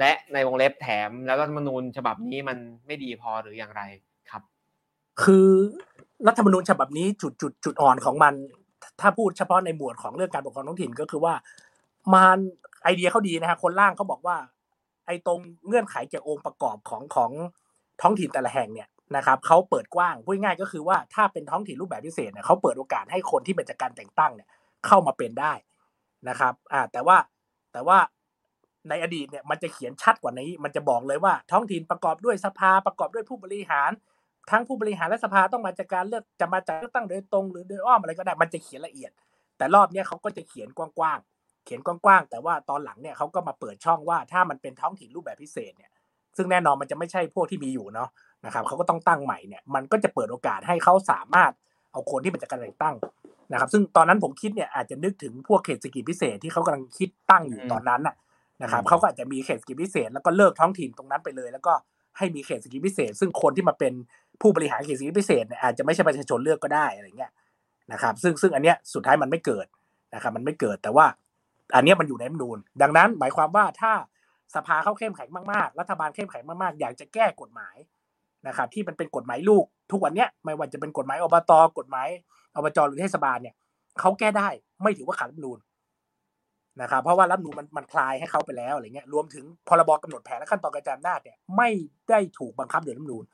[0.00, 3.82] และในวงเล็บแถมแล้วรัฐธรรมนูญฉบับนี้มันไม่ดีพอหรืออย่างไร
[4.30, 4.42] ครับ
[5.22, 5.48] คือ
[6.26, 8.34] รัฐธรรมนูญฉบับนี้จุดจุดจุดอ่อนของมัน
[9.00, 11.34] ถ้าพูดเฉพาะในหมวดของเรื่องการปกครองท้องถิ่นก็คือว่า
[12.14, 12.38] มัน
[12.82, 14.36] ไอเดียเขาดีนะฮะคนร่างเขาบอกว่า
[15.06, 17.30] ไอตรงเงื่อนไขเกี่ยวองค์ประกอบของของ
[18.02, 24.48] ท้องถิ่นแต่ละแห่งเนี่ยนะครับเขาเปิดกว้างพูดง่ายก็คือว่าถ้าเป็นท้องถิ่นรูปแบบพิเศษเนี่ยเขาเปิดโอกาสให้คนที่เป็นจากการแต่งตั้งเนี่ย
[24.86, 25.52] เข้ามาเป็นได้
[26.28, 27.16] นะครับอ่าแต่ว่า
[27.72, 27.98] แต่ว่า
[28.88, 33.90] ในอดีตเนี่ยมันจะเขียนชัดกว่านี้ มันจะบอกเลยว่า ท้องถิ่นประกอบด้วยสภาประกอบด้วยผู้บริหาร
[34.50, 39.10] ทั้งผู้บริหารและสภาต้องมาจากการเลือกจะมาจากเลือกตั้งโดยตรงหรือโดยอ้อมอะไรก็ได้มันจะเขียนละเอียด
[39.58, 45.90] แต่รอบเนี้ยเขาก็จะเขียนกว้างๆเขียนกว้างๆแต่ว่าตอนหลังเนี่ยเขาก็มาเปิดช่องว่าถ้ามันเป็นท้องถิ่นรูปแบบพิเศษเนี่ย
[46.36, 48.08] ซึ่งแน่นอนมันจะไม่ใช่พวกที่มีอยู่เนาะ
[48.44, 51.52] นะครับเขาก็ต้องตั้งใหม่เนี่ยมันก็จะเปิดโอกาสให้เขาสามารถ
[51.92, 52.94] เอาคนที่เป็นจากการแต่งตั้ง
[53.52, 58.14] นะครับ ซึ่งตอนนั้นผมคิดเนี่ยอาจจะนึกถึงพวกเขตเศรษฐกิจพิเศษที่เขากำลังคิดตั้งอยู่ตอนนั้นน่ะ
[58.62, 61.72] นะครับเขาก็อาจจะมีเขตเศรษฐกิจพิเศษแล้วก็เลิกท้องถิ่นตรงนั้นไปเลย แล้วก็
[62.18, 63.92] ให้มีเขตเศรษฐกิจพิเศษ ซึ่งคนที่มาเป็น
[64.40, 67.32] ผู้บริหารเขตเศรษฐกิจพิเศษเนี่ยอาจจะไม่ใช่ประชาชนเลือกก็ได้อะไรเงี้ย
[67.92, 69.66] นะครับ ซึ่งซึ่งอันเนี้ยสุดท้ายมันไม่เกิด
[70.14, 71.06] นะครับมันไม่เกิดแต่ว่า
[71.74, 73.92] อันเนี้ยมันอยู่ในรัฐธรรมนูญดังนั้นหมายความว่าถ้า
[74.54, 77.76] สภาเข้าเข้มแข็งมากๆ รัฐบาลเข้มแข็งมากๆ อยากจะแก้กฎหมาย
[78.46, 82.08] นะครับ ที่มันเป็นกฎหมายลูก ทุกวันเนี้ยไม่ว่าจะเป็นกฎหมายอบตกฎหมาย
[82.56, 83.54] อบจหรือเทศบาลเนี่ย
[84.00, 84.48] เขาแก้ได้
[84.82, 85.58] ไม่ถือว่าขัดรัฐธรรมนูญ
[86.80, 91.68] นะครับเพราะว่ารัฐธรรมนูญมันมันคลายให้เขาไปแล้วอะไรเงี้ยรวมถึงพรบกำหนดแผนและขั้นตอนการกระจายอำนาจเนี่ยไม่
[92.10, 93.24] ได้ถูกบังคับโดยรัฐธรรมนูญ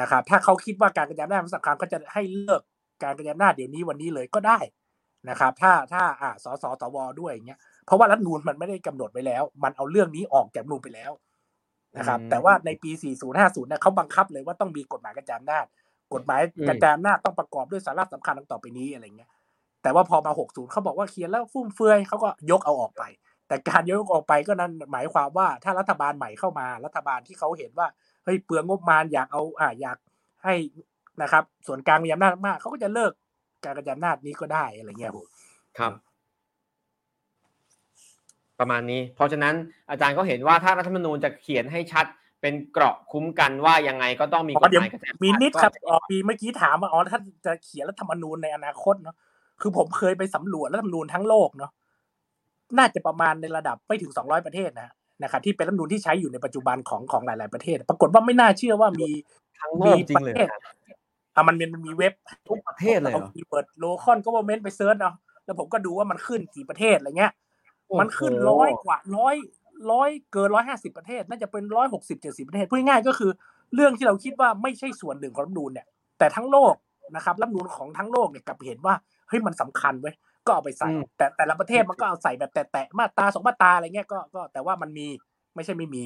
[0.00, 2.62] นะครับถ้าเขาคิดว่าการกระจายอำนาจมันสำคัญก็จะให้เลิก
[3.02, 4.58] การกระจายอำนาจเดี๋ยวนี้วันนี้เลยก็ได้
[5.28, 11.12] นะครับ ถ้าถ้าอ่าสสสวด้วยอย่างเงี้ยเพราะว่ารัฐธรรมนูญมันไม่ได้กำหนดไว้แล้ว มันเอาเรื่องนี้ออกจากรัฐธรรมนูญไปแล้ว
[11.98, 12.90] นะครับอืมแต่ว่าในปี
[13.30, 15.64] 4050เนี่ยเขาบังคับเลยว่าต้องมีกฎหมายกระจายอำนาจ
[16.14, 19.30] กฎหมายอืมกระจายอำนาจต้องประกอบด้วยสาระสำคัญดังต่อไปนี้อะไรเงี้ย
[19.86, 23.02] แต่ว่าพอมา 60 เขาบอกว่าเขียนแล้วฟุ่มเฟือยเขาก็ยกเอาออกไป
[23.48, 27.86] แต่การยกออกไปก็นั่นหมายความว่าถ้ารัฐบาลใหม่เข้ามารัฐบาลที่เขาเห็นว่า
[28.24, 29.96] เฮ้ยเปลืองงบประมาณอยากเอาอ่าอยาก
[30.44, 30.54] ให้
[31.22, 33.12] นะครับ ส่วนกลางมีอำนาจมากเขาก็จะเลิก
[33.64, 35.26] การกระจายอำนาจนี้ก็ได้อะไรเงี้ยผม
[35.78, 35.92] ครับ
[38.58, 39.54] ประมาณนี้ เพราะฉะนั้น
[39.90, 42.06] อาจารย์ก็เห็นว่าถ้ารัฐธรรมนูญจะเขียนให้ชัด
[42.40, 49.16] เป็นเกราะคุ้มกันว่ายังไงก็ต้องมีอ๋กอฎเดี๋ยวหมายกระจายอำนาจมีนิดครับก็อ๋อมีเมื่อกี้ถามว่าอ๋อถ้าจะเขียนรัฐธรรมนูญในอนาคตเนาะ
[49.60, 51.70] คือผมเคยไปสำรวจรัฐธรรมนูญทั้งโลกเนาะ
[52.78, 54.90] น่าจะประมาณในระดับไม่ถึงสองร้อยประเทศนะ
[55.22, 59.10] นะครับที่เป็นรัฐธรรมนูญที่ใช้อยู่ในปัจจุบันของของหลาย ๆประเทศ ปรากฏว่าไม่น่าเชื่อว่ามี
[59.60, 60.60] ทั้งโลมีกจริปงระเลยเทศเหรอ
[61.34, 62.14] อะมันมีมันมีเว็บ
[62.48, 67.32] ทุกประเทศเลยเหรเอาอคีย์เวิร์ดโลคอนก็ว่าเมนไปเซิร์ชเนาะแล้วผมก็ดูว่ามันขึ้นกี่ประเทศอะไรเงี้ย
[68.00, 69.36] มันขึ้นโอ้ร้โหอยกว่าร้อย
[69.92, 73.30] ร้อยเกินร้อยห้าสิบประเทศ น่าจะเป็นร้อยหกสิบเจ็ดสิบประเทศพูดง่ายๆก็คือ
[73.74, 75.86] เรื่องที่เราคิดว่าไม่ใช่ส่วนหนึ่งของรัฐธรรมนูญเนี่ย
[76.18, 76.74] แต่ทั้งโลก
[77.16, 78.94] นะครับรัฐธรรมนูญของทั้งโลกเนี่ยกลับเห็นว่า
[79.28, 80.14] เฮ้ยมันสำคัญเว้ย
[80.46, 85.06] ก็เอาไปใส่อืมแต่แต่ละประเทศมันก็เอาใส่แบบแตะๆมาตราสองมาตราอะไรเงี้ยก็ก็แต่ว่ามันมี
[85.54, 86.04] ไม่ใช่ไม่มี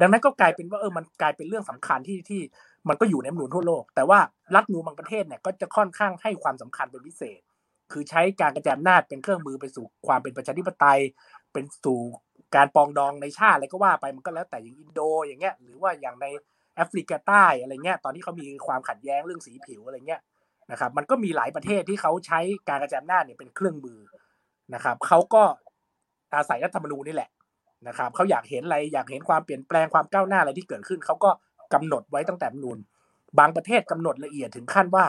[0.00, 2.40] ดังนั้นก็กลายเป็นว่าเออมันกลายเป็นเรื่องสำคัญที่ที่
[2.88, 4.18] มันก็อยู่ในรัฐธรรมนูญทั่วโลก แต่ว่า
[4.54, 7.40] รัฐธรรมนูญบางประเทศเนี่ยก็จะค่อนข้างให้ความสำคัญเป็นพิเศษ
[7.92, 11.00] คือใช้การกระจายอำนาจเป็นเครื่องมือไปสู่ความเป็นประชาธิปไตย
[11.52, 12.00] เป็นสู่
[12.56, 16.26] การปรองดองในชาติอะไรก็ว่าไปมันก็แล้วแต่อย่างอินโดอย่างเงี้ยหรือว่าอย่างใน
[16.76, 20.20] แอฟริกาใต้อะไรเงี้ยตอนที่เขามีความขัดแย้งเรื่องสีผิวอะไรเงี้ย
[20.70, 23.98] นะครับ มันก็มีหลายประเทศที่เขาใช้การกระจายอำนาจเนี่ยเป็นเครื่องมือ
[24.74, 25.42] นะครับเขาก็
[26.34, 27.30] อาศัยรัฐธรรมนูญนี่แหละ
[27.88, 31.30] นะครับเขาอยากเห็นอะไรอยากเห็นความเปลี่ยนแปลงความก้าวหน้าอะไรที่เกิดขึ้นเขาก็
[31.74, 32.78] กำหนดไว้ตั้งแต่รัฐธรรมนูญ
[33.38, 35.04] บางประเทศกำหนดละเอียดถึงขั้นว่า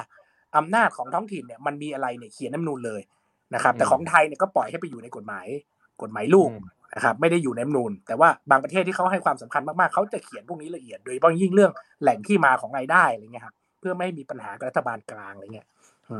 [0.57, 3.01] อำนาจของท้องถิ่นเนี่ยมันมีอะไรเนี่ยเขียนรัฐธรรมนูญเลย
[3.53, 5.47] นะครับ แต่ของไทยเนี่ยก็ปล่อยให้ไปอยู่ในกฎหมาย
[6.01, 15.67] กฎหมายลูกอืมนะครับไม่ได้อยู่ในรัฐธรรมนูญแต่ว่าบางประเทศที่เขาให้ความสำคัญมากๆเขาจะเขียนพวกนี้ละเอียด โดยเฉพาะยิ่งเรื่องแหล่งที่มาของรายได้อะไรเงี้ยครับเพื่อไม่ให้มีปัญหากับรัฐบาลกลางอะไรเงี้ย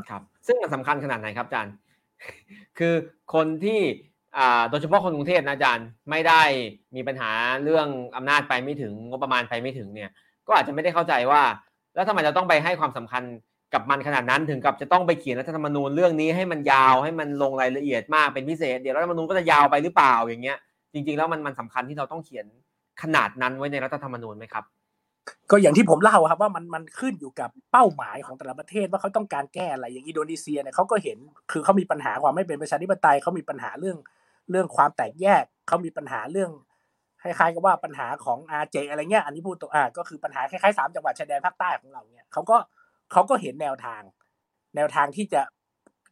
[0.10, 1.74] ครับ ซึ่งมันสำคัญขนาดไหนครับอาจารย์
[2.78, 2.94] คือ
[3.34, 3.80] คนที่
[4.38, 6.42] อ่าโดยเฉพาะคนกรุงเทพนะอาจารย์ไม่ได้
[6.96, 7.32] มีปัญหา
[7.64, 10.10] เรื่องอำนาจไปไม่ถึงงบประมาณไปไม่ถึงเนี่ย
[10.48, 11.42] ก็อาจจะไม่ได้เข้าใจว่า
[11.96, 13.24] แล้วทำไมจะต้องไปให้ความสำคัญ
[13.74, 20.58] กับมันขนาดนั้นถึงกับจะต้องไปเขียนรัฐธรรมนูญเรื่องนี้ให้มันยาวให้มันลงรายละเอียดมากเป็นพิเศษเดี๋ยวรัฐธรรมนูญก็จะยาวไปหรือเปล่าอย่างเงี้ย
[20.94, 22.46] จริง ๆ แล้วมันมันสำคัญที่เราต้องเขียน
[23.02, 24.64] ขนาดนั้นไว้ในรัฐธรรมนูญไหมครับ
[25.52, 31.18] ก็อย่างที่ผมเล่าครับว่ามันมันขึ้นอยู่กับเป้าหมายของแต่ละประเทศว่าเขาต้องการแก้อะไรอย่างอินโดนีเซียเนี่ยเขาก็เห็น
[31.52, 33.98] คือเขามีปัญหาความไม่เป็นประชาธิปไตยเขามีปัญหาเรื่อง
[34.52, 36.52] เรื่องความแตกแยกเขามีปัญหาเรื่อง
[37.22, 42.58] คล้ายๆกับว่าปัญหาของอาเจอะไรเงี้ยอันนี้พูดตัวอ่าก็คือปัญหาคล้ายๆสามจังหวัดชายแดนภาคใต้ของเราเนี่ยเขาก็
[43.12, 44.02] เขาก็เห็นแนวทาง
[44.76, 45.42] แนวทางที่จะ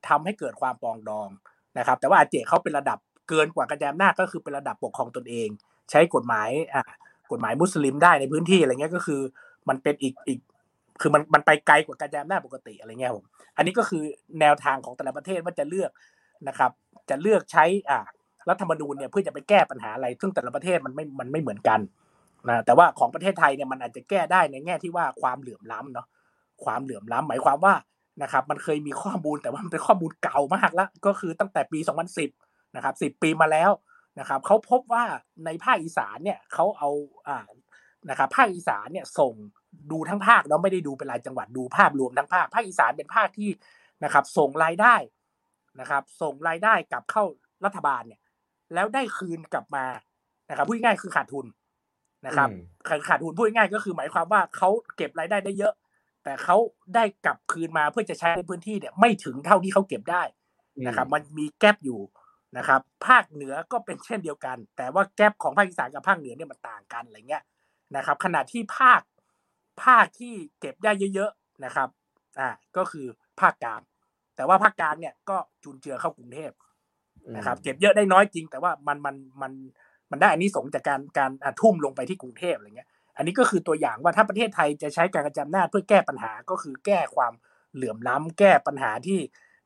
[0.08, 1.30] ทำให้เกิดความปองดอง
[1.78, 3.00] นะครับ แต่ว่าอาเจเขาเป็นระดับ
[3.30, 5.50] เกินกว่ากระจายอำนาจก็คือเป็นระดับปกครองตนเอง
[5.90, 6.84] ใช้กฎหมายอ่า
[7.32, 9.22] กฎหมายมุสลิมได้ในพื้นที่อะไรเงี้ยก็คือ
[9.70, 10.40] มันเป็นอีกอีก
[11.02, 13.26] คือมันมันไปไกลกว่าการจายอำนาจปกติอะไรเงี้ยผม
[13.58, 14.04] อันนี้ก็คือ
[14.40, 15.92] แนวทางของแต่ละประเทศว่าจะเลือก
[16.48, 16.72] นะครับ
[17.10, 18.00] จะเลือกใช้อ่า
[18.50, 21.80] รัฐธรรมนูญเนี่ยเพื่อจะไปแก้ปัญหาอะไร ซึ่งแต่ละประเทศมันไม่มันไม่เหมือนกัน
[22.50, 26.08] นะแต่ว่าของประเทศไทยเนี่ยมันอาจจะแก้ได้ในแง่ที่ว่าความเหลื่อมล้ำเนาะ
[26.64, 27.76] ความเหลื่อมล้ำหมายความว่า
[28.24, 31.80] นะครับมันเคยมีข้อมูลแต่ว่ามันเป็นข้อมูลเก่ามากแล้ว ก็คือตั้งแต่ปี
[32.28, 33.72] 2010 นะครับ 10 ปีมาแล้ว
[34.20, 35.04] นะครับเขาพบว่า
[35.46, 36.90] ในภาคอีสานเนี่ยเขาเอา
[37.28, 37.48] อ่า
[38.10, 39.34] นะครับภาคอีสานเนี่ยส่ง
[39.92, 43.50] ดูทั้งภาคเราไม่ได้ดูเป็นรายจังหวัดดูภาพรวมทั้งภาคภาคอีสานเป็นภาคที่
[44.04, 44.96] นะครับ ส่งรายได้
[45.80, 47.24] นะครับ ส่งรายได้กลับเข้า
[47.66, 48.22] รัฐบาลเนี่ย
[48.74, 49.86] แล้วได้คืนกลับมา
[50.50, 51.46] นะครับพูดง่ายๆคือขาดทุน
[52.26, 55.74] นะครับอืมขาดขาดทุนพูดง่ายๆก็คือหมายความว่าเขาเก็บรายได้ได้เยอะ
[56.24, 56.58] แต่เขา
[56.96, 60.24] ได้กลับคืนมาเพื่อจะใช้ในพื้นที่เนี่ยไม่ถึงเท่าที่เขาเก็บได้
[60.88, 62.00] นะครับ มันมีแกลบอยู่
[62.58, 67.44] นะครับ ภาคเหนือก็เป็นเช่นเดียวกัน แต่ว่าแกลบของภาคอีสานกับภาคเหนือเนี่ยมันต่างกันอะไรเงี้ย
[67.96, 69.02] นะครับ ขณะที่ภาค
[69.84, 71.90] ภาคที่เก็บได้เยอะๆนะครับ
[72.40, 73.08] อ่าก็คือ
[73.40, 73.82] ภาคกลาง
[74.36, 76.52] แต่ว่าภาคกลางเนี่ยก็จุนเจือเข้ากรุงเทพ
[77.36, 79.52] นะครับ เก็บเยอะได้น้อยจริง แต่ว่ามันมันมัน
[80.12, 81.32] มันได้อันนี้สงจากการการ
[81.62, 87.34] ทุ่มลงไปที่กรุงเทพอะไรเงี้ย อันนี้ก็คือตัวอย่างว่าถ้าประเทศไทยจะใช้การกระจายอำนาจเพื่อแก้ปัญหาก็คือแก้ความ
[87.74, 89.20] เหลื่อมล้ำแก้ปัญหาที่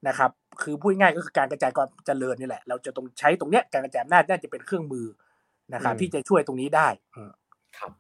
[0.08, 0.32] นะครับ
[0.62, 5.06] คือพูดง่ายก็คือการกระจายความเจริญนี่แหละ เราจะตรงใช้ตรงเนี้ยการกระจายอำนาจน่าจะเป็นเครื่องมือ
[5.74, 6.88] นะครับที่จะช่วยตรงนี้ได้
[7.78, 7.92] ครับ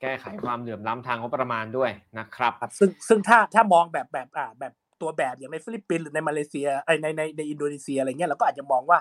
[0.00, 8.98] แก้ไขความเหลื่อมล้ำทางงบประมาณด้วยนะครับซึ่งซึ่งถ้าถ้ามองแบบแบบอ่าแบบตัวแบบอย่างในฟิลิปปินส์หรือในมาเลเซียไอในในในอินโดนีเซียอะไรเงี้ยเราก็อาจจะมองว่า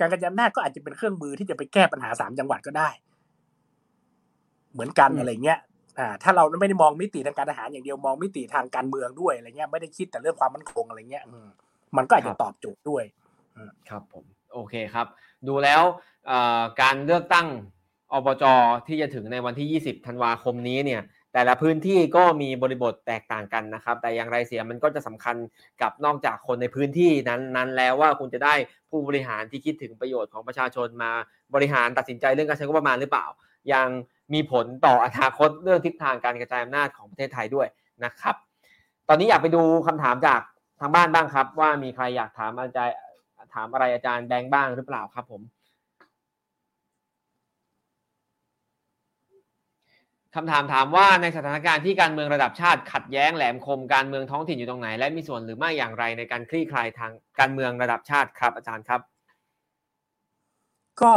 [0.00, 2.88] การกระจายอำนาจก็อาจจะเป็นเครื่องมือที่จะไปแก้ปัญหาสามจังหวัดก็ได้
[4.72, 5.58] เหมือนกันอะไรเงี้ย
[5.98, 11.24] อ่าถ้าเราไม่ได้มองมิติทางการทหารอย่างเดียวมองมิติทางการเมืองด้วยอะไรเงี้ยไม่ได้คิดแต่เรื่องความมั่นคงอะไรเงี้ย
[11.96, 13.04] มันก็อาจจะตอบโจทย์ด้วย
[13.88, 15.06] ครับผมโอเคครับ
[15.48, 15.82] ดูแล้ว
[16.80, 17.46] การเลือกตั้ง
[18.12, 18.44] อบจ
[18.86, 25.36] ที่จะถึงในวันที่ 20 ธันวาคมนี้เนี่ยแต่ละพื้นที่ก็มีบริบทแตกต่างกันนะครับ แต่อย่างไรเสียมันก็จะสำคัญ
[25.82, 28.54] กับนอกจากคนในพื้นที่นั้นนั้นแล้วว่าคุณจะได้
[28.90, 31.10] ผู้บริหารที่คิดถึงประโยชน์ของประชาชนมา
[31.54, 33.26] บริหารตัดสินใจเรื่องการใช้งบประมาณหรือเปล่า
[33.72, 33.88] ยัง
[34.34, 37.66] มีผลต่ออนาคตเรื่องทิศทางการกระจายอำนาจของประเทศไทยด้วย
[38.04, 38.36] นะครับ
[39.08, 42.96] ตอนนี้อยากไปดูคำถามจากทางบ้านบ้างครับ ว่ามีใครอยากถามอาจารย์
[43.54, 45.42] ถามอะไรอาจารย์แบงค์บ้างหรือเปล่าครับผม
[50.34, 59.00] คำถามถามว่าในสถานการณ์ที่การเมืองระดับชาติขัดแย้งแหลมคมการเมืองท้องถิ่นอยู่ตรงไหน และมีส่วนหรือไม่อย่างไรในการคลี่คลายทางการเมืองระดับชาติครับ อาจารย์ครับ
[61.02, 61.12] ก็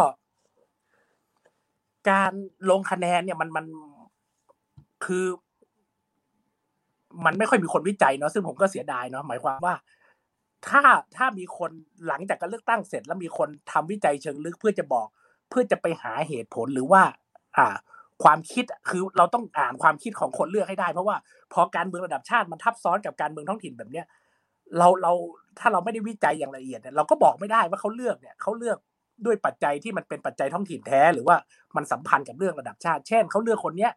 [2.09, 2.31] การ
[2.69, 3.65] ลงคะแนนเนี่ยมันมัน
[5.05, 5.25] คือ
[7.25, 9.75] มันไม่ค่อยมีคนวิจัยเนาะซึ่งผมก็เสียดายเนาะหมายความว่า
[10.67, 10.83] ถ้า
[11.17, 11.71] ถ้ามีคน
[12.07, 15.07] หลังจากการเลือกตั้งเสร็จ แล้วมีคนทำวิจัยเชิงลึกเพื่อจะบอก
[15.49, 17.01] เพื่อจะไปหาเหตุผลหรือว่า
[17.57, 17.67] อ่า
[18.23, 21.17] ความคิดคือเราต้องอ่านความคิดของคนเลือกให้ได้ เพราะว่า
[21.53, 24.05] พอการเมืองระดับชาติมันทับซ้อนกับการเมืองท้องถิ่นแบบเนี้ย
[24.77, 25.11] เราเรา
[25.59, 28.77] ถ้าเราไม่ได้วิจัยอย่างละเอียดเนี่ยเราก็บอกไม่ได้ว่าเขาเลือกเนี่ยเขาเลือก
[29.25, 31.35] ด้วยปัจจัยที่มันเป็นปัจจัยท้องถิ่นแท้ หรือว่า
[31.75, 33.91] มันสัมพันธ์กับเรื่องระดับชาติ เช่นเขาเลือกคนเนี้ย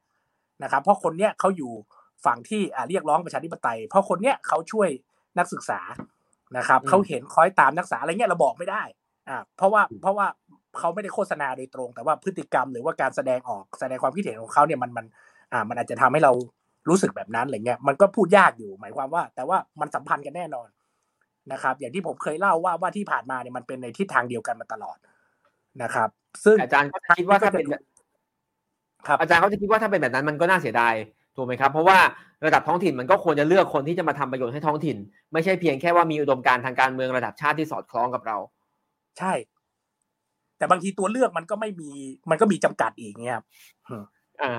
[0.63, 1.73] นะครับเพราะคนเนี้ยเขาอยู่
[2.25, 4.89] ฝั่งที่อ่าเรียกร้องประชาธิปไตย เพราะคนเนี้ยเขาช่วย
[5.39, 5.81] นักศึกษา
[6.57, 8.83] นะครับเขาเห็นคอยตามนักศึกษาอะไรเงี้ยเราบอกไม่ได้
[9.29, 10.27] อ่าเพราะว่าเพราะว่า
[10.79, 15.07] เขาไม่ได้โฆษณาโดยตรง แต่ว่าพฤติกรรมหรือว่าการแสดงออกแสดงความคิดเห็นของเขาเนี่ยมันมัน
[15.53, 16.33] อ่ามันอาจจะทำให้เรา
[16.89, 20.69] รู้สึกแบบนั้นอะไรเงี้ยมันก็พูดยากอยู่หมายความว่า แต่ว่ามันสัมพันธ์กันแน่นอน
[21.53, 24.99] นะครับ อย่างที่ผมเคยเล่าว่าว่าที่ผ่านมาเนี่ยมันเป็นในทิศทางเดียวกันมาตลอด
[25.83, 26.09] นะครับ
[26.45, 27.67] ซึ่งอาจารย์ก็คิดว่าถ้าเป็น
[29.07, 30.95] ครับอาจารย์เขาจะคิดว่าถ้าเป็นแบบนั้นมันก็น่าเสียดาย
[31.41, 31.99] ถูกไหมครับเพราะว่า
[32.47, 34.97] ระดับท้องถิ่นมันก็ควรจะเลือกคนที่จะมาทำประโยชน์ให้ท้องถิ่น
[35.33, 38.37] ไม่ใช่เพียงแค่ว่ามีอุดมการทางการเมืองระดับชาติที่สอดคล้องกับเรา
[39.19, 39.33] ใช่
[40.59, 41.91] แต่บางทีตัวเลือกมันก็ไม่มี
[42.31, 43.45] มันก็มีจำกัดอีกเงี้ยครับ
[44.43, 44.53] อ่า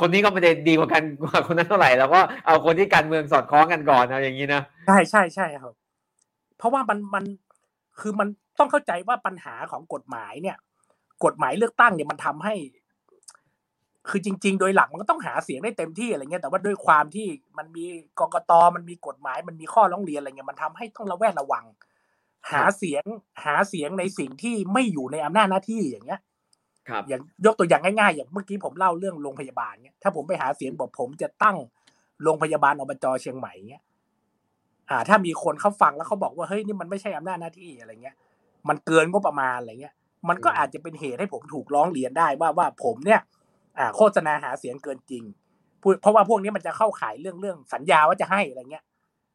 [0.00, 5.74] คนนี้ก็ไม่ได้ดีกว่ากันกว่าคนนั้นเท่าไหร่แล้วก็เอาคนที่การเมืองสอดคล้องกันก่อนเอาอย่างนี้นะใช่ใช่ใช่ครับ
[6.58, 7.24] เพราะว่ามันมัน
[8.00, 10.56] คือมันต้องเข้าใจว่าปัญหาของกฎหมายเนี่ย
[11.24, 12.54] กฎหมายเลือกตั้งเนี่ยมันทำให้
[14.08, 17.26] คือจริง ๆ โดยหลักมันก็ต้องหาเสียงได้เต็มที่อะไรเงี้ยแต่ว่าด้วยความที่
[17.58, 17.84] มันมี
[18.20, 21.64] กกตมันมีกฎหมาย มันมีข้อร้องเรียนอะไรเงี้ยมันทำให้ต้องระแวดระวัง
[22.50, 23.04] หาเสียง
[23.44, 26.20] หาเสียงในสิ่งที่ไม่อยู่ในอำนาจหน้าที่อย่างเงี้ย
[26.88, 31.56] ครับอย่างยกตัวอย่างง่ายๆ อย่างเมื่อกี้ผมเล่าเรื่องโรงพยาบาลเนี้ยถ้าผมไปหาเสียงบอกผมจะตั้ง
[32.22, 33.82] โรงพยาบาลอบจเชียงใหม่เงี้ย
[34.90, 38.16] อ่า ถ้ามีคนเขาฟังแล้วเขาบอกว่าเฮ้ยนี่มันไม่ใช่อำนาจหน้าที่อะไรเงี้ย
[38.68, 39.94] มันเกินงบประมาณอะไรเงี้ย
[40.28, 43.20] มันก็อาจจะเป็นเหตุให้ผมถูกร้องเรียนได้ว่าว่าผมเนี่ย
[43.80, 45.24] อ่าโฆษณาหาเสียงเกินจริง
[46.00, 48.84] เพราะว่าพวกนี้มันจะเข้าข่ายเรื่องเรื่องสัญญาว่าจะให้อะไรเงี้ย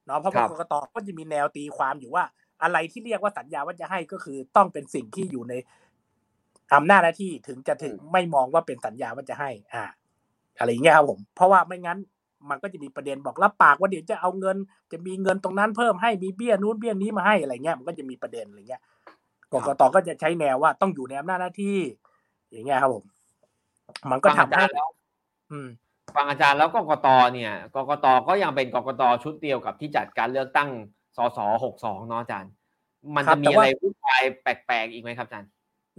[0.05, 2.23] เนาะเพราะว่ากรกตก็จะมีแนวตีความอยู่ว่า
[2.63, 5.53] อะไรที่เรียกว่าสัญญาว่าจะให้ก็คือต้องเป็นสิ่งที่อยู่ใน
[6.73, 9.85] อำนาจหน้าที่ถึงจะถึงไม่มองว่าเป็นสัญญาว่าจะให้ อ่า
[10.59, 11.99] อะไรอย่างเงี้ยครับผม เพราะว่าไม่งั้น
[12.49, 14.57] มันก็จะมีประเด็นบอกรับปากว่าเดี๋ยวจะเอาเงิน
[14.91, 18.81] จะมีเงินตรงนั้นเพิ่มให้มีเบี้ยนู้นเบี้ยนี้มาให้อะไรเงี้ยมันก็จะมีประเด็นอะไรเงี้ย
[19.51, 21.79] กกตก็จะใช้แนวว่าต้องอยู่ในอำนาจหน้าที่
[22.51, 23.05] อย่างเงี้ยครับผม
[24.11, 24.63] มันก็ทำให้
[25.51, 25.69] อืม
[26.15, 30.69] ฟังอาจารย์แล้วกกตเนี่ยกกตก็ยังเป็นกกตชุดเดียวกับที่จัดการเลือกตั้ง
[31.17, 32.51] สสหกสองเนาะอาจารย์
[33.15, 35.49] มันจะมีอะไรวุ่นวายแปลกๆอีกไหมครับอาจารย์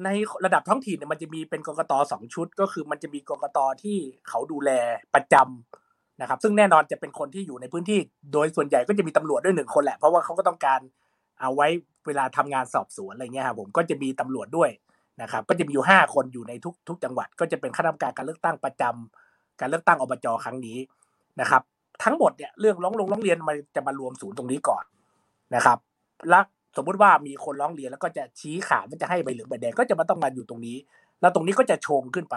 [0.05, 0.09] ใน
[0.45, 4.71] ระดับท้องถิ่นเนี่ยมันจะมีเป็นกกตสองชุด ก็คือมันจะมีกกตที่เขาดูแล
[5.15, 7.99] ประจำนะครับ ซึ่งแน่นอนจะเป็นคนที่อยู่ในพื้นที่
[8.33, 10.81] โดยส่วนใหญ่ก็จะมีตำรวจด้วยหนึ่งคนแหละ เพราะว่าเขาก็ต้องการ
[11.41, 11.69] เอาไว้
[12.07, 14.71] เวลาทำงานสอบสวนอะไรเงี้ยครับผมก็จะมีตำรวจด้วย
[15.23, 20.79] นะครับก็จะมีอยู่ห้าคนอยู่ในทุกทุกจังหวัด ก็จะเป็นข้าราชการการเลือกตั้งประจำการเลือกตั้งอบจครั้งนี้
[21.41, 21.63] นะครับ
[22.05, 24.85] ทั้งหมดเนี่ยเรื่องร้องลงร้องเรียนมันจะมารวมศูนย์ตรงนี้ก่อน
[25.55, 25.79] นะครับ
[26.31, 26.45] แล้ว
[26.77, 30.77] สมมุติว่ามีคนร้องเรียนแล้วก็จะชี้ขาดว่าจะให้ใบเหลืองใบแดงก็จะมาต้องมาอยู่ตรงนี้
[31.21, 32.37] แล้วตรงนี้ก็จะชงขึ้นไป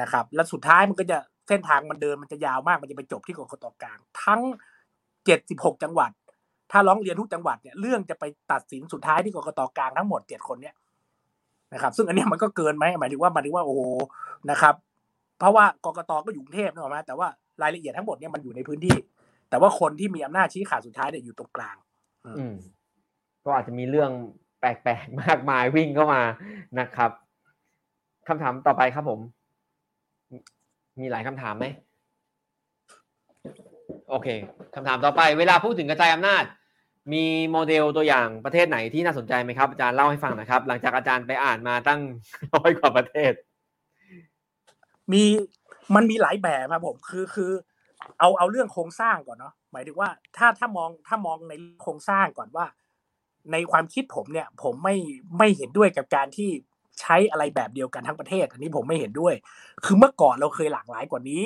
[0.00, 1.18] นะครับ แล้วสุดท้ายมันก็จะ
[1.48, 4.40] เส้นทางมันเดินมันจะยาวมากมันจะไปจบที่กรกตกลาง ทั้ง
[5.24, 6.10] เจ็ดสิบหกจังหวัด
[6.70, 10.74] ถ้าร้องเรียนทุกจังหวัดเนี่ยเรื่องจะไปตัดสินสุดท้ายที่กกตกลางทั้งหมดเจ็ดคนเนี่ย
[11.72, 13.80] นะครับ ซึ่งอันนี้มันก็เกินไหมหมายถึงว่าหมายถึงว่าโอ้โห
[14.50, 14.74] นะครับ
[15.38, 17.28] เพราะว่ากกตก็อยู่กรุงเทพนะหรอกไหมแต่ว่า
[17.62, 18.96] รายละเอียดทั้งหมดเนี่ยมันอยู่ในพื้นที่
[19.50, 21.76] แต่ว่าคนที่มีอำนาจชี้ขาดสุดท้ายเนี่ยอยู่ตรงกลาง
[22.38, 22.54] อืม
[23.44, 24.10] ก็อาจจะมีเรื่อง
[24.60, 26.22] แปลกๆมากมายวิ่งเข้ามา
[26.80, 27.10] นะครับ
[28.28, 29.20] คำถามต่อไปครับผม
[31.00, 31.66] มีหลายคำถามไหม
[34.10, 34.28] โอเค
[34.74, 36.44] คำถามต่อไป เวลาพูดถึงกระจายอำนาจ
[37.12, 42.00] มีโมเดลตัวอย่างประเทศไหนที่น่าสนใจไหมครับ อาจารย์เล่าให้ฟังนะครับ หลังจากอาจารย์ไปอ่านมาตั้ง
[42.54, 43.32] ร้อยกว่าประเทศ
[45.12, 45.24] มี
[45.94, 47.52] มันมีหลายแบบครับผมคือคือ
[48.18, 52.66] เอาเอาเรื่องโครงสร้างก่อนเนาะหมายถึงว่าถ้าถ้ามองถ้ามองในโครงสร้างก่อนว่า
[53.52, 54.96] ในความคิดผมเนี่ย ผมไม่
[55.38, 56.50] ไม่เห็นด้วยกับการที่
[57.00, 59.34] ใช้อะไรแบบเดียวกันทั้งประเทศ อันนี้ผมไม่เห็นด้วย
[59.84, 61.42] คือเมื่อก่อนเราเคยหลากหลายกว่านี้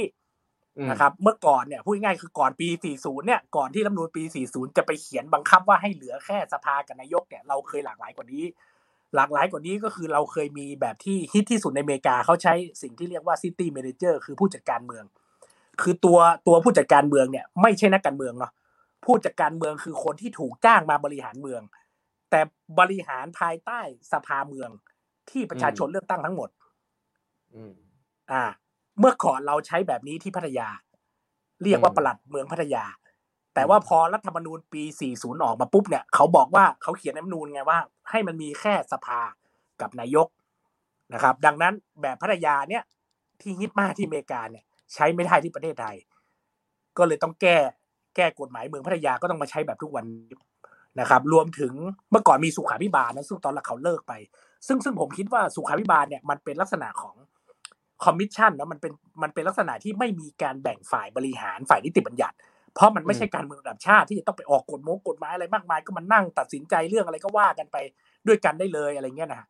[0.90, 8.44] นะครับเมื่อก่อนเนี่ยพูดง่ายๆคือก่อนปี 40 เนี่ยก่อนที่รัฐธรรมนูญปี 40 จะไปเขียนบังคับว่าให้เหลือแค่สภากับนายกเนี่ยเราเคยหลากหลายกว่านี้
[9.16, 15.04] หลากหลายกว่านี้ก็คือเราเคยมีแบบที่ฮิตที่สุดในอเมริกาเขาใช้สิ่งที่เรียกว่า city manager คือผู้จัดการเมือง
[15.82, 18.52] คือตัวตัวผู้จัดการเมืองเนี่ยไม่ใช่นักการเมืองเนาะ
[19.04, 21.62] ผู้จัดการเมืองคือคนที่ถูกจ้างมาบริหารเมือง
[22.30, 22.40] แต่
[22.78, 23.80] บริหารภายใต้
[24.12, 24.70] สภาเมือง
[25.30, 26.48] ที่ประชาชนเลือกตั้งทั้งหมด
[27.54, 27.72] อืม
[28.32, 28.44] อ่า
[28.98, 30.68] เมื่อก่อนเราใช้แบบนี้ที่พัทยา
[31.62, 32.84] เรียกว่าอืมปลัดเมืองพัทยา
[33.54, 34.82] แต่ว่าพอรัฐธรรมนูญปี
[35.12, 37.78] 40 ออกมาปุ๊บเนี่ย เขาบอกว่าเขาเขียนรัฐธรรมนูญไงว่า
[38.10, 39.20] ให้มันมีแค่สภา
[39.80, 40.28] กับนายก
[41.14, 42.82] นะครับ ดังนั้นแบบพัทยาเนี่ย
[43.40, 44.64] ที่ฮิตมากที่อเมริกาเนี่ย
[44.94, 45.96] ใช้ไม่ได้ที่ประเทศไทย
[46.98, 47.56] ก็เลยต้องแก้
[48.16, 50.28] แก้กฎหมายเมืองพัทยาก็ต้องมาใช้แบบทุกวันนี้
[51.00, 51.72] นะครับ รวมถึง
[52.10, 54.12] เมื่อก่อนมีสุขาพิบาลนะซึ่งตอนหลังเขาเลิกไป
[54.66, 57.16] ซึ่งซึ่งผมคิดว่าสุขาพิบาลเนี่ยมันเป็นลักษณะของ
[58.04, 58.92] คอมมิชชั่นนะมันเป็น
[59.22, 62.36] มันเป็นลักษณะที่ไม่มีการแบ่งฝ่ายบริหารฝ่ายนิติบัญญัติ
[62.74, 67.76] เพราะมันไม่ใช่การเมืองระดับชาติที่จะต้องไปออกกฎมงกฎหมายอะไรมากมาย ก็มานั่งตัดสินใจเรื่องอะไรก็ว่ากันไป
[68.26, 69.48] ด้วยกันได้เลยอะไรเงี้ยนะฮะ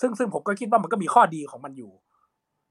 [0.00, 1.92] ซึ่งซึ่งผมก็คิดว่ามันก็มีข้อดีของมันอยู่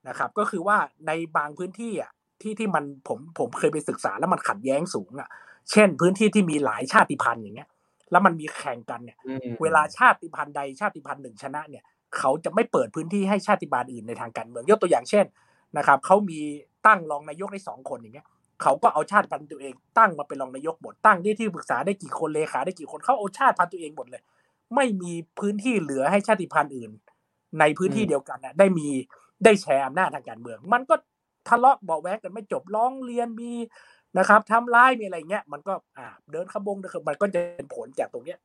[0.08, 0.78] นะครับ ก็คือว่า
[1.08, 2.12] ในบางพื้นที่อะ
[2.42, 5.30] ที่ที่มันผมผมเคยไปศึกษาแล้วมันขัดแย้งสูงอะ
[5.72, 7.70] เช่น พื้นที่ที่มีหลายชาติพันธุ์อย่างเงี้ย
[8.12, 11.84] แล้วมันมีแข่งกันเนี่ยอืมเวลาชาติพันธุ์ใดชาติพันธุ์หนึ่งชนะเนี่ย
[12.18, 15.26] เขาจะไม่เปิดพื้นที่ให้ชาติพันธุ์อื่นในทางการเมือง ยกตัวอย่างเช่น
[15.78, 16.40] นะครับเขามี
[16.88, 18.28] ตั้งรองนายกได้สองคนอย่างเงี้ย
[18.62, 24.22] เขาก็เอาชาติพันธุ์ตัวเอง ตั้งมาเป็นรองนายกหมดตั้งได้ที่ปรึกษาได้กี่คนเลขาได้กี่คนเขาเอาชาติพันธุ์ตัวเองหมดเลย
[24.76, 26.92] ไม่มีพื้นที่เหลือให้ชาติพันธุ์อื่น
[27.60, 28.88] ในพื้นที่เดียวกันนะได้มี
[29.44, 30.96] ได้แชร์อำนาจทางการเมือง มันก็
[31.50, 33.52] ทะเลาะเบาะแว้งกันไม่จบร้องเรียนมี
[34.18, 38.40] นะครับทำร้ายมีอะไรเงี้ย มันก็อ่าเดินขบงเดินขบมันก็จะเป็นผลจากตรงเนี้ย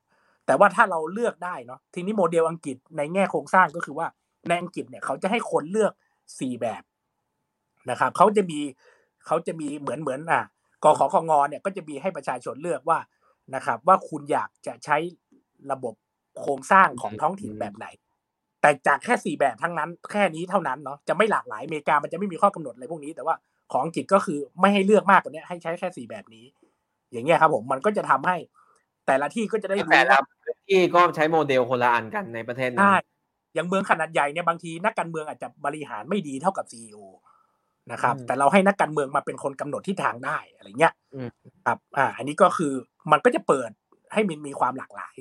[0.48, 4.06] แต่ว่าถ้าเราเลือกได้เนาะทีนี้โมเดลอังกฤษในแง่โครงสร้างก็คือว่า
[4.48, 5.92] ในอังกฤษเนี่ยเขาจะให้คนเลือก
[6.38, 6.82] สี่แบบ
[7.90, 8.60] นะครับเขาจะมี
[9.26, 10.42] เขาจะมีเหมือนเหมือนอะ
[10.84, 12.98] กขคงเนี่ยก็จะมีให้ประชาชนเลือกว่า
[13.54, 14.96] นะครับ ว่าคุณอยากจะใช้
[15.72, 15.94] ระบบ
[16.40, 17.86] โครงสร้างของท้องถิ่นแบบไหน
[18.60, 23.34] แต่จากแค่สี่แบบทั้งนั้น แค่นี้เท่านั้นเนาะจะไม่หลากหลายอเมริกามันจะไม่มีข้อกำหนดอะไรพวกนี้ แต่ว่า
[23.72, 26.44] ของอังกฤษก็คือไม่ให้เลือกมากกว่านี้ให้ใช้แค่สี่แบบนี้
[27.12, 28.36] อย่างเงี้ยครับผมมันก็จะทำให้
[29.08, 32.96] แต่ละที่ก็จะได้รู้แต่ละว่าพื้นที่ก็ใช้โมเดลคนละอันกันในประเทศนั้นใช่
[33.54, 36.98] อย่างเมืองขนาดใหญ่เนี่ยบางทีนักการเมืองอาจจะบริหารไม่ดีเท่ากับซีอ
[37.92, 41.30] นะครับอืมแต่เราให้นักการเมืองมาเป็นคนกำหนดทิศทางได้อะไรเงี้ยอืม
[41.66, 42.72] ครับอ่า อันนี้ก็คือ
[43.12, 43.70] มันก็จะเปิด
[44.12, 45.16] ให้มันมีความหลากหลาย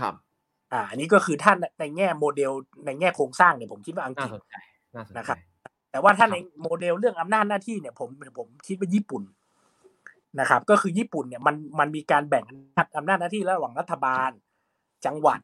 [0.00, 0.14] ครับ
[0.72, 2.52] อ่า อันนี้ก็คือถ้าในแง่โมเดล
[2.86, 4.56] ในแง่โครงสร้างเนี่ยผมคิดว่าอังกน่าฤษสนใจ
[4.94, 5.38] น่าสนใจนะครับ
[5.90, 8.08] แต่ว่าถ้าครับในโมเดลเรื่องอำนาจหน้าที่เนี่ยผม
[8.38, 9.22] ผมคิดว่าญี่ปุ่น
[10.40, 12.44] นะครับ ก็คือญี่ปุ่นเนี่ยมันมันมีการแบ่ง
[12.96, 14.30] อำนาจหน้าที่ระหว่างรัฐบาล
[15.06, 15.40] จังหวัด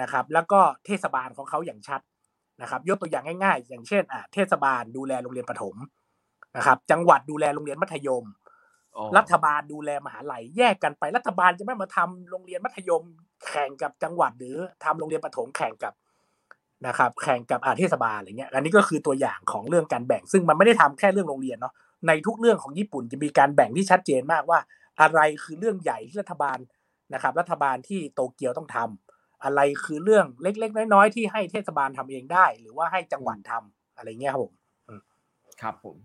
[0.00, 2.00] นะครับ แล้วก็เทศบาลของเขาอย่างชัด
[2.62, 5.76] นะครับ ยกตัวอย่างง่าย ๆ อย่างเช่นอ่าเทศบาลดูแลโรงเรียนประถม
[6.56, 8.24] นะครับ จังหวัดดูแลโรงเรียนมัธยม
[8.96, 13.02] อ๋อรัฐบาลดูแลมหาลัยแยกกันไปรัฐบาลจะไม่มาทำโรงเรียนมัธยม
[13.48, 15.92] แข่งกับจังหวัดหรือทำโรงเรียนประถมแข่งกับ
[16.86, 21.72] นะครับ แข่งกับอาเทศบาลอะไรเงี้ย อันนี้ก็คือตัวอย่างของเรื่องการแบ่งซึ่งมันไม่ได้ทำแค่เรื่องโรงเรียนเนาะ
[22.06, 24.58] ในทุกเรื่องของญี่ปุ่นจะมีการแบ่งที่ชัดเจนมากว่า
[25.00, 26.58] อะไรคือเรื่องใหญ่ที่รัฐบาล
[27.14, 34.52] นะครับ รัฐบาลที่โตเกียวต้องทำอะไรคือเรื่องเล็ก ๆ น้อยๆที่ให้เทศบาลทำเองได้ หรือว่าให้จังหวัดทำอะไรเงี้ยครับผม
[35.62, 35.96] ครับผม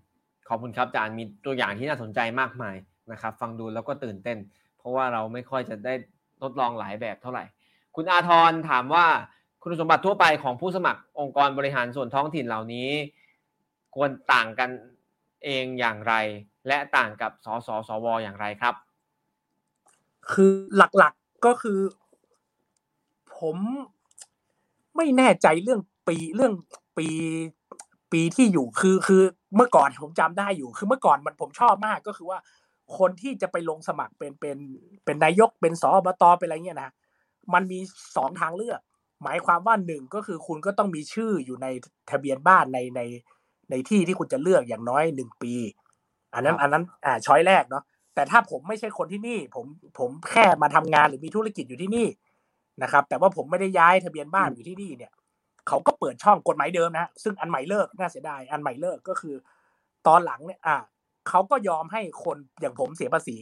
[0.48, 2.76] ขอบคุณครับอาจารย์มีตัวอย่างที่น่าสนใจมากมาย
[3.12, 4.38] นะครับ ฟังดูแล้วก็ตื่นเต้น
[4.78, 5.94] เพราะว่าเราไม่ค่อยจะได้
[6.42, 7.44] ทดลองหลายแบบเท่าไหร่
[7.96, 9.06] คุณอาทรถามว่า
[9.62, 12.90] คุณสมบัติทั่วไปของผู้สมัครองค์กรบริหารส่วนท้องถิ่นเหล่านี้
[13.96, 14.70] ควรต่างกัน
[15.44, 16.14] เองอย่างไร
[16.68, 18.76] และต่างกับสสสวอย่างไรครับ
[20.32, 21.80] คือหลักๆก็คือ
[23.38, 23.58] ผม
[24.96, 26.54] ไม่แน่ใจเรื่องปีเรื่อง
[26.98, 27.08] ปี
[28.12, 29.22] ปีที่อยู่คือคือ
[29.56, 32.40] เมื่อก่อนผมจำได้อยู่ คือเมื่อก่อนมันผมชอบมากก็คือว่า
[32.98, 34.58] คนที่จะไปลงสมัครเป็นเป็น
[35.06, 36.92] เป็นนายกเป็นสอบตเป็นอะไรเงี้ยนะ
[37.54, 37.80] มันมี
[38.16, 38.80] สองทางเลือก
[39.24, 41.68] หมายความว่าหนึ่งก็คือคุณก็ต้องมีชื่ออยู่ใน
[42.12, 43.02] ทะเบียนบ้านในใน
[43.72, 45.54] ในที่ที่คุณจะเลือกอย่างน้อยหนึ่งปี
[46.34, 47.84] อันนั้นครับอันนั้นอ่าช้อยแรกเนาะ
[48.16, 49.66] แต่ถ้าผมไม่ใช่คนที่นี่ ผม
[50.00, 52.08] ผมแค่มาทำงานหรือมีธุรกิจอยู่ที่นี่
[52.84, 55.12] นะครับ แต่ว่าผมไม่ได้ย้ายทะเบียนบ้านอยู่ที่นี่เนี่ย
[55.68, 59.36] เขาก็เปิดช่องกฎหมายเดิมนะซึ่งอันใหม่เลิกน่าเสียดายอันใหม่เลิกก็คือ
[60.08, 60.78] ตอนหลังเนี่ยอ่า
[61.30, 63.38] เขาก็ยอมให้คนอย่างผมเสียภาษี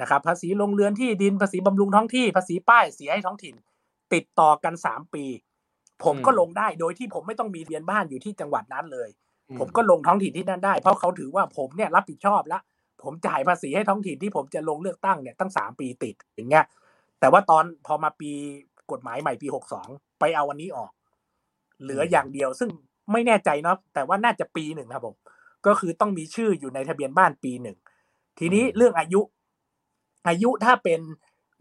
[0.00, 3.54] นะครับ ภาษีลงเรือนที่ดินภาษีบำรุงท้องที่ภาษีป้ายเสียให้ท้องถิ่น
[4.14, 5.24] ติดต่อกันสามปี
[6.04, 9.08] ผมก็ลงได้โดยที่ผมไม่ต้องมีทะเบียนบ้านอยู่ที่จังหวัดนั้นเลย
[9.58, 12.62] ผมก็ลงท้องถิ่นที่นั่นได้ เพราะเขาถือว่าผมเนี่ยรับผิดชอบแล้ว
[13.02, 16.64] ผมจ่ายภาษีให้ท้องถิ่นที่ผมจะลงเลือกตั้งเนี่ยตั้งสามปีติดอย่างเงี้ย
[17.20, 18.30] แต่ว่าตอนพอมาปี
[18.90, 20.90] กฎหมายใหม่ปีหกสองไปเอาวันนี้ออก
[21.82, 22.70] เหลืออย่างเดียวซึ่ง
[23.12, 25.14] ไม่แน่ใจเนาะแต่ว่าน่าจะปีหนึ่งครับผม
[25.66, 27.76] ก็คือต้องมีชื่ออยู่ในทะเบียนบ้านปีหนึ่ง
[28.38, 29.20] ทีนี้เรื่องอายุ
[30.28, 31.00] อายุถ้าเป็น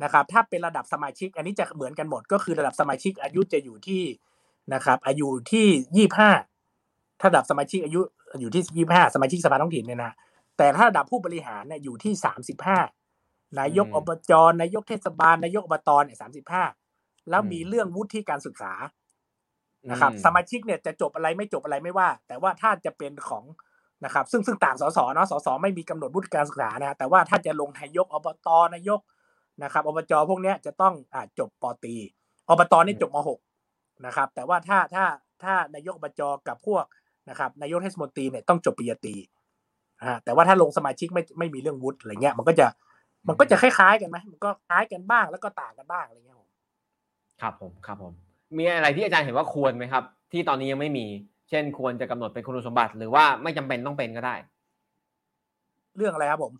[0.03, 4.03] นะครับ ถ้าเป็นระดับสมาชิก อันนี้จะเหมือนกันหมด ก็คือระดับสมาชิกอายุจะอยู่ที่
[4.73, 6.31] นะครับ อายุที่ยี่ห้า
[7.19, 8.01] ถ้าระดับสมาชิกอายุ
[8.39, 10.11] อยู่ที่ยี่ห้าสมาชิกสภาท้องถิ่นเนี่ยนะ
[10.57, 12.79] แต่ถ้าระดับผู้บริหารเนี่ยอยู่ที่สามสิบห้า
[13.59, 14.31] นายกอืมอบจ
[14.61, 16.63] นายกเทศบาลนายกอบตเนี่ยสามสิบห้า
[17.29, 18.73] แล้วมีเรื่องวุฒิการศึกษา
[19.91, 23.45] นะครับอืมสมาชิกเนี่ยจะจบอะไรไม่จบอะไรไม่ว่า แต่ว่าถ้าจะเป็นของ
[24.05, 28.99] นะครับ ซึ่งซึ่งต่างสสเนาะสสไม่มีกำหนดวุฒิการศึกษานะฮะแต่ว่าถ้าจะลงนายกอบตนายก
[29.63, 31.95] นะครับอบจพวกเนี้ยจะต้องอ่าจบปอตรี
[32.49, 33.39] อบตนี่จบมหก
[34.05, 35.05] นะครับ แต่ว่าถ้าถ้า
[35.43, 36.83] ถ้านายกอบจกับพวก
[37.29, 39.15] นะครับนายกเทศมนตรีเนี่ยต้องจบปริญญาตรี
[40.03, 42.67] อ่าแต่ว่าถ้าลงสมาชิกไม่ไม่มีเรื่องวุฒิอะไรเงี้ย มันก็จะ
[43.27, 46.49] มันก็จะคล้ายๆกันไหมมันก็คล้ายกันบ้างแล้วก็ต่างกันบ้างอะไรเงี้ยผม
[47.41, 48.13] ครับผมครับผม
[48.57, 51.05] มีอะไรที่อาจารย์เห็นว่าควรไหมครับ ที่ตอนนี้ยังไม่มี
[51.49, 54.35] เช่น ควรจะกำหนดเป็นคุณสมบัติ หรือว่าไม่จำเป็นต้องเป็นก็ได้
[55.97, 56.53] เรื่องอะไรครับผม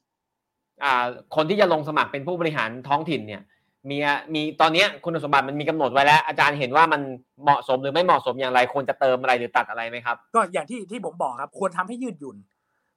[0.83, 1.05] อ่า
[1.35, 3.41] คนที่จะลงสมัครเป็นผู้บริหารท้องถิ่นเนี่ย
[3.89, 3.97] มี
[4.33, 7.01] มีตอนเนี้ยคุณสมบัติมันมีกำหนดไว้แล้ว อาจารย์เห็นว่ามัน
[7.43, 12.37] เหมาะสมหรือไม่เหมาะสมอย่างไรควรจะเติมอะไรหรือตัดอะไรไหมครับ ก็อย่างที่ที่ผมบอกครับ ควรทำให้ยืดหยุ่น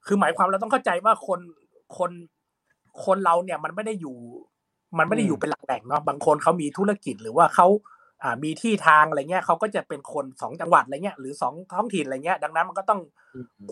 [0.06, 1.40] คือหมายความเราต้องเข้าใจว่าคน
[1.98, 2.10] คน
[3.04, 4.16] คนเราเนี่ยมันไม่ได้อยู่
[4.98, 7.66] มันไม่ได้อยู่เป็นหลักแหล่งเนาะบางคนเขามีธุรกิจหรือว่าเขา
[8.22, 13.00] อ่ามีที่ทางอะไรเงี้ยเขาก็จะเป็นคนสองจังหวัดอะไรเงี้ยหรือสองท้องถิ่นอะไรเงี้ย ดังนั้นมันก็ต้อง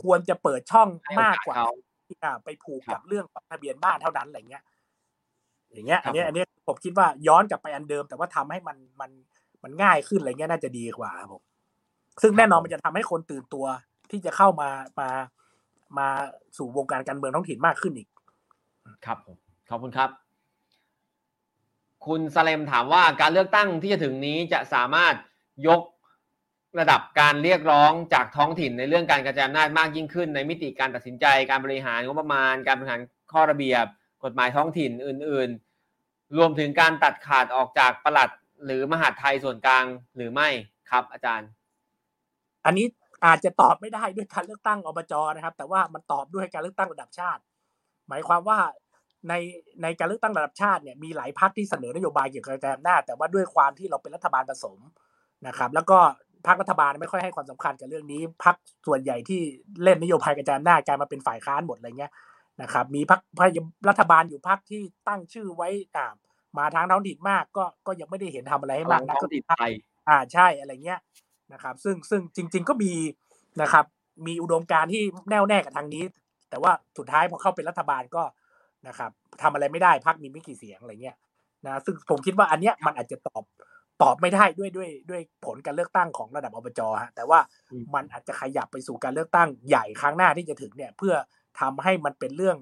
[0.03, 1.73] ควรจะเปิดช่องให้โอกาสมากกว่าเขา
[2.07, 4.63] ที่อ่าไปผูกครักับบเรื่องของทะเบียนบ้านเท่านั้นอะไรเงี้ย
[5.73, 9.11] อย่างเงี้ยครัอับนเนี้ยผมอันเนี้ยผมคิดว่าย้อนกลับไปอันเดิม แต่ว่าทำให้มันมัน
[9.63, 11.43] มันง่ายขึ้นอะไรเงี้ยน่าจะดีกว่าครับผม
[12.23, 13.67] ซึ่งแน่นอนมันจะทำให้คนตื่นตัว
[14.11, 14.69] ที่จะเข้ามา
[15.01, 15.09] มา
[15.99, 16.09] มา
[16.57, 18.09] สู่วงการการเมืองท้องถิ่นมากขึ้นอีก
[19.05, 19.37] ครับผม
[19.71, 20.11] ขอบคุณครับ
[22.07, 25.15] คุณสเลมถามว่าการเลือกตั้งที่จะถึงนี้จะสามารถ
[25.69, 25.81] ยก
[26.79, 33.01] ระดับการเรียกร้องจากท้องถิ่นในเรื่องการกระจายอำนาจมากยิ่งขึ้น ในมิติการตัดสินใจการบริหารงบประมาณ การบริหาร
[33.33, 33.87] ข้อระเบียบ
[34.27, 35.51] กฎหมายท้องถิ่นอื่น
[35.95, 38.29] ๆ รวมถึงการตัดขาดออกจากประหลัด
[38.65, 39.85] หรือมหาดไทยส่วนกลาง
[40.17, 40.49] หรือไม่
[40.91, 41.49] ครับ อาจารย์
[42.67, 42.87] อันนี้
[43.27, 47.41] อาจจะตอบไม่ได้ด้วยการเลือกตั้งอบจนะครับ แต่ว่ามันตอบด้วยการเลือกตั้งระดับชาติ
[48.09, 48.59] หมายความว่า
[49.29, 49.35] ใน
[49.83, 54.79] ในการเลือกตั้งระดับชาติเนี่ยมีหลายพรรคที่เสนอนโยบายเกี่ยวกับการกระจายอำนาจแต่ว่าด้วยความที่เราเป็นรัฐบาลผสม
[55.47, 55.99] นะครับ แล้วก็
[56.47, 59.41] พรรครัฐบาลไม่ค่อยให้ความสำคัญกับเรื่องนี้พรรคส่วนใหญ่ที่
[59.83, 62.13] เล่นนโยบายกระจายอำนาจกลายมาเป็นฝ่ายค้านหมดอะไรเงี้ย
[62.63, 63.21] นะครับ มีพรรค
[63.89, 66.07] รัฐบาลอยู่พรรคที่ตั้งชื่อไว้อ่า
[66.59, 69.71] มาทางท้องถิ่นมากก็ก็ยังไม่ได้เห็นทำอะไรให้มากนักท้องถิ่นไทย
[70.09, 71.01] อ่าใช่อะไรเงี้ย
[71.53, 72.93] นะครับ ซึ่งซึ่งจริง ๆ ก็มี
[73.63, 73.85] นะครับ
[74.27, 76.05] มีอุดมการณ์ที่แน่วแน่กับทางนี้
[76.51, 78.23] แต่ว่าสุดท้ายพอเข้าเป็นรัฐบาลก็
[78.89, 79.11] นะครับ
[79.43, 81.17] ทำอะไรไม่ได้พักมีไม่กี่เสียงอะไรเงี้ย
[81.67, 83.45] นะซึ่งผมคิดว่าอันเนี้ยมันอาจจะตอบ
[84.03, 87.39] ตอบไม่ได้ด้วยด้วยด้วยผลการเลือกตั้งของระดับอบจฮะแต่ว่า
[87.71, 91.15] อืมมันอาจจะขยับไปสู่การเลือกตั้งใหญ่ครั้งหน้าที่จะถึงเนี่ย เพื่อ
[91.61, 92.57] ทำให้มันเป็นเรื่อง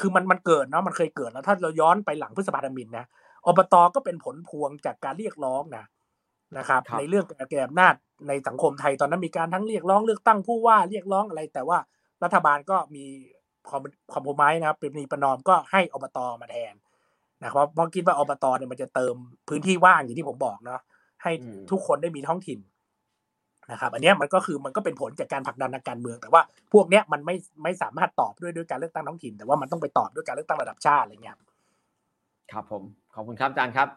[0.00, 3.06] คือมันมันเกิดเนาะมันเคยเกิดแล้วถ้าเราย้อนไปหลังพฤษภาธมินนะ
[3.46, 5.84] อบตก็เป็นผลพวงจากการเรียกร้องนะ
[6.58, 7.94] นะครับครับ ในเรื่องการแก้อำนาจ
[8.28, 11.78] ในสังคมไทยตอนนั้นมีการทั้งเรียกร้องเลือกตั้งผู้ว่าเรียกร้องอะไร แต่ว่า
[12.24, 13.04] รัฐบาลก็มี
[13.68, 13.80] คอม
[14.12, 16.74] คอมโพไมนะครับเป็นมีประนอมก็ให้อบตมาแทน
[17.42, 19.14] นะครับเพราะคิดว่าอบตเนี่ยมันจะเติม
[19.48, 20.80] พื้นที่ว่างอย่างที่ผมบอกเนาะ
[21.22, 22.58] ให้อืมทุกคนได้มีท้องถิ่น
[23.70, 31.36] นะครับอันเนี้ยมันก็คือมันก็เป็นผลจากการผลักดันทางการเมือง แต่ว่าพวกเนี้ยมันไม่ไม่สามารถตอบด้วยด้วยการเลือกตั้งท้องถิ่น แต่ว่ามันต้องไปตอบด้วยการเลือกตั้งระดับชาติอะไรเงี้ย
[32.52, 32.82] ครับผม
[33.14, 33.88] ขอบคุณครับอาจารย์ครับ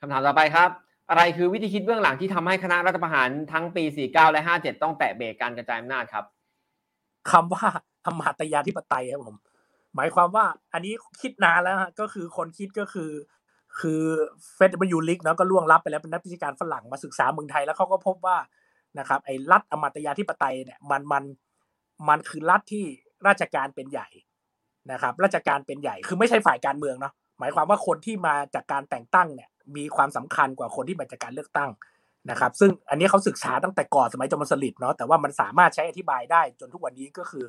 [0.00, 0.70] คำถามต่อไปครับ
[1.10, 6.24] อะไรคือวิธีคิดเบื้องหลังที่ทำให้คณะรัฐประหารทั้งปี 49 และ 57 ต้องแตะเบรกการกระจายอำนาจครับ
[7.30, 7.66] คำว่า
[8.04, 9.36] ธรรมาตยาธิปไตยครับผม
[9.96, 10.92] หมายความว่าอันนี้
[11.22, 13.10] คิดนานแล้วฮะก็คือคนคิดก็คือ
[13.80, 14.02] คือ
[14.54, 18.36] เฟดบยูลิกเนาะก็ล่วงลับไปแล้วเป็นนักวิชาการฝรั่งมาศึกษาเมืองไทยแล้วเขาก็พบว่า
[18.98, 21.24] นะครับไอ้รัฐอมาตยาธิปไตยเนี่ยมันมัน
[22.08, 22.84] มันคือรัฐที่
[23.28, 24.08] ราชการเป็นใหญ่
[24.92, 31.70] นะครับ ราชการเป็นใหญ่คือไม่ใช่ฝ่ายการเมืองเนาะหมายความว่าคนที่มาจากการแต่งตั้งเนี่ยมีความสำคัญกว่าคนที่มาจากการเลือกตั้ง
[32.30, 37.44] นะครับ ซึ่งอันนี้เขาศึกษาตั้งแต่ก่อนสมัยจอมพลสฤษดิ์เนาะแต่ว่ามันสามารถใช้อธิบายได้จนทุกวันนี้ก็คือ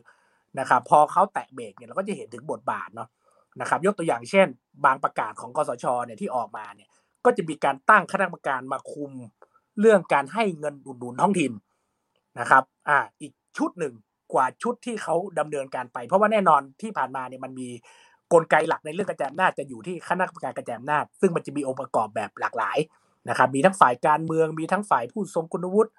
[0.60, 3.10] นะครับ พอเขาแตะเบรกเนี่ยเราก็จะเห็นถึงบทบาทเนาะ
[3.61, 4.48] นะครับ ยกตัวอย่างเช่น
[4.86, 6.90] บางประกาศของกสชเนี่ยที่ออกมาเนี่ย
[7.26, 9.11] ก็จะมีการตั้งคณะกรรมการมาคุม
[9.80, 11.52] เรื่องการให้เงินอุดหนุนท้องถิ่น
[12.40, 13.94] นะครับ อ่า อีกชุดหนึ่ง
[14.34, 17.70] กว่าชุดที่เขาดำเนินการไป เพราะว่าแน่นอนที่ผ่านมาเนี่ยมันมี
[18.34, 22.78] กลไกหลักในเรื่องกระจายอำนาจจะอยู่ที่คณะกรรมการกระจายอำนาจ ซึ่งมันจะมีองค์ประกอบแบบหลากหลาย
[23.30, 25.91] นะครับ มีทั้งฝ่ายการเมืองมีทั้งฝ่ายผู้ทรงคุณวุฒิ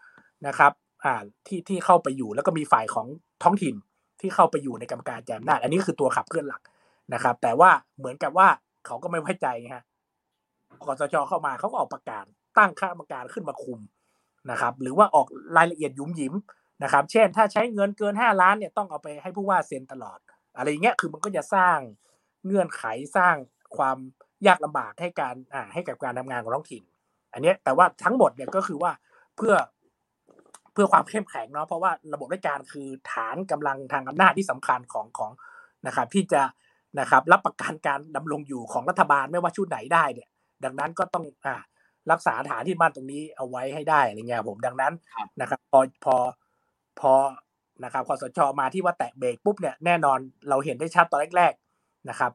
[0.46, 0.72] นะครับ
[1.04, 1.14] อ่า
[1.46, 3.06] ที่ที่เข้าไปอยู่แล้วก็มีฝ่ายของ
[3.42, 3.74] ท้องถิ่น
[4.20, 6.62] ที่เข้าไปอยู่ในกรรมการกระจายอำนาจ อันนี้คือตัวขับเคลื่อนหลัก
[7.14, 8.48] นะครับ แต่ว่าเหมือนกับว่า
[8.86, 9.84] เขาก็ไม่ไว้ใจฮะ
[10.86, 12.24] กสชเข้ามาเขาก็ออกประกาศ
[12.58, 13.80] ตั้งคณะกรรมการขึ้นมาคุม
[14.50, 15.26] นะครับหรือว่าออก
[15.56, 16.34] รายละเอียดยุ่มยิ้ม
[16.82, 20.18] นะครับ เช่น ถ้าใช้เงินเกินห้าล้านเนี่ยต้องเอาไปให้ผู้ว่าเซ็นตลอด
[20.56, 21.78] อะไรอย่างเงี้ยคือมันก็จะสร้าง
[22.46, 22.84] เงื่อนไข
[23.16, 23.34] สร้าง
[23.76, 23.96] ความ
[24.46, 26.82] ยากลำบากให้การอ่าให้กับการทำงานของท้องถิ่น
[27.32, 28.92] อันเนี้ยแต่ว่าทั้งหมดเนี่ยก็คือว่า
[29.36, 29.54] เพื่อ
[30.72, 35.30] เพื่อความเข้มแข็งเนาะเพราะว่าระบบราชการคือฐานกำลังทางอำนาจที่สำคัญของของ
[35.86, 36.42] นะครับ ที่จะ
[37.00, 40.28] นะครับรับประกันการดำรงอยู่ของรัฐบาลไม่ว่าชุดไหนได้เนี่ย
[40.64, 41.54] ดังนั้นก็ต้องอ่า
[42.12, 44.92] รักษาฐานที่บ้านตรงนี้เอาไว้ให้ได้อะไรเงี้ยผมดังนั้น
[45.40, 46.16] นะครับ พอพอ
[47.00, 47.12] พอ
[47.84, 50.18] นะครับคอสชมาที่ว่าแตะเบรกปุ๊บเนี่ยแน่นอน
[50.48, 52.32] เราเห็นได้ชัดตอนแรก ๆนะครับ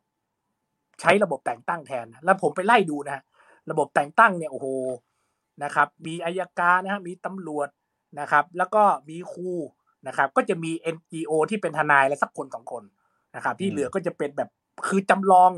[1.02, 3.24] ใช้ระบบแต่งตั้งแทน แล้วผมไปไล่ดูนะฮะ
[3.72, 4.68] ระบบแต่งตั้งเนี่ยโอ้โห
[5.64, 7.70] นะครับ มีอายการนะฮะมีตำรวจ
[8.20, 9.52] นะครับ แล้วก็มีครู
[10.08, 12.84] นะครับ ก็จะมี NGO ที่เป็นทนายและสักคนสองคน
[13.36, 14.50] นะครับ ที่เหลือก็จะเป็นแบบ
[14.88, 15.52] คือจำลอง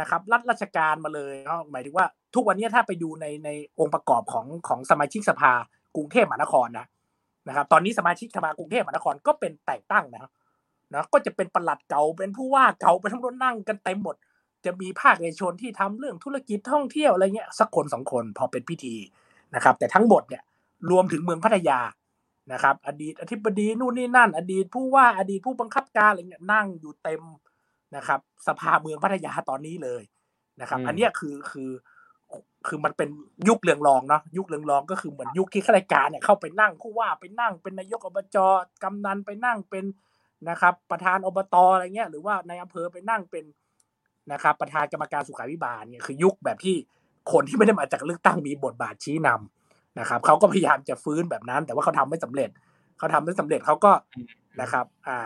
[0.00, 3.50] นะครับรัฐราชการมาเลยเนาะหมายถึงว่า ทุกวันนี้ถ้าไปดูในใน
[3.80, 5.52] องค์ประกอบของของสมาชิกสภา
[5.96, 6.86] กรุงเทพมหานครนะ
[7.48, 10.30] นะครับตอนนี้สมาชิกสภากรุงเทพมหานครก็เป็นแต่งตั้งนะ
[10.92, 14.16] นะก็จะเป็นประหลัดเก่าเป็นผู้ว่าเก่าไปทั้งรถนั่งกันเต็มหมด
[14.64, 18.94] จะมีภาคเอกชนที่ทำเรื่องธุรกิจท่องเที่ยวอะไรเงี้ยสักคนสองคนพอเป็นพิธี
[19.54, 20.42] นะครับ แต่ทั้งหมดเนี่ย
[20.90, 21.80] รวมถึงเมืองพัทยา
[22.52, 27.22] นะครับ อดีตอธิบดีนู่นนี่นั่น อดีตผู้ว่าอดีตผู้บังคับการอะไรเงี้ยนั่งอยู่เต็ม
[27.96, 30.02] นะครับ สภาเมืองพัทยาตอนนี้เลย
[30.60, 31.70] นะครับ อันนี้คือคือ
[32.68, 33.08] คือมันเป็น
[33.48, 38.36] ยุคเรืองรองเนาะยุคเรืองรองก็คือเหมือนยุคที่ข้าราชการเนี่ยเข้าไปนั่งผู้ว่าไปนั่งเป็นนายกอบจ
[38.82, 39.84] กำนันไปนั่งเป็น
[40.48, 43.44] นะครับ ประธานอบตอะไรเงี้ยหรือว่าในอำเภอไปนั่งเป็น
[44.32, 46.76] นะครับ ประธานกรรมการสุขาภิบาลเนี่ยคือยุคแบบที่
[47.32, 52.50] คนที่ไม่ได้มาจากเลือกตั้งมีบทบาทชี้นำนะครับเขาก็พยายามจะฟื้นแบบนั้น แต่ว่าเขาทำไม่สำเร็จ
[52.98, 53.92] เขาทำไม่สำเร็จเขาก็
[54.60, 55.18] นะครับ อ่า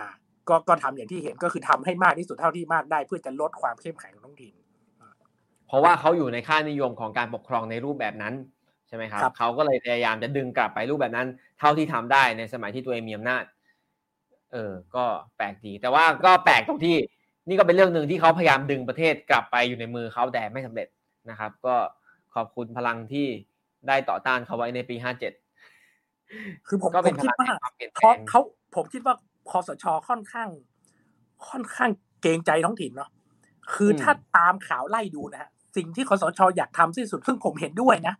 [0.49, 4.53] ก็ก็ทำอย่างที่เห็นก็คือทำให้มากที่สุดเท่าที่มากได้ เพื่อจะลดความเข้มแข็งของท้องถิ่น
[5.71, 8.33] เพราะว่าเขาอยู่ในค่านิยมของการปกครองในรูปแบบนั้น
[8.87, 11.27] ใช่ไหมครับเขาก็เลยพยายามจะดึงกลับไปรูปแบบนั้น
[11.59, 13.43] เท่าที่ทำได้ในสมัยที่ตัวเองมีอำนาจ
[14.53, 15.05] เออ ก็
[15.37, 16.97] แปลกดี แต่ว่าก็แปลกตรงที่
[17.47, 20.87] นี่ก็เป็นเรื่องหนึ่งที่เขาพยายามดึงประเทศกลับไปอยู่ในมือเขาแต่ไม่สำเร็จ
[21.29, 21.75] นะครับ ก็
[22.35, 23.27] ขอบคุณพลังที่
[23.87, 25.33] ได้ต่อต้านเขาไว้ในปีห้าเจ็ด
[26.67, 28.41] คือผมก็ผเป็นมพคิดลังว่าแห่งความเปลี่ยนแปลเขางเขา
[28.75, 29.15] ผมคิดว่า
[29.49, 30.49] คอสชค่อนข้าง
[31.49, 31.89] ค่อนข้าง
[32.21, 33.09] เกรงใจท้องถิ่นเนาะ
[33.73, 38.15] คืออมถ้าตามข่าวไล่ดูนะฮะ สิ่งที่คอสชอยากทำที่สุดซึ่งผมเห็นด้วยนะ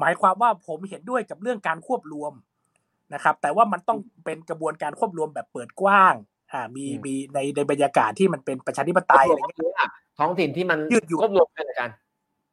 [0.00, 2.32] หมายความว่าผมเห็นด้วยกับเรื่องการควบรวม
[3.14, 6.14] นะครับ แต่ว่ามันต้องเป็นกระบวนการควบรวมแบบเปิดกว้าง
[6.52, 9.86] อ่ามีอืมมีในในบรรยากาศที่มันเป็นประชาธิปไตยอะไรเงี้ยก็คือว่า
[10.18, 11.94] ท้องถิ่นที่มันยืดหยุ่นควบรวมกันอาจารย์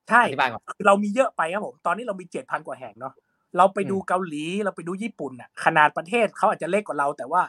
[0.10, 3.14] ใช่อธิบายก่อนคือเรามีเยอะไปครับผมตอนนี้เรามีเจ็ดพันกว่าแห่งเนาะ
[3.58, 7.42] เราไปดูอืมเกาหลีเราไปดูญี่ปุ่นน่ะขนาดประเทศเขาอาจจะเล็กกว่าเรา แต่ว่า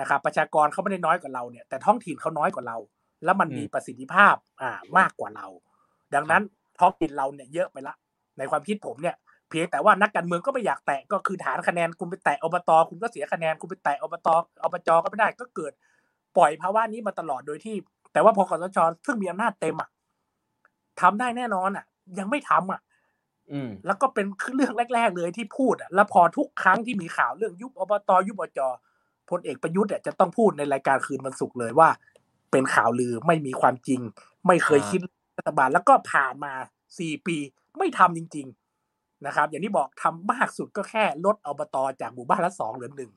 [0.00, 2.76] นะครับประชากรเขาไม่ได้น้อยกว่าเราเนี่ยแต่ท้องถิ่นเขาน้อยกว่าเรา
[3.24, 5.46] แล้วมันมีประสิทธิภาพอ่ามากกว่าเรา
[6.14, 6.42] ดังนั้น
[6.78, 7.94] ท้องถิ่นเราเนี่ยเยอะไปละ
[8.38, 9.16] ในความคิดผมเนี่ย
[9.48, 14.28] เพียงแต่ว่านักการเมืองก็ไม่อยากแตะก็คือฐานคะแนนคุณไปแตะอบตคุณก็เสียคะแนนคุณไปแตะอบต
[14.62, 15.72] อบจก็ไม่ได้ก็เกิด
[16.36, 17.76] ปล่อยภาวะนี้มาตลอดโดยที่
[18.12, 19.88] แต่ว่าพอคอสชซึ่งมีอำนาจเต็มอะ
[21.00, 21.84] ทำได้แน่นอนอะ
[22.18, 22.80] ยังไม่ทำอะ
[23.50, 28.60] อืมแล้วก็เป็นเรื่องแรก ๆ เลยที่พูดอะแล้วพอทุกครั้งที่มีข่าวเรื่องยุบอบตยุบอบจ
[29.30, 31.88] พลเอกประยุทธ์เนี่ยจะต้องพูดในรายการคืนวันศุกร์เลยว่า
[32.50, 34.00] เป็นข่าวลือไม่มีความจริง
[34.46, 35.00] ไม่เคยอ่าคิด
[35.38, 36.52] รัฐบาลแล้วก็ผ่านมา
[36.98, 37.36] สี่ปี
[37.78, 38.46] ไม่ทำจริง
[38.86, 43.12] ๆนะครับ อย่างที่บอกทำมากสุดก็แค่ลดอบตจากหมู่บ้านละสองเหลือหนึ่ง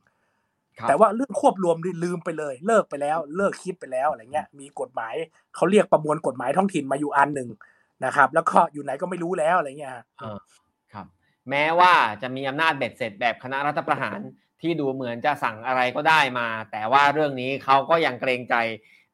[0.78, 5.14] ครับแต่ว่าเรื่องควบรวมนี่ลืมไปเลย เลิกไปแล้ว เลิกคิดไปแล้วอะไรเงี้ย มีกฎหมาย
[5.56, 7.50] เขาเรียกประมวลกฎหมายท้องถิ่นมาอยู่อันหนึ่ง
[8.06, 10.38] นะครับ แล้วก็อยู่ไหนก็ไม่รู้แล้วอะไรเงี้ยอ่า
[10.94, 11.06] ครับ
[11.50, 14.20] แม้ว่าจะมีอำนาจเบ็ดเสร็จแบบคณะรัฐประหาร
[14.62, 18.56] ที่ดูเหมือนจะสั่งอะไรก็ได้มา แต่ว่าเรื่องนี้เขาก็ยังเกรงใจ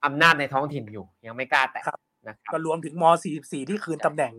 [0.05, 2.06] อำนาจในท้องถิ่นอยู่ ยังไม่กล้าแตะครับนะครับ
[2.51, 3.03] ก็รวมถึงม
[3.35, 4.33] 44 ที่คืนตำแหน่ง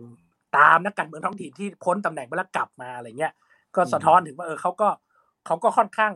[0.57, 3.33] ตามนักการเมืองท้องถิ่นที่พ้นตำแหน่งไปแล้วกลับมาอะไรเงี้ย
[3.75, 4.89] ก็สะท้อนถึงว่าเออเขาก็
[5.45, 6.13] เขาก็ค่อนข้าง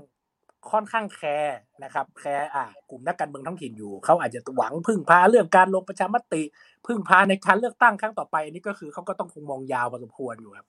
[0.71, 6.41] ค่อนข้างแคร์นะครับ แคร์อ่ากลุ่มนักการเมืองท้องถิ่นอยู่เขาอาจจะหวังพึ่งพาเรื่องการลงประชามติ
[6.87, 10.67] พึ่งพาในการเลือกตั้งครั้งต่อไปอันนี้ก็คือเขาก็ต้องคงมองยาวพอสมควรอยู่ครับ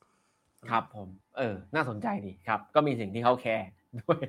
[0.70, 1.08] ครับผม
[1.38, 3.68] เออ น่าสนใจดีครับ ก็มีสิ่งที่เขาแคร์
[4.00, 4.20] ด้วย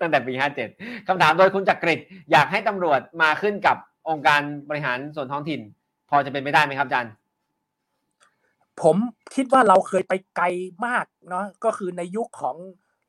[0.00, 0.68] ตั้งแต่ปีห้าเจ็ด
[1.08, 2.00] คำถามโดยคุณจักริด
[2.32, 3.76] อยากให้ตำรวจมาขึ้นกับ
[4.10, 5.60] องค์การบริหารส่วนท้องถิ่น
[6.10, 7.12] พอจะเป็นไปได้ไหมครับอาจารย์
[8.82, 8.96] ผม
[9.34, 10.46] คิดว่าเราเคยไปไกล
[10.86, 12.56] มากเนาะก็คือในยุคของ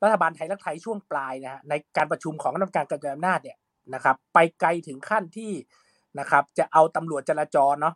[0.04, 3.58] รัฐบาลไทยรักไทยช่วงปลายนะฮะในการประชุมของคณะกรรมการกระจายอำนาจเนี่ย
[3.94, 5.52] นะครับ ไปไกลถึงขั้นที่
[6.20, 7.96] นะครับ จะเอาตำรวจจราจรเนาะ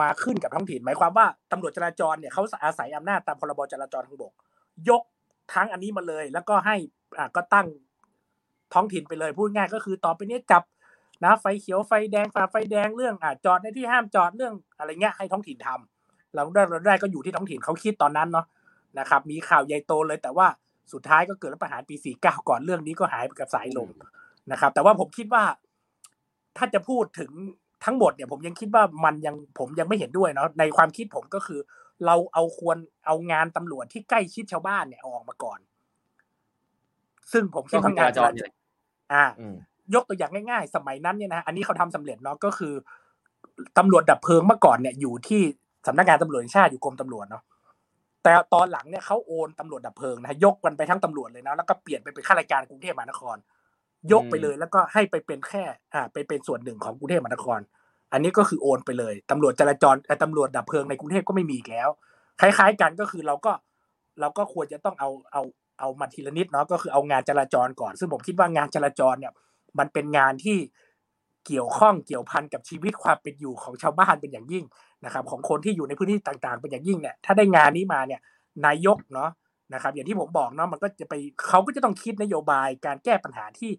[0.00, 4.32] มาขึ้นกับท้องถิ่น หมายความว่าตำรวจจราจรเนี่ยเขาอาศัยอำนาจตามพรบจราจรทางบก
[4.88, 5.02] ยก
[5.54, 6.76] ทั้งอันนี้มาเลย แล้วก็ให้
[7.18, 7.66] อ่าก็ตั้ง
[8.74, 10.62] ท้องถิ่นไปเลยพูดง่ายก็คือต่อไปนี้จับ
[11.24, 18.46] นะไฟเขียวไฟแดงฝ่าไฟแดงเรื่องอ่าจอดในที่ห้ามจอดเรื่องอะไรเงี้ยให้ท้องถิ่นทำเราได้เราได้ก็อยู่ที่ท้องถิ่นเขาคิดตอนนั้นเนาะ
[18.98, 20.46] นะครับ มีข่าวใหญ่โตเลย แต่ว่า
[20.92, 23.90] สุดท้ายก็เกิดรัฐประหารปี 49 ก่อนเรื่องนี้ก็หายไปกับสายลม
[24.52, 25.44] นะครับ แต่ว่าผมคิดว่า
[26.56, 27.30] ถ้าจะพูดถึง
[27.84, 31.60] ทั้งหมดเนี่ยผมยังคิดว่ามันยังผมยังไม่เห็นด้วยเนาะในความคิดผมก็คือ
[32.06, 32.76] เราเอาควร
[33.06, 35.58] เอางานตำรวจที่ใกล้ชิดชาวบ้านเนี่ยเอาออกมาก่อน
[37.32, 38.50] ซึ่งผมคิดว่างานจราจร
[39.12, 39.56] อ่าอืม
[39.94, 42.74] ยกตัวอย่างง่ายๆ สมัยนั้นเนี่ยนะอันนี้เขาทำสำเร็จเนาะก็คือ
[43.78, 45.42] ตำรวจดับเพลิงเมื่อก่อนเนี่ยอยู่ที่
[45.86, 47.42] สำนักงานตำรวจแห่งชาติอยู่กรมตำรวจเนาะ
[48.22, 53.36] แต่ตอนหลังเนี่ยเขาโอนตำรวจดับเพลิงนะยกกันไปทั้งตำรวจเลยนะแล้วก็เปลี่ยนไปเป็นข้าราชการกรุงเทพมหานคร
[54.12, 55.64] ยกไปเลยแล้วก็ให้ไปเป็นแค่
[55.94, 57.60] อ่าไปเป็นส่วนหนึ่งของกรุงเทพมหานคร
[58.12, 61.88] อันนี้ก็คือโอนไปเลยตำรวจจราจรเอ่อตำรวจดับเพลิงในกรุงเทพก็ไม่มีอีกแล้ว
[62.40, 63.52] คล้าย ๆ กันก็คือเราก็
[64.20, 65.42] เราก็ควรจะต้องเอาเอา
[65.80, 69.32] เอามาทีละนิดเนาะก็คือเอางานจราจรก่อน ซึ่งผมคิดว่างานจราจรเนี่ย
[69.78, 70.58] มันเป็นงานที่
[71.46, 74.64] เกี่ยวข้องเกี่ยวพันกับชีวิตความเป็นอยู่ของชาวบ้านเป็นอย่างยิ่ง
[75.04, 78.20] นะครับของคนที่อยู่ในพื้นที่ต่างๆ เป็นอย่างยิ่งเนี่ยถ้าได้งานนี้มาเนี่ย
[78.66, 79.30] นายกเนาะ
[79.74, 81.14] นะครับอย่างที่ผมบอกเนาะมันก็จะไป
[81.48, 83.70] เขาก็จะต้องคิดนโยบายการแก้ปัญหาที่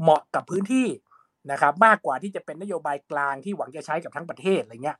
[0.00, 0.86] เหมาะกับพื้นที่
[1.50, 4.98] นะครับมากกว่าที่จะเป็นนโยบายกลางที่หวังจะใช้กับทั้งประเทศอะไรเงี้ย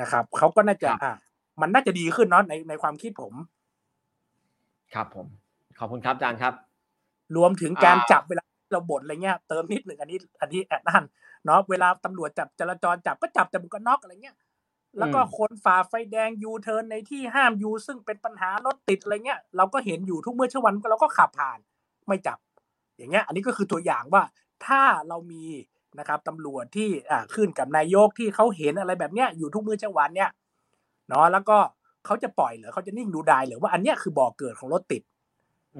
[0.00, 1.14] นะครับเขาก็น่าจะครับอ่า
[1.60, 3.34] มันน่าจะดีขึ้นเนาะในในความคิดผม
[4.94, 5.26] ครับผม
[5.78, 6.54] ขอบคุณครับอาจารย์ครับ
[7.36, 11.04] รวมถึงการอ่าจับเวลา เราบ่นอะไรเงี้ยเติมนิดหนึ่งอันนี้ อันนี้แอดนั่น
[11.44, 14.36] เนาะเวลาตำรวจจับจราจรจับก็จับแต่หมวกกันน็อกอะไรเงี้ย
[14.98, 21.58] แล้วก็คนฝ่าไฟแดงยูเทิร์นในที่ห้ามยูซึ่งเป็นปัญหารถติดอะไรเงี้ยเราก็เห็นอยู่ทุกเมื่อเช้าวันเราก็ขับผ่าน
[22.08, 22.38] ไม่จับ
[22.96, 24.22] อย่างเงี้ย อันนี้ก็คือตัวอย่างว่า
[24.66, 25.44] ถ้าเรามี
[25.98, 30.30] นะครับตำรวจที่อ่าขึ้นกับนายกที่เขาเห็นอะไรแบบเนี้ยอยู่ทุกมื้อเช้าวันเนี่ย
[31.08, 31.58] เนาะแล้วก็
[32.06, 35.02] เขาจะปล่อยเหรือเขาจะนิ่งดูดายเหรือว่าอันเนี้ยคือบ่อเกิดของรถติด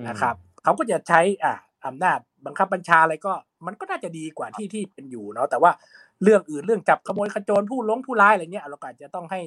[0.08, 0.34] นะครับ
[0.64, 1.54] เขาก็จะใช้อ่า
[1.86, 3.32] อำนาจ บังคับบัญชาอะไรก็
[3.66, 5.70] มันก็น่าจะดีกว่าที่ที่เป็นอยู่เนาะแต่ว่า
[6.22, 9.40] เรื่องอื่นเรื่องจับขโมยขโจรผู้ลงผู้ร้ายอะไรเงี้ยเราก็อาจจะต้องให้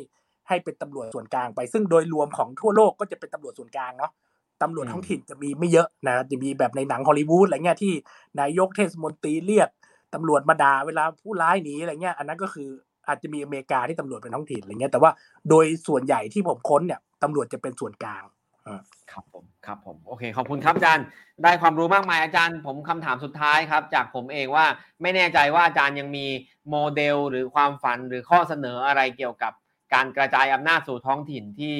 [0.47, 4.11] ให้เป็นตำรวจส่วนกลางไป ซึ่งโดยรวมของทั่วโลกก็จะเป็นตำรวจส่วนกลางเนาะ
[4.61, 7.93] ตำรวจท้องถิ่นจะมีไม่เยอะนะจะมีแบบในหนังฮอลลีวูดอะไรเงี้ยที่
[8.39, 9.69] นายกเทศมนตรีเรียก
[10.13, 12.69] ตำรวจมาด่าเวลาผู้ร้ายหนีอะไรเงี้ยอันนั้นก็คือ
[13.07, 15.11] อาจจะมีอเมริกาที่ตำรวจเป็นท้องถิ่นอะไรเงี้ยแต่ว่า
[15.49, 18.23] โดยส่วนใหญ่ที่ผมค้นเนี่ยตำรวจจะเป็นส่วนกลาง
[19.11, 21.05] ครับผมครับผมโอเคขอบคุณครับอาจารย์
[21.43, 24.65] ได้ความรู้มากมายอาจารย์ ผมคำถามสุดท้ายครับ จากผมเองว่า
[25.01, 26.25] ไม่แน่ใจว่าอาจารย์ยังมี
[26.69, 29.53] โมเดลหรือความฝันหรือข้อเสนออะไรเกี่ยวกับ
[29.93, 31.75] การกระจายอำนาจสู่ท้องถิ่นที่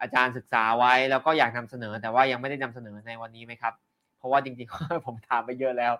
[0.00, 3.74] อาจารย์ศึกษาไว้แล้วก็อยากนำเสนอ แต่ว่ายังไม่ได้นำเสนอในวันนี้ไหมครับ
[4.18, 5.92] เพราะว่าจริงๆผมถามไปเยอะแล้ว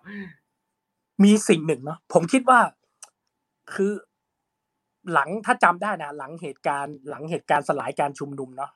[1.25, 2.61] มีสิ่งหนึ่งเนาะผมคิดว่า
[3.75, 3.93] คือ
[5.13, 8.71] หลังถ้าจำได้นะหลังเหตุการณ์ หลังเหตุการณ์สลายการชุมนุมเนาะ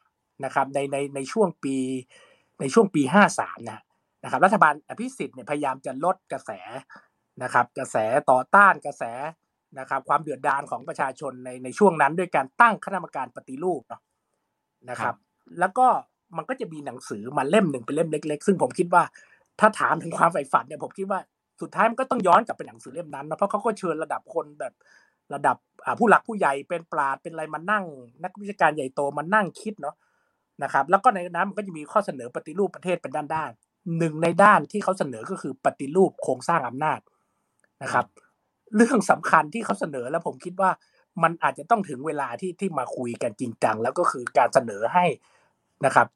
[0.45, 1.77] นะครับในในในช่วงปี
[2.61, 3.81] ในช่วงปีห้าสามนะ
[4.25, 6.51] นะครับรัฐบาลอภิสิทธิ์เนี่ยพยายามจะลดกระแส
[7.43, 7.97] นะครับ กระแส
[8.31, 9.05] ต่อต้านกระแส
[9.79, 14.03] นะครับ ความเดือดดาลของประชาชนในในช่วงนั้นด้วยการตั้งคณะกรรมการปฏิรูปเนาะ
[14.91, 15.15] นะครับ
[15.61, 15.87] แล้วก็
[16.37, 19.03] มันก็จะมีหนังสือมาเล่มหนึ่งเป็นเล่มเล็ก ๆ ซึ่งผมคิดว่า
[19.61, 21.21] ถ้าถามถึงความใฝ่ฝันเนี่ยผมคิดว่า
[21.61, 24.73] สุดท้ายมันก็ต้องย้อนกลับไปหนังสือเล่มนั้นนะเพราะเขาก็เชิญระดับคนแบบ
[25.35, 27.85] ระดับอ่าผู้หลักผู้ใหญ่เป็นปราดเป็นอะไรมานั่ง
[28.25, 29.95] นักวิชาการใหญ่โตมานั่งคิดเนาะ
[30.63, 37.01] นะครับแล้วก็ในนั้นมันก็จะมีข้อเสนอปฏิรูปประเทศเป็นด้านๆหนึ่งในด้านที่เขาเสนอก็คือปฏิรูปโครงสร้างอำนาจ
[37.83, 38.07] นะครับ
[38.77, 40.71] เรื่องสำคัญที่เขาเสนอแล้วผมคิดว่า
[41.23, 45.05] มันอาจจะต้องถึงเวลาที่ที่มาคุยกันจริงจังแล้วก็คือการเสนอให้
[45.87, 46.07] นะครับ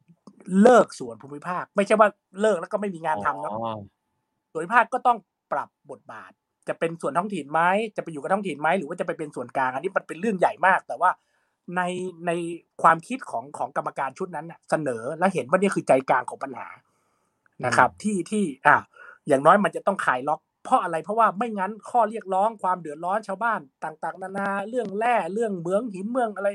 [0.63, 2.09] เลิกส่วนภูมิภาค ไม่ใช่ว่า
[2.41, 3.77] เลิกแล้วก็ไม่มีงานทำเนาะอ๋อ
[4.53, 5.19] ส่วนภูมิภาคก็ต้อง
[5.53, 6.33] ปรับบทบาท
[6.69, 7.61] จะเป็นส่วนท้องถิ่นไหม
[7.97, 11.11] จะไปอยู่กับท้องถิ่นไหมหรือว่าจะไปเป็นส่วนกลางอันนี้มันเป็นเรื่องใหญ่มาก แต่ว่า
[11.77, 11.83] ใน
[12.27, 12.31] ใน
[12.83, 16.69] ความคิดของของกรรมการชุดนั้นน่ะเสนอและเห็นว่านี่คือใจกลางของปัญหา
[17.67, 18.77] นะครับ ที่ที่อ่า
[19.29, 26.49] อย่างน้อยมันจะต้องขายล็อกเพราะอะไรเพราะว่าไม่งั้นข้อเรียกร้องความเดือดร้อนชาวบ้านต่างๆ นานาเรื่องแร่เรื่องเหมืองหินเมืองอะไร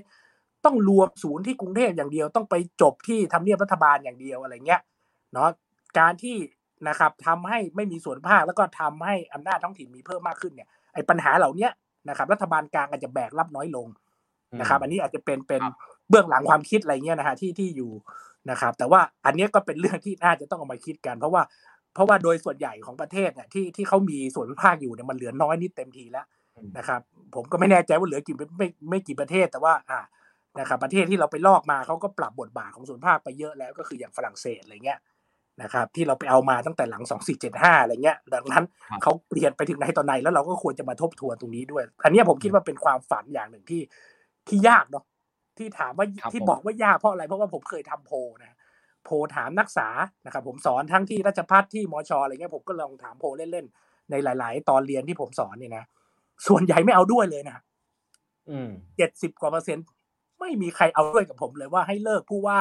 [0.66, 4.82] ต้องรวมศูนย์ที่กรุงเทพอย่างเดียว ต้องไปจบที่ทำเนียบรัฐบาลอย่างเดียวอะไรเงี้ย
[5.34, 5.50] เนาะ
[6.00, 6.38] การที่
[6.88, 11.70] นะครับทำให้ไม่มีส่วนภาคแล้วก็ทำให้อำนาจท้องถิ่นมีเพิ่มมากขึ้นเนี่ยไอ้ปัญหาเหล่านี้
[12.10, 13.88] นะครับรัฐบาลกลางอาจจะแบกรับน้อยลง
[14.60, 15.62] นะครับ อันนี้อาจจะเป็นเป็น
[16.10, 17.92] เบื้องหลังความคิดอะไรเงี้ยนะฮะที่ที่อยู่
[18.50, 21.44] นะครับ แต่ว่าอันนี้ก็เป็นเรื่องที่น่าจะต้องเอามาคิดกัน เพราะว่า
[21.94, 26.26] เพราะว่าโดยส่วนใหญ่ของประเทศเนี่ยที่ที่เขามีส่วนภาคอยู่เนี่ยมันเหลือน้อยนิดเต็มทีแล้ว
[26.78, 27.02] นะครับ
[27.36, 30.00] ผมก็ไม่แน่ใจว่าเหลือกี่ไม่ไม่กี่ประเทศแต่ว่าอ่า
[30.60, 35.00] นะครับประเทศที่เราไปลอกมาเขาก็ปรับบทบาทของส่วนภาคไปเยอะแล้วก็คืออย่างฝรั่งเศสอะไรเงี้ย
[35.62, 38.64] นะครับ ที่เราไปเอามาตั้งแต่หลังสองสี่เจ็ดห้าอะไรเงี้ย ดังนั้น
[39.04, 43.82] เขาเปลี่ยนไปถึงไหนตอนไหนแล้วเราก็ควรจะมาทบทวนตรงนี้ด้วย อันนี้ผมคิดว่าเป็นความฝันอย่างหนึ่งที่
[44.48, 45.06] ที่ยากเนาะ
[45.58, 48.12] ที่ถามว่าที่บอกว่ายากเพราะอะไร เพราะว่าผมเคยทำโพ
[48.44, 48.56] นะ
[49.06, 49.90] โพถามนักศึกษา
[50.26, 55.84] นะครับผมสอนทั้งที่ราชพัฒที่มชอะไรเงี้ยผมก็ลองถามโพเล่นๆในหลาย ๆ ตอนเรียนที่ผมสอนเนี่ยนะ
[56.48, 57.58] ส่วนใหญ่ไม่เอาด้วยเลยนะ
[58.98, 59.86] เจ็ดสิบกว่าเปอร์เซ็นต์
[60.40, 62.60] ไม่มีใครเอาด้วยกับผมเลยว่าให้เลิกผู้ว่า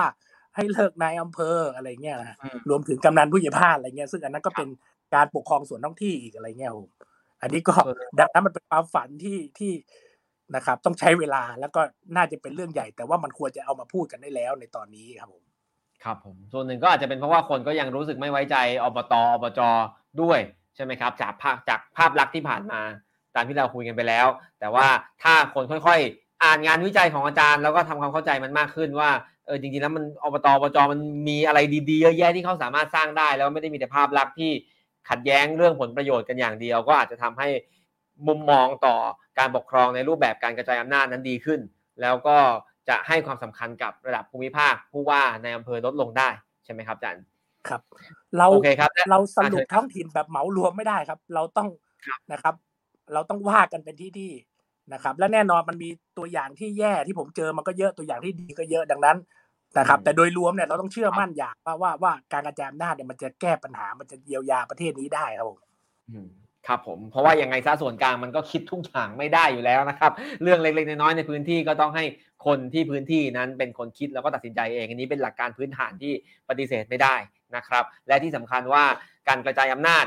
[0.56, 2.36] ให้เลิกนายอำเภออะไรเงี้ยนะ
[2.68, 4.68] รวมถึงกำนันผู้ใหญ่บ้านอะไรเงี้ยซึ่งอันนั้นก็เป็น
[5.14, 6.90] การปกครองส่วนท้องที่อีกอะไรเงี้ยผม
[7.42, 7.74] อันนี้ก็
[8.18, 9.72] ดังนั้นมันเป็นความฝันที่ที่
[10.54, 11.80] นะครับ ต้องใช้เวลาแล้วก็
[12.16, 15.42] น่าจะเป็นเรื่องใหญ่ แต่ว่ามันควรจะเอามาพูดกันได้แล้วในตอนนี้ครับผม
[16.04, 19.60] ครับผมส่วนหนึ่งก็อาจจะเป็นเพราะว่าคนก็ยังรู้สึกไม่ไว้ใจอบตอบจ
[20.22, 20.38] ด้วย
[20.76, 22.80] ใช่ไหมครับ จากภาพจากภาพลักษณ์ที่ผ่านมา
[23.34, 24.26] ตามที่เราคุยกันไปแล้ว
[24.60, 24.86] แต่ว่า
[25.22, 29.10] ถ้าคนค่อยๆ อ่านงานวิจัยของอาจารย์ แล้วก็ทำความเข้าใจมันมากขึ้นว่า
[29.46, 31.58] เออจริงๆแล้วมันอบตอบจมันมีอะไร
[31.90, 34.50] ดีๆเยอะแยะที่เขาสามารถสร้างได้ แล้วไม่ได้มีแต่ภาพลักษณ์ที่
[35.08, 37.48] ขัดแย้งเรื่องผลประโยชน์กันอย่างเดียว ก็อาจจะทำให้
[38.28, 38.96] มุมมองต่อ
[39.38, 41.60] การปกครองในรูปแบบการกระจายอำนาจนั้นดีขึ้น
[42.00, 42.36] แล้วก็
[42.88, 46.28] จะให้ความสำคัญกับระดับภูมิภาคผู้ว่าในอำเภอลดลงได้
[46.64, 47.24] ใช่ไหมครับอาจารย์
[47.68, 47.80] ครับ
[48.36, 51.68] เราโอเคครับเราสรุปท้องถิ่นแบบเหมารวมไม่ได้ครับ เราต้อง
[52.32, 52.54] นะครับ
[53.12, 54.32] เราต้องว่ากันเป็นที่ที่
[54.92, 55.88] นะครับ และแน่นอนมันมี
[56.18, 59.16] ตัวอย่างที่แย่ที่ผมเจอมันก็เยอะตัวอย่างที่ดีก็เยอะดังนั้น
[59.78, 65.58] นะครับ แต่โดยรวมเนี่ยเราต้องเชื่อมั่นอย่างว่าว่าว่าการกระจายอำนาจเนี่ยมันจะแก้ปัญหามันจะเยียวยาประเทศนี้ได้ครับผม
[66.66, 70.12] ครับผมเพราะว่ายังไงซะส่วนกลางมันก็คิดทุกอย่างไม่ได้อยู่แล้วนะครับ
[70.42, 72.04] เรื่องเล็กๆน้อยๆในพื้นที่ก็ต้องให้
[72.46, 76.12] คนที่พื้นที่นั้นเป็นคนคิดแล้วก็ตัดสินใจเองอันนี้เป็นหลักการพื้นฐานที่
[76.48, 77.14] ปฏิเสธไม่ได้
[77.56, 78.84] นะครับ และที่สำคัญว่า
[79.28, 80.06] การกระจายอำนาจ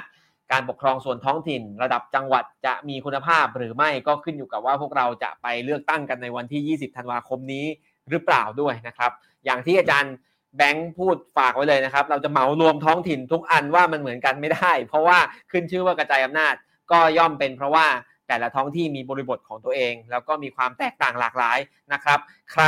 [0.51, 7.65] การปกครองส่วนท้องถิ่น ระดับจังหวัดจะมีคุณภาพหรือไม่ก็ขึ้นอยู่กับว่าพวกเราจะไปเลือกตั้งกันในวันที่ 20 ธันวาคมนี้
[8.09, 9.11] หรือเปล่าด้วยนะครับ
[9.45, 10.13] อย่างที่อาจารย์
[10.57, 15.17] แบงค์พูดฝากไว้เลยนะครับ เราจะเหมารวมท้องถิ่นทุกอันว่ามันเหมือนกันไม่ได้ เพราะว่า
[15.51, 16.53] ขึ้นชื่อว่ากระจายอำนาจ
[16.91, 17.87] ก็ย่อมเป็นเพราะว่า
[18.27, 21.57] แต่ละท้องที่มีบริบทของตัวเอง แล้วก็มีความแตกต่างหลากหลาย
[21.93, 22.19] นะครับ
[22.51, 22.63] ใคร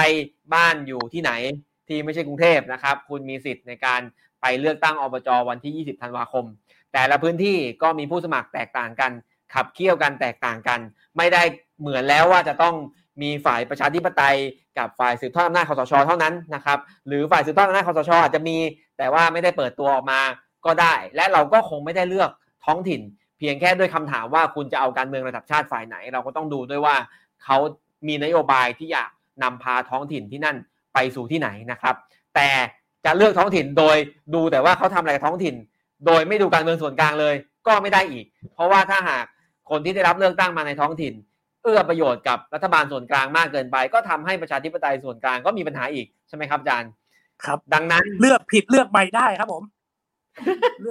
[0.53, 1.32] บ้านอยู่ที่ไหน
[1.88, 4.02] ที่ไม่ใช่กรุงเทพนะครับ คุณมีสิทธิ์ในการ
[4.41, 6.45] ไปเลือกตั้งอบจวันที่ 20 ธันวาคม
[6.94, 9.12] แต่ละพื้นที่ก็มีผู้สมัครแตกต่างกัน
[9.53, 10.80] ขับเคี่ยวกันแตกต่างกัน
[11.18, 11.44] ไม่ได้
[11.80, 12.76] เหมือนแล้วว่าจะต้อง
[13.22, 14.36] มีฝ่ายประชาธิปไตย
[14.78, 18.58] กับฝ่ายสืบทอดอำนาจคอสชเท่านั้นนะครับ หรือฝ่ายสืบทอดอำนาจคอสชอาจจะมี
[18.98, 20.20] แต่ว่าไม่ได้เปิดตัวออกมา
[20.66, 22.30] ก็ได้ และเราก็คงไม่ได้เลือก
[22.66, 23.02] ท้องถิ่น
[23.38, 26.96] เพียงแค่ด้วยคำถามว่าคุณจะเอาการเมืองระดับชาติฝ่ายไหน เราก็ต้องดูด้วยว่า
[27.44, 27.58] เขา
[28.08, 29.10] มีนโยบายที่อยาก
[29.44, 30.58] นำพาท้องถิ่นที่นั่น
[30.94, 31.96] ไปสู่ที่ไหนนะครับ
[32.36, 32.50] แต่
[33.06, 33.98] จะเลือกท้องถิ่นโดย
[34.34, 35.56] ดูแต่ว่าเขาทำอะไรท้องถิ่น
[36.06, 37.36] โดยไม่ดูการเมืองส่วนกลางเลย
[37.68, 39.26] ก็ไม่ได้อีก เพราะว่าถ้าหาก
[39.70, 41.14] คนที่ได้รับเลือกตั้งมาในท้องถิ่น
[41.66, 46.92] เอื้อประโยชน์กับรัฐบาลส่วนกลางมากเกินไป ก็ทำให้ประชาธิปไตยส่วนกลางก็มีปัญหาอีกใช่ไหมครับอาจารย์
[47.46, 49.64] ครับ ดังนั้นเลือกผิดเลือกใหม่ได้ครับผม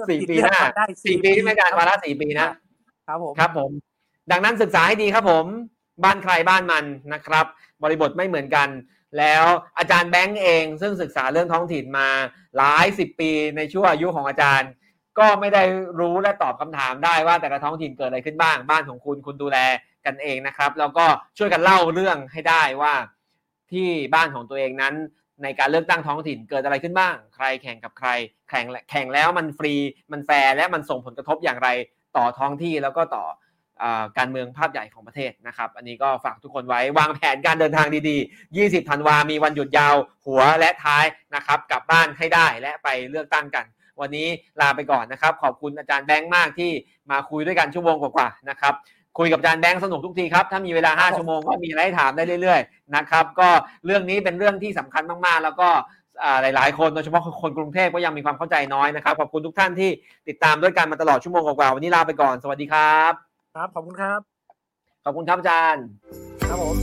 [0.09, 0.59] สี่ปีหน้า
[1.05, 2.49] สี่ปีที่ไม่การวาระสี่ปีนะ
[3.07, 3.71] ครับผมครับผม
[4.31, 5.45] ดังนั้นศึกษาให้ดีครับผม
[6.03, 7.45] บ้านใครบ้านมันนะครับ
[7.83, 8.69] บริบทไม่เหมือนกัน
[9.17, 9.45] แล้ว
[9.77, 12.09] อาจารย์แบงค์เอง ซึ่งศึกษาเรื่องท้องถิ่นมา
[12.57, 14.69] หลายสิบปีในช่วงอายุของอาจารย์
[15.19, 15.63] ก็ไม่ได้
[15.99, 19.57] รู้และตอบคำถามได้ว่าแต่ละท้องถิ่นเกิดอะไรขึ้นบ้าง บ้านของคุณคุณดูแล
[20.05, 21.05] กันเองนะครับ แล้วก็
[21.37, 22.93] ช่วยกันเล่าเรื่องให้ได้ว่า
[23.71, 24.95] ที่บ้านของตัวเองนั้น
[25.43, 28.09] ในการเลือกตั้งท้องถิ่นเกิดอะไรขึ้นบ้าง ใครแข่งกับใคร
[28.49, 29.73] แข่งแข่งแล้วมันฟรี
[30.11, 31.69] มันแฟร์และมันส่งผลกระทบอย่างไร
[32.17, 33.25] ต่อท้องที่แล้วก็ต่อ
[34.17, 39.95] การเมืองภาพใหญ่ของประเทศนะครับ อันนี้ก็ฝากทุกคนไว้วางแผนการเดินทางดีๆ 20 ธันวา มีวันหยุดยาว
[40.25, 41.05] หัวและท้าย
[41.35, 43.65] นะครับ กลับบ้านให้ได้และไปเลือกตั้งกัน
[44.01, 44.27] วันนี้
[44.61, 46.71] ลาไปก่อนนะครับ ขอบคุณอาจารย์แบงค์มากที่
[47.11, 48.73] มาคุยด้วยกันชั่วโมงกว่าๆนะครับ
[49.17, 53.49] คุยกับอาจารย์แบงค์สนุกทุกทีครับ ถ้ามีเวลา 5 ชั่วโมงก็มีอะไรให้ถามได้เรื่อยๆนะครับก็
[53.85, 55.69] เรื่องนี้เป็นเรื่องที่สำคัญมากๆ แล้วก็
[56.41, 59.89] หลายๆ คนโดยเฉพาะคนกรุงเทพก็ยังมีความเข้าใจน้อยนะครับ ขอบคุณทุกท่านที่
[60.27, 63.13] ติดตามด้วยกันมาตลอดชั่วโมงกว่าวันนี้ลาไปก่อน สวัสดีครับ
[63.55, 64.19] ครับ ขอบคุณครับ
[65.05, 65.83] ขอบคุณครับอาจารย์
[66.49, 66.75] ครับผม